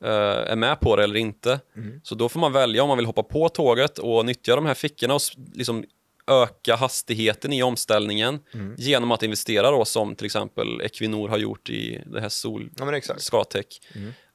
eh, 0.04 0.52
är 0.52 0.56
med 0.56 0.80
på 0.80 0.96
det 0.96 1.04
eller 1.04 1.15
inte. 1.20 1.60
Så 2.04 2.15
då 2.15 2.30
får 2.30 2.39
man 2.39 2.54
välja 2.54 2.82
om 2.84 2.88
man 2.88 2.98
vill 2.98 3.06
hoppa 3.06 3.24
på 3.24 3.50
tåget 3.50 3.98
och 3.98 4.26
nyttja 4.26 4.56
de 4.56 4.65
här 4.65 4.74
fickorna 4.74 5.13
och 5.13 5.22
liksom 5.54 5.84
öka 6.28 6.76
hastigheten 6.76 7.54
i 7.54 7.63
omställningen 7.63 8.39
genom 8.78 9.12
att 9.12 9.24
investera 9.24 9.72
då 9.72 9.86
som 9.86 10.15
till 10.15 10.26
exempel 10.26 10.82
Equinor 10.82 11.28
har 11.30 11.38
gjort 11.38 11.70
i 11.70 12.02
det 12.06 12.22
här 12.22 12.30
sol 12.30 12.70
Ja, 12.78 12.96
exakt. 12.98 13.22
Scatec. 13.22 13.65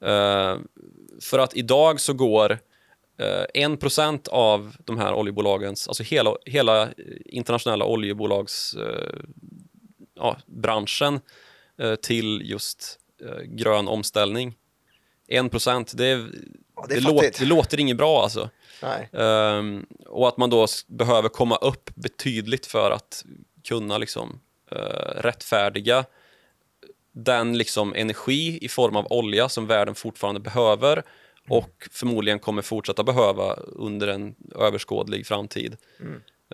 Eh, 0.01 0.57
för 1.23 1.39
att 1.39 1.57
idag 1.57 2.01
så 2.01 2.13
går 2.13 2.59
eh, 3.19 3.67
1% 3.69 4.29
av 4.29 4.77
de 4.85 4.99
här 4.99 5.15
oljebolagens, 5.15 5.89
alltså 5.89 6.03
hela, 6.03 6.37
hela 6.47 6.83
eh, 6.83 6.89
internationella 7.25 7.85
oljebolags 7.85 8.75
eh, 8.75 9.19
ja, 10.25 10.37
branschen 10.47 11.21
eh, 11.79 11.95
till 11.95 12.43
just 12.45 12.99
eh, 13.25 13.43
grön 13.43 13.89
omställning. 13.89 14.55
1% 15.29 15.97
det, 15.97 16.07
är, 16.07 16.31
Ja, 16.77 16.87
det, 16.89 16.95
det 16.95 17.01
låter, 17.01 17.35
det 17.39 17.45
låter 17.45 17.81
inget 17.81 17.97
bra 17.97 18.23
alltså. 18.23 18.51
Ehm, 19.13 19.87
och 20.07 20.29
att 20.29 20.37
man 20.37 20.51
då 20.51 20.67
behöver 20.87 21.29
komma 21.29 21.57
upp 21.57 21.91
betydligt 21.95 22.67
för 22.67 22.91
att 22.91 23.25
kunna 23.69 23.99
liksom, 23.99 24.41
eh, 24.71 25.23
rättfärdiga 25.23 26.05
den 27.13 27.59
liksom 27.59 27.95
energi 27.95 28.59
i 28.63 28.69
form 28.69 28.97
av 28.97 29.07
olja 29.13 29.49
som 29.49 29.67
världen 29.67 29.95
fortfarande 29.95 30.41
behöver 30.41 31.03
och 31.49 31.89
förmodligen 31.91 32.39
kommer 32.39 32.63
fortsätta 32.63 33.05
behöva 33.05 33.55
under 33.55 34.09
en 34.09 34.35
överskådlig 34.55 35.27
framtid. 35.27 35.77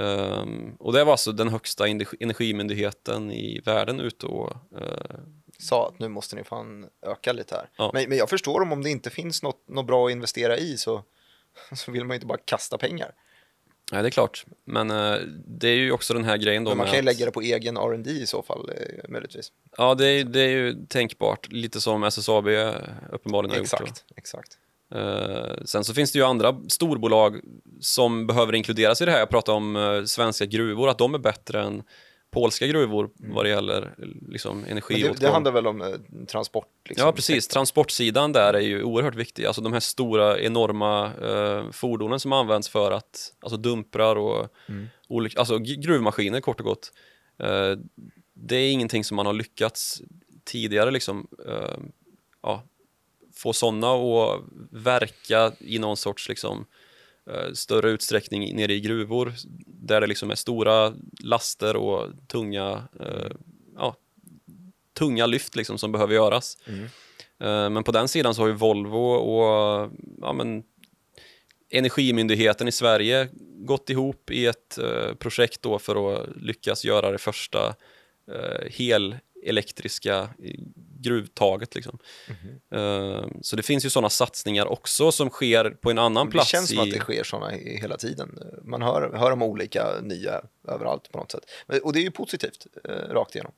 Ehm, 0.00 0.74
och 0.78 0.92
det 0.92 1.04
var 1.04 1.12
alltså 1.12 1.32
den 1.32 1.48
högsta 1.48 1.86
energi- 1.86 2.16
energimyndigheten 2.20 3.32
i 3.32 3.60
världen 3.64 4.00
ute 4.00 4.26
och 4.26 4.52
eh, 4.80 5.18
Sa 5.58 5.88
att 5.88 5.98
nu 5.98 6.08
måste 6.08 6.36
ni 6.36 6.44
fan 6.44 6.86
öka 7.06 7.32
lite 7.32 7.54
här. 7.54 7.68
Ja. 7.76 7.90
Men, 7.94 8.08
men 8.08 8.18
jag 8.18 8.30
förstår 8.30 8.60
dem 8.60 8.72
om 8.72 8.82
det 8.82 8.90
inte 8.90 9.10
finns 9.10 9.42
något, 9.42 9.68
något 9.68 9.86
bra 9.86 10.06
att 10.06 10.12
investera 10.12 10.56
i 10.56 10.76
så, 10.78 11.02
så 11.74 11.90
vill 11.92 12.04
man 12.04 12.10
ju 12.10 12.16
inte 12.16 12.26
bara 12.26 12.38
kasta 12.44 12.78
pengar. 12.78 13.12
Nej, 13.92 14.02
det 14.02 14.08
är 14.08 14.10
klart. 14.10 14.44
Men 14.64 14.90
eh, 14.90 15.16
det 15.46 15.68
är 15.68 15.74
ju 15.74 15.92
också 15.92 16.14
den 16.14 16.24
här 16.24 16.36
grejen 16.36 16.64
då 16.64 16.70
Men 16.70 16.78
man 16.78 16.86
kan 16.86 16.94
ju 16.94 16.98
att- 16.98 17.04
lägga 17.04 17.24
det 17.26 17.32
på 17.32 17.40
egen 17.40 17.76
R&D 17.76 18.10
i 18.10 18.26
så 18.26 18.42
fall, 18.42 18.70
eh, 18.76 19.08
möjligtvis. 19.10 19.52
Ja, 19.76 19.94
det 19.94 20.06
är, 20.06 20.24
det 20.24 20.40
är 20.40 20.48
ju 20.48 20.86
tänkbart. 20.86 21.52
Lite 21.52 21.80
som 21.80 22.04
SSAB 22.04 22.46
uppenbarligen 23.10 23.50
har 23.50 23.58
gjort. 23.58 23.64
Exakt, 23.72 24.04
exakt. 24.16 24.58
Eh, 24.94 25.64
sen 25.64 25.84
så 25.84 25.94
finns 25.94 26.12
det 26.12 26.18
ju 26.18 26.24
andra 26.24 26.60
storbolag 26.68 27.40
som 27.80 28.26
behöver 28.26 28.54
inkluderas 28.54 29.02
i 29.02 29.04
det 29.04 29.10
här. 29.10 29.18
Jag 29.18 29.30
pratar 29.30 29.52
om 29.52 29.76
eh, 29.76 30.04
svenska 30.04 30.46
gruvor, 30.46 30.88
att 30.88 30.98
de 30.98 31.14
är 31.14 31.18
bättre 31.18 31.62
än 31.62 31.82
polska 32.30 32.66
gruvor 32.66 33.10
vad 33.14 33.44
det 33.44 33.48
gäller 33.48 33.94
liksom, 34.28 34.56
Men 34.56 34.64
det, 34.64 34.70
energiåtgång. 34.70 35.16
det 35.20 35.28
handlar 35.28 35.52
väl 35.52 35.66
om 35.66 35.82
eh, 35.82 35.88
transport? 36.26 36.68
Liksom. 36.88 37.06
Ja, 37.06 37.12
precis. 37.12 37.48
Transportsidan 37.48 38.32
där 38.32 38.54
är 38.54 38.60
ju 38.60 38.82
oerhört 38.82 39.14
viktig. 39.14 39.44
Alltså 39.44 39.62
de 39.62 39.72
här 39.72 39.80
stora, 39.80 40.40
enorma 40.40 41.12
eh, 41.22 41.70
fordonen 41.70 42.20
som 42.20 42.32
används 42.32 42.68
för 42.68 42.90
att, 42.92 43.32
alltså 43.40 43.56
dumprar 43.56 44.16
och 44.16 44.48
olika, 45.08 45.38
alltså 45.38 45.58
gruvmaskiner 45.58 46.40
kort 46.40 46.60
och 46.60 46.66
gott. 46.66 46.92
Eh, 47.38 47.78
det 48.34 48.56
är 48.56 48.70
ingenting 48.70 49.04
som 49.04 49.16
man 49.16 49.26
har 49.26 49.32
lyckats 49.32 50.02
tidigare 50.44 50.90
liksom, 50.90 51.26
eh, 51.48 51.78
ja, 52.42 52.62
få 53.40 53.52
sådana 53.52 53.86
att 53.92 54.40
verka 54.70 55.52
i 55.58 55.78
någon 55.78 55.96
sorts 55.96 56.28
liksom, 56.28 56.66
eh, 57.30 57.52
större 57.52 57.90
utsträckning 57.90 58.56
nere 58.56 58.72
i 58.72 58.80
gruvor 58.80 59.32
där 59.66 60.00
det 60.00 60.06
liksom 60.06 60.30
är 60.30 60.34
stora 60.34 60.92
laster 61.20 61.76
och 61.76 62.06
tunga, 62.26 62.88
eh, 63.00 63.30
ja, 63.76 63.96
tunga 64.98 65.26
lyft 65.26 65.56
liksom 65.56 65.78
som 65.78 65.92
behöver 65.92 66.14
göras. 66.14 66.58
Eh, 67.38 67.70
Men 67.70 67.84
på 67.84 67.92
den 67.92 68.08
sidan 68.08 68.34
så 68.34 68.42
har 68.42 68.48
ju 68.48 68.54
Volvo 68.54 69.12
och 69.12 69.90
ja, 70.20 70.32
men, 70.32 70.62
Energimyndigheten 71.72 72.68
i 72.68 72.72
Sverige 72.72 73.28
gått 73.66 73.90
ihop 73.90 74.30
i 74.30 74.46
ett 74.46 74.78
eh, 74.78 75.14
projekt 75.14 75.62
då 75.62 75.78
för 75.78 76.14
att 76.14 76.28
lyckas 76.36 76.84
göra 76.84 77.10
det 77.10 77.18
första 77.18 77.74
eh, 78.32 78.68
helelektriska 79.44 80.28
gruvtaget. 81.00 81.74
Liksom. 81.74 81.98
Eh, 82.74 83.26
så 83.42 83.56
det 83.56 83.62
finns 83.62 83.84
ju 83.84 83.90
sådana 83.90 84.10
satsningar 84.10 84.66
också 84.66 85.12
som 85.12 85.30
sker 85.30 85.70
på 85.70 85.90
en 85.90 85.98
annan 85.98 86.26
Det 86.26 86.32
plats. 86.32 86.48
känns 86.48 86.68
som 86.68 86.78
i... 86.78 86.80
att 86.82 86.90
det 86.90 87.00
sker 87.00 87.24
sådana 87.24 87.50
hela 87.56 87.96
tiden. 87.96 88.38
Man 88.64 88.82
hör, 88.82 89.12
hör 89.16 89.30
om 89.30 89.42
olika 89.42 90.00
nya 90.02 90.40
överallt 90.68 91.12
på 91.12 91.18
något 91.18 91.32
sätt. 91.32 91.42
Och 91.82 91.92
det 91.92 91.98
är 92.00 92.02
ju 92.02 92.10
positivt, 92.10 92.66
eh, 92.88 92.92
rakt 92.94 93.34
igenom. 93.34 93.52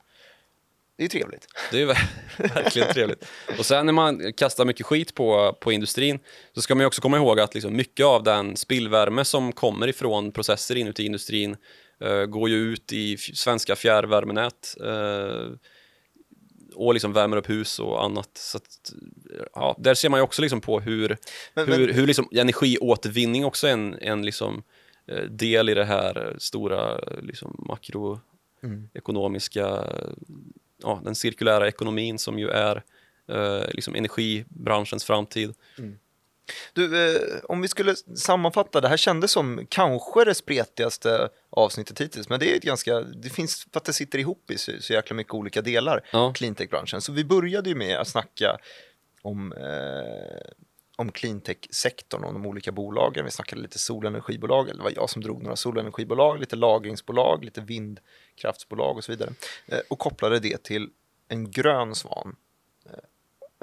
Det 0.97 1.03
är 1.03 1.07
trevligt. 1.09 1.47
Det 1.71 1.81
är 1.81 1.85
verkligen 2.37 2.93
trevligt. 2.93 3.25
Och 3.59 3.65
sen 3.65 3.85
när 3.85 3.93
man 3.93 4.33
kastar 4.33 4.65
mycket 4.65 4.85
skit 4.85 5.13
på, 5.15 5.57
på 5.61 5.71
industrin 5.71 6.19
så 6.55 6.61
ska 6.61 6.75
man 6.75 6.81
ju 6.81 6.85
också 6.87 7.01
komma 7.01 7.17
ihåg 7.17 7.39
att 7.39 7.53
liksom 7.53 7.75
mycket 7.75 8.05
av 8.05 8.23
den 8.23 8.57
spillvärme 8.57 9.25
som 9.25 9.51
kommer 9.51 9.87
ifrån 9.87 10.31
processer 10.31 10.75
inuti 10.75 11.05
industrin 11.05 11.55
eh, 12.03 12.25
går 12.25 12.49
ju 12.49 12.55
ut 12.55 12.93
i 12.93 13.13
f- 13.13 13.29
svenska 13.33 13.75
fjärrvärmenät 13.75 14.75
eh, 14.81 15.47
och 16.75 16.93
liksom 16.93 17.13
värmer 17.13 17.37
upp 17.37 17.49
hus 17.49 17.79
och 17.79 18.03
annat. 18.03 18.29
Så 18.33 18.57
att, 18.57 18.93
ja, 19.53 19.75
där 19.79 19.93
ser 19.93 20.09
man 20.09 20.19
ju 20.19 20.23
också 20.23 20.41
liksom 20.41 20.61
på 20.61 20.79
hur, 20.79 21.17
Men- 21.53 21.67
hur, 21.67 21.85
men- 21.87 21.95
hur 21.95 22.07
liksom 22.07 22.27
energiåtervinning 22.31 23.45
också 23.45 23.67
är 23.67 23.71
en, 23.73 23.93
en 24.01 24.25
liksom, 24.25 24.63
eh, 25.07 25.23
del 25.23 25.69
i 25.69 25.73
det 25.73 25.85
här 25.85 26.27
eh, 26.27 26.33
stora 26.37 26.97
liksom, 27.21 27.65
makroekonomiska 27.69 29.83
ja, 30.83 31.01
den 31.03 31.15
cirkulära 31.15 31.67
ekonomin 31.67 32.19
som 32.19 32.39
ju 32.39 32.49
är 32.49 32.83
eh, 33.29 33.63
liksom 33.73 33.95
energibranschens 33.95 35.03
framtid. 35.03 35.53
Du, 36.73 37.15
eh, 37.15 37.39
om 37.43 37.61
vi 37.61 37.67
skulle 37.67 37.95
sammanfatta, 38.15 38.81
det 38.81 38.87
här 38.87 38.97
kändes 38.97 39.31
som 39.31 39.65
kanske 39.69 40.23
det 40.25 40.35
spretigaste 40.35 41.29
avsnittet 41.49 42.01
hittills, 42.01 42.29
men 42.29 42.39
det 42.39 42.51
är 42.53 42.57
ett 42.57 42.63
ganska, 42.63 43.01
det 43.01 43.29
finns, 43.29 43.67
för 43.73 43.77
att 43.79 43.85
det 43.85 43.93
sitter 43.93 44.19
ihop 44.19 44.51
i 44.51 44.57
så, 44.57 44.71
så 44.79 44.93
jäkla 44.93 45.15
mycket 45.15 45.33
olika 45.33 45.61
delar, 45.61 46.01
Ja. 46.11 46.33
cleantech-branschen. 46.35 47.01
Så 47.01 47.11
vi 47.11 47.25
började 47.25 47.69
ju 47.69 47.75
med 47.75 47.97
att 47.97 48.07
snacka 48.07 48.57
om, 49.21 49.53
eh, 49.53 50.51
om 50.95 51.11
cleantech-sektorn 51.11 52.23
och 52.23 52.33
de 52.33 52.45
olika 52.45 52.71
bolagen. 52.71 53.25
Vi 53.25 53.31
snackade 53.31 53.61
lite 53.61 53.79
solenergibolag, 53.79 54.69
eller 54.69 54.77
det 54.77 54.83
var 54.83 54.93
jag 54.95 55.09
som 55.09 55.21
drog 55.21 55.43
några 55.43 55.55
solenergibolag, 55.55 56.39
lite 56.39 56.55
lagringsbolag, 56.55 57.43
lite 57.45 57.61
vindkraftsbolag 57.61 58.97
och 58.97 59.03
så 59.03 59.11
vidare. 59.11 59.33
Eh, 59.67 59.79
och 59.89 59.99
kopplade 59.99 60.39
det 60.39 60.63
till 60.63 60.89
en 61.27 61.51
grön 61.51 61.95
svan. 61.95 62.35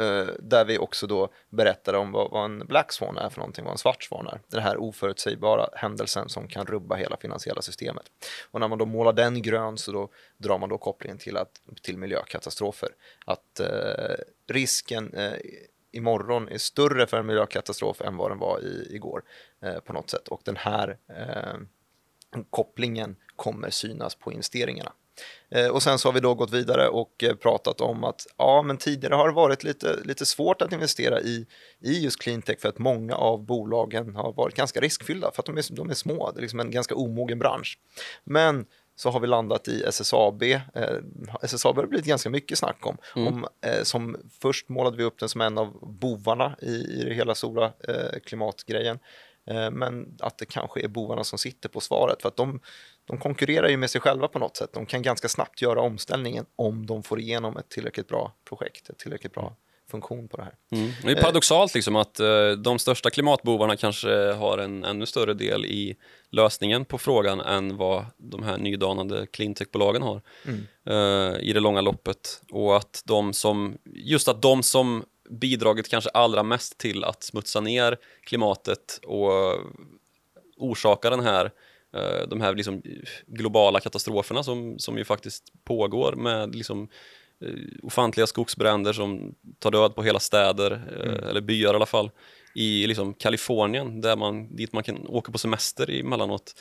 Eh, 0.00 0.26
där 0.38 0.64
vi 0.64 0.78
också 0.78 1.06
då 1.06 1.28
berättade 1.48 1.98
om 1.98 2.12
vad, 2.12 2.30
vad 2.30 2.44
en 2.44 2.66
black 2.66 2.92
swan 2.92 3.18
är 3.18 3.28
för 3.28 3.38
någonting, 3.38 3.64
vad 3.64 3.72
en 3.72 3.78
svart 3.78 4.02
svan 4.02 4.26
är. 4.26 4.40
Den 4.48 4.62
här 4.62 4.76
oförutsägbara 4.76 5.68
händelsen 5.72 6.28
som 6.28 6.48
kan 6.48 6.66
rubba 6.66 6.96
hela 6.96 7.16
finansiella 7.16 7.62
systemet. 7.62 8.04
Och 8.50 8.60
när 8.60 8.68
man 8.68 8.78
då 8.78 8.86
målar 8.86 9.12
den 9.12 9.42
grön 9.42 9.78
så 9.78 9.92
då 9.92 10.08
drar 10.36 10.58
man 10.58 10.68
då 10.68 10.78
kopplingen 10.78 11.18
till, 11.18 11.36
att, 11.36 11.60
till 11.82 11.98
miljökatastrofer. 11.98 12.88
Att 13.24 13.60
eh, 13.60 14.16
risken 14.48 15.14
eh, 15.14 15.32
imorgon 15.92 16.48
är 16.48 16.58
större 16.58 17.06
för 17.06 17.16
en 17.16 17.26
miljökatastrof 17.26 18.00
än 18.00 18.16
vad 18.16 18.30
den 18.30 18.38
var 18.38 18.60
i, 18.60 18.94
igår 18.94 19.22
eh, 19.62 19.80
på 19.80 19.92
något 19.92 20.10
sätt. 20.10 20.28
Och 20.28 20.40
den 20.44 20.56
här 20.56 20.98
eh, 21.08 21.60
kopplingen 22.50 23.16
kommer 23.36 23.70
synas 23.70 24.14
på 24.14 24.32
investeringarna. 24.32 24.92
Eh, 25.50 25.66
Och 25.68 25.82
sen 25.82 25.98
så 25.98 26.08
har 26.08 26.12
vi 26.12 26.20
då 26.20 26.34
gått 26.34 26.50
vidare 26.52 26.88
och 26.88 27.24
eh, 27.24 27.34
pratat 27.34 27.80
om 27.80 28.04
att 28.04 28.26
ja, 28.36 28.62
men 28.62 28.76
tidigare 28.76 29.14
har 29.14 29.28
det 29.28 29.34
varit 29.34 29.64
lite, 29.64 29.96
lite 30.04 30.26
svårt 30.26 30.62
att 30.62 30.72
investera 30.72 31.20
i, 31.20 31.46
i 31.80 32.00
just 32.04 32.22
cleantech 32.22 32.60
för 32.60 32.68
att 32.68 32.78
många 32.78 33.14
av 33.14 33.44
bolagen 33.44 34.14
har 34.14 34.32
varit 34.32 34.54
ganska 34.54 34.80
riskfyllda 34.80 35.30
för 35.34 35.42
att 35.42 35.46
de 35.46 35.58
är, 35.58 35.76
de 35.76 35.90
är 35.90 35.94
små. 35.94 36.30
Det 36.30 36.38
är 36.38 36.42
liksom 36.42 36.60
en 36.60 36.70
ganska 36.70 36.94
omogen 36.94 37.38
bransch. 37.38 37.78
Men 38.24 38.66
så 38.96 39.10
har 39.10 39.20
vi 39.20 39.26
landat 39.26 39.68
i 39.68 39.82
SSAB. 39.82 40.42
Eh, 40.42 40.58
SSAB 41.42 41.76
har 41.76 41.82
det 41.82 41.88
blivit 41.88 42.06
ganska 42.06 42.30
mycket 42.30 42.58
snack 42.58 42.86
om. 42.86 42.96
om 43.28 43.46
eh, 43.66 43.82
som 43.82 44.16
först 44.42 44.68
målade 44.68 44.96
vi 44.96 45.04
upp 45.04 45.18
den 45.18 45.28
som 45.28 45.40
en 45.40 45.58
av 45.58 45.78
bovarna 46.00 46.56
i, 46.62 46.74
i 46.74 47.04
det 47.04 47.14
hela 47.14 47.34
stora 47.34 47.64
eh, 47.64 48.20
klimatgrejen. 48.24 48.98
Eh, 49.50 49.70
men 49.70 50.16
att 50.20 50.38
det 50.38 50.46
kanske 50.46 50.80
är 50.80 50.88
bovarna 50.88 51.24
som 51.24 51.38
sitter 51.38 51.68
på 51.68 51.80
svaret 51.80 52.22
för 52.22 52.28
att 52.28 52.36
de, 52.36 52.60
de 53.10 53.18
konkurrerar 53.18 53.68
ju 53.68 53.76
med 53.76 53.90
sig 53.90 54.00
själva 54.00 54.28
på 54.28 54.38
något 54.38 54.56
sätt. 54.56 54.72
De 54.72 54.86
kan 54.86 55.02
ganska 55.02 55.28
snabbt 55.28 55.62
göra 55.62 55.80
omställningen 55.80 56.46
om 56.56 56.86
de 56.86 57.02
får 57.02 57.20
igenom 57.20 57.56
ett 57.56 57.68
tillräckligt 57.68 58.08
bra 58.08 58.32
projekt, 58.48 58.90
ett 58.90 58.98
tillräckligt 58.98 59.32
bra 59.32 59.56
funktion 59.90 60.28
på 60.28 60.36
det 60.36 60.42
här. 60.42 60.54
Mm. 60.72 60.90
Det 61.04 61.10
är 61.10 61.22
paradoxalt 61.22 61.74
liksom 61.74 61.96
att 61.96 62.20
eh, 62.20 62.50
de 62.50 62.78
största 62.78 63.10
klimatbovarna 63.10 63.76
kanske 63.76 64.32
har 64.32 64.58
en 64.58 64.84
ännu 64.84 65.06
större 65.06 65.34
del 65.34 65.64
i 65.64 65.96
lösningen 66.30 66.84
på 66.84 66.98
frågan 66.98 67.40
än 67.40 67.76
vad 67.76 68.06
de 68.16 68.42
här 68.42 68.58
nydanande 68.58 69.26
cleantech-bolagen 69.26 70.02
har 70.02 70.22
eh, 70.86 71.40
i 71.40 71.52
det 71.52 71.60
långa 71.60 71.80
loppet. 71.80 72.42
Och 72.50 72.76
att 72.76 73.02
de 73.06 73.32
som, 73.32 73.78
just 73.84 74.28
att 74.28 74.42
de 74.42 74.62
som 74.62 75.04
bidragit 75.30 75.88
kanske 75.88 76.10
allra 76.10 76.42
mest 76.42 76.78
till 76.78 77.04
att 77.04 77.22
smutsa 77.22 77.60
ner 77.60 77.96
klimatet 78.24 79.00
och 79.02 79.30
orsaka 80.56 81.10
den 81.10 81.20
här, 81.20 81.44
eh, 81.44 81.50
de 82.28 82.40
här 82.40 82.54
liksom 82.54 82.82
globala 83.26 83.80
katastroferna 83.80 84.42
som, 84.42 84.78
som 84.78 84.98
ju 84.98 85.04
faktiskt 85.04 85.44
pågår 85.64 86.12
med 86.12 86.54
liksom 86.54 86.88
eh, 87.44 87.54
ofantliga 87.82 88.26
skogsbränder 88.26 88.92
som 88.92 89.34
tar 89.58 89.70
död 89.70 89.94
på 89.94 90.02
hela 90.02 90.20
städer, 90.20 90.70
eh, 90.72 91.28
eller 91.28 91.40
byar 91.40 91.72
i 91.72 91.76
alla 91.76 91.86
fall, 91.86 92.10
i 92.54 92.86
liksom 92.86 93.14
Kalifornien, 93.14 94.00
där 94.00 94.16
man, 94.16 94.56
dit 94.56 94.72
man 94.72 94.82
kan 94.82 95.06
åka 95.06 95.32
på 95.32 95.38
semester 95.38 95.90
emellanåt. 96.00 96.54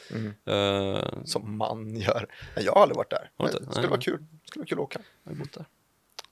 Eh, 0.46 1.24
Som 1.26 1.58
man 1.58 1.96
gör. 1.96 2.28
Jag 2.56 2.74
har 2.74 2.82
aldrig 2.82 2.98
varit 2.98 3.10
där. 3.10 3.32
Det 3.38 3.48
skulle 3.50 3.82
Nej. 3.82 3.88
vara 3.90 4.00
kul. 4.02 4.20
Det 4.32 4.48
skulle 4.48 4.62
vara 4.62 4.68
kul 4.68 4.78
att 4.78 4.84
åka. 4.84 5.00
jag 5.24 5.32
har 5.32 5.38
bott 5.38 5.54
där. 5.54 5.66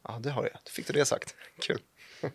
Ja, 0.04 0.20
det 0.24 0.30
har 0.30 0.44
jag. 0.44 0.54
Då 0.64 0.70
fick 0.72 0.88
du 0.88 0.94
det 0.94 1.06
sagt. 1.06 1.36
Kul. 1.62 1.80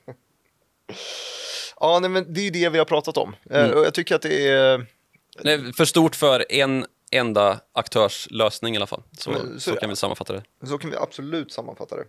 ja, 1.81 1.99
nej, 2.01 2.11
men 2.11 2.33
det 2.35 2.41
är 2.41 2.45
ju 2.45 2.51
det 2.51 2.69
vi 2.69 2.79
har 2.79 2.85
pratat 2.85 3.17
om. 3.17 3.37
Eh, 3.51 3.65
Mm. 3.65 3.83
Jag 3.85 3.95
tycker 3.95 4.15
att 4.15 4.23
det 4.23 4.49
är... 4.49 4.87
Nej, 5.41 5.73
för 5.73 5.85
stort 5.85 6.17
för 6.17 6.53
en 6.53 6.87
enda 7.13 7.61
aktörs 7.73 8.29
lösning 8.31 8.75
i 8.75 8.77
alla 8.77 8.87
fall. 8.87 9.03
Så, 9.19 9.33
så 9.33 9.61
så, 9.61 9.77
kan 9.77 9.91
vi 9.91 9.97
sammanfatta 9.97 10.33
det. 10.33 10.43
Så 10.67 10.79
kan 10.79 10.91
vi 10.91 10.97
absolut 10.97 11.53
sammanfatta 11.53 11.97
det. 11.97 12.05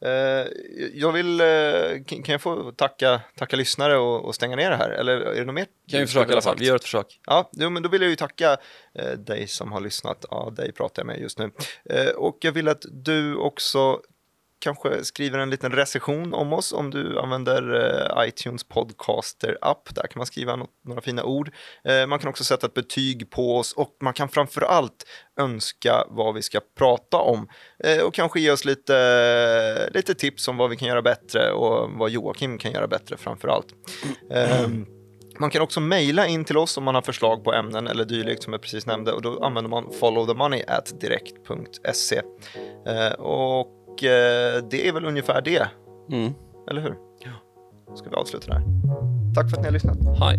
Eh, 0.00 0.46
Jag 0.94 1.12
vill, 1.12 1.40
eh, 1.40 2.04
kan 2.06 2.32
jag 2.32 2.40
få 2.40 2.72
tacka, 2.72 3.20
tacka 3.36 3.56
lyssnare 3.56 3.96
och, 3.98 4.24
och 4.24 4.34
stänga 4.34 4.56
ner 4.56 4.70
det 4.70 4.76
här? 4.76 4.90
Eller 4.90 5.12
är 5.20 5.34
det 5.34 5.44
något 5.44 5.54
mer? 5.54 5.66
Kan 5.90 6.00
vi 6.00 6.06
försöka 6.06 6.30
i 6.30 6.32
alla 6.32 6.42
fall. 6.42 6.56
Vi 6.58 6.66
gör 6.66 6.76
ett 6.76 6.82
försök. 6.82 7.20
Ja, 7.26 7.50
jo, 7.52 7.70
men 7.70 7.82
då 7.82 7.88
vill 7.88 8.02
jag 8.02 8.10
ju 8.10 8.16
tacka 8.16 8.56
eh, 8.94 9.10
dig 9.10 9.48
som 9.48 9.72
har 9.72 9.80
lyssnat. 9.80 10.24
Ja, 10.30 10.52
dig 10.56 10.72
pratar 10.72 11.02
jag 11.02 11.06
med 11.06 11.20
just 11.20 11.38
nu. 11.38 11.50
Och 12.16 12.38
jag 12.40 12.52
vill 12.52 12.68
att 12.68 12.84
du 12.90 13.36
också 13.36 14.00
kanske 14.60 15.04
skriver 15.04 15.38
en 15.38 15.50
liten 15.50 15.72
recension 15.72 16.34
om 16.34 16.52
oss 16.52 16.72
om 16.72 16.90
du 16.90 17.18
använder 17.18 17.74
eh, 17.74 18.28
iTunes 18.28 18.68
Podcaster-app. 18.68 19.94
Där 19.94 20.02
kan 20.02 20.18
man 20.18 20.26
skriva 20.26 20.56
något, 20.56 20.70
några 20.84 21.00
fina 21.00 21.24
ord. 21.24 21.50
Eh, 21.84 22.06
man 22.06 22.18
kan 22.18 22.30
också 22.30 22.44
sätta 22.44 22.66
ett 22.66 22.74
betyg 22.74 23.30
på 23.30 23.56
oss 23.56 23.72
och 23.72 23.96
man 24.02 24.12
kan 24.12 24.28
framför 24.28 24.62
allt 24.62 25.04
önska 25.40 26.04
vad 26.08 26.34
vi 26.34 26.42
ska 26.42 26.60
prata 26.78 27.16
om 27.16 27.48
eh, 27.84 28.02
och 28.02 28.14
kanske 28.14 28.40
ge 28.40 28.50
oss 28.50 28.64
lite, 28.64 29.90
lite 29.94 30.14
tips 30.14 30.48
om 30.48 30.56
vad 30.56 30.70
vi 30.70 30.76
kan 30.76 30.88
göra 30.88 31.02
bättre 31.02 31.52
och 31.52 31.90
vad 31.90 32.10
Joakim 32.10 32.58
kan 32.58 32.72
göra 32.72 32.86
bättre 32.86 33.16
framför 33.16 33.48
allt. 33.48 33.66
Mm. 34.30 34.64
Ehm, 34.64 34.86
man 35.40 35.50
kan 35.50 35.62
också 35.62 35.80
mejla 35.80 36.26
in 36.26 36.44
till 36.44 36.56
oss 36.56 36.76
om 36.76 36.84
man 36.84 36.94
har 36.94 37.02
förslag 37.02 37.44
på 37.44 37.52
ämnen 37.52 37.86
eller 37.86 38.04
dylikt 38.04 38.42
som 38.42 38.52
jag 38.52 38.62
precis 38.62 38.86
nämnde 38.86 39.12
och 39.12 39.22
då 39.22 39.44
använder 39.44 39.70
man 39.70 39.92
followthemoney 40.00 40.62
at 40.66 41.00
direkt.se. 41.00 42.22
Eh, 42.86 43.12
och 43.98 44.04
eh, 44.04 44.62
det 44.70 44.88
är 44.88 44.92
väl 44.92 45.04
ungefär 45.04 45.40
det, 45.42 45.68
Mm. 46.10 46.34
eller 46.70 46.80
hur? 46.80 46.94
Ja. 47.24 47.30
Ska 47.96 48.10
vi 48.10 48.16
avsluta 48.16 48.52
där? 48.52 48.62
Tack 49.34 49.50
för 49.50 49.56
att 49.56 49.62
ni 49.62 49.66
har 49.66 49.72
lyssnat. 49.72 49.96
Hej. 50.20 50.38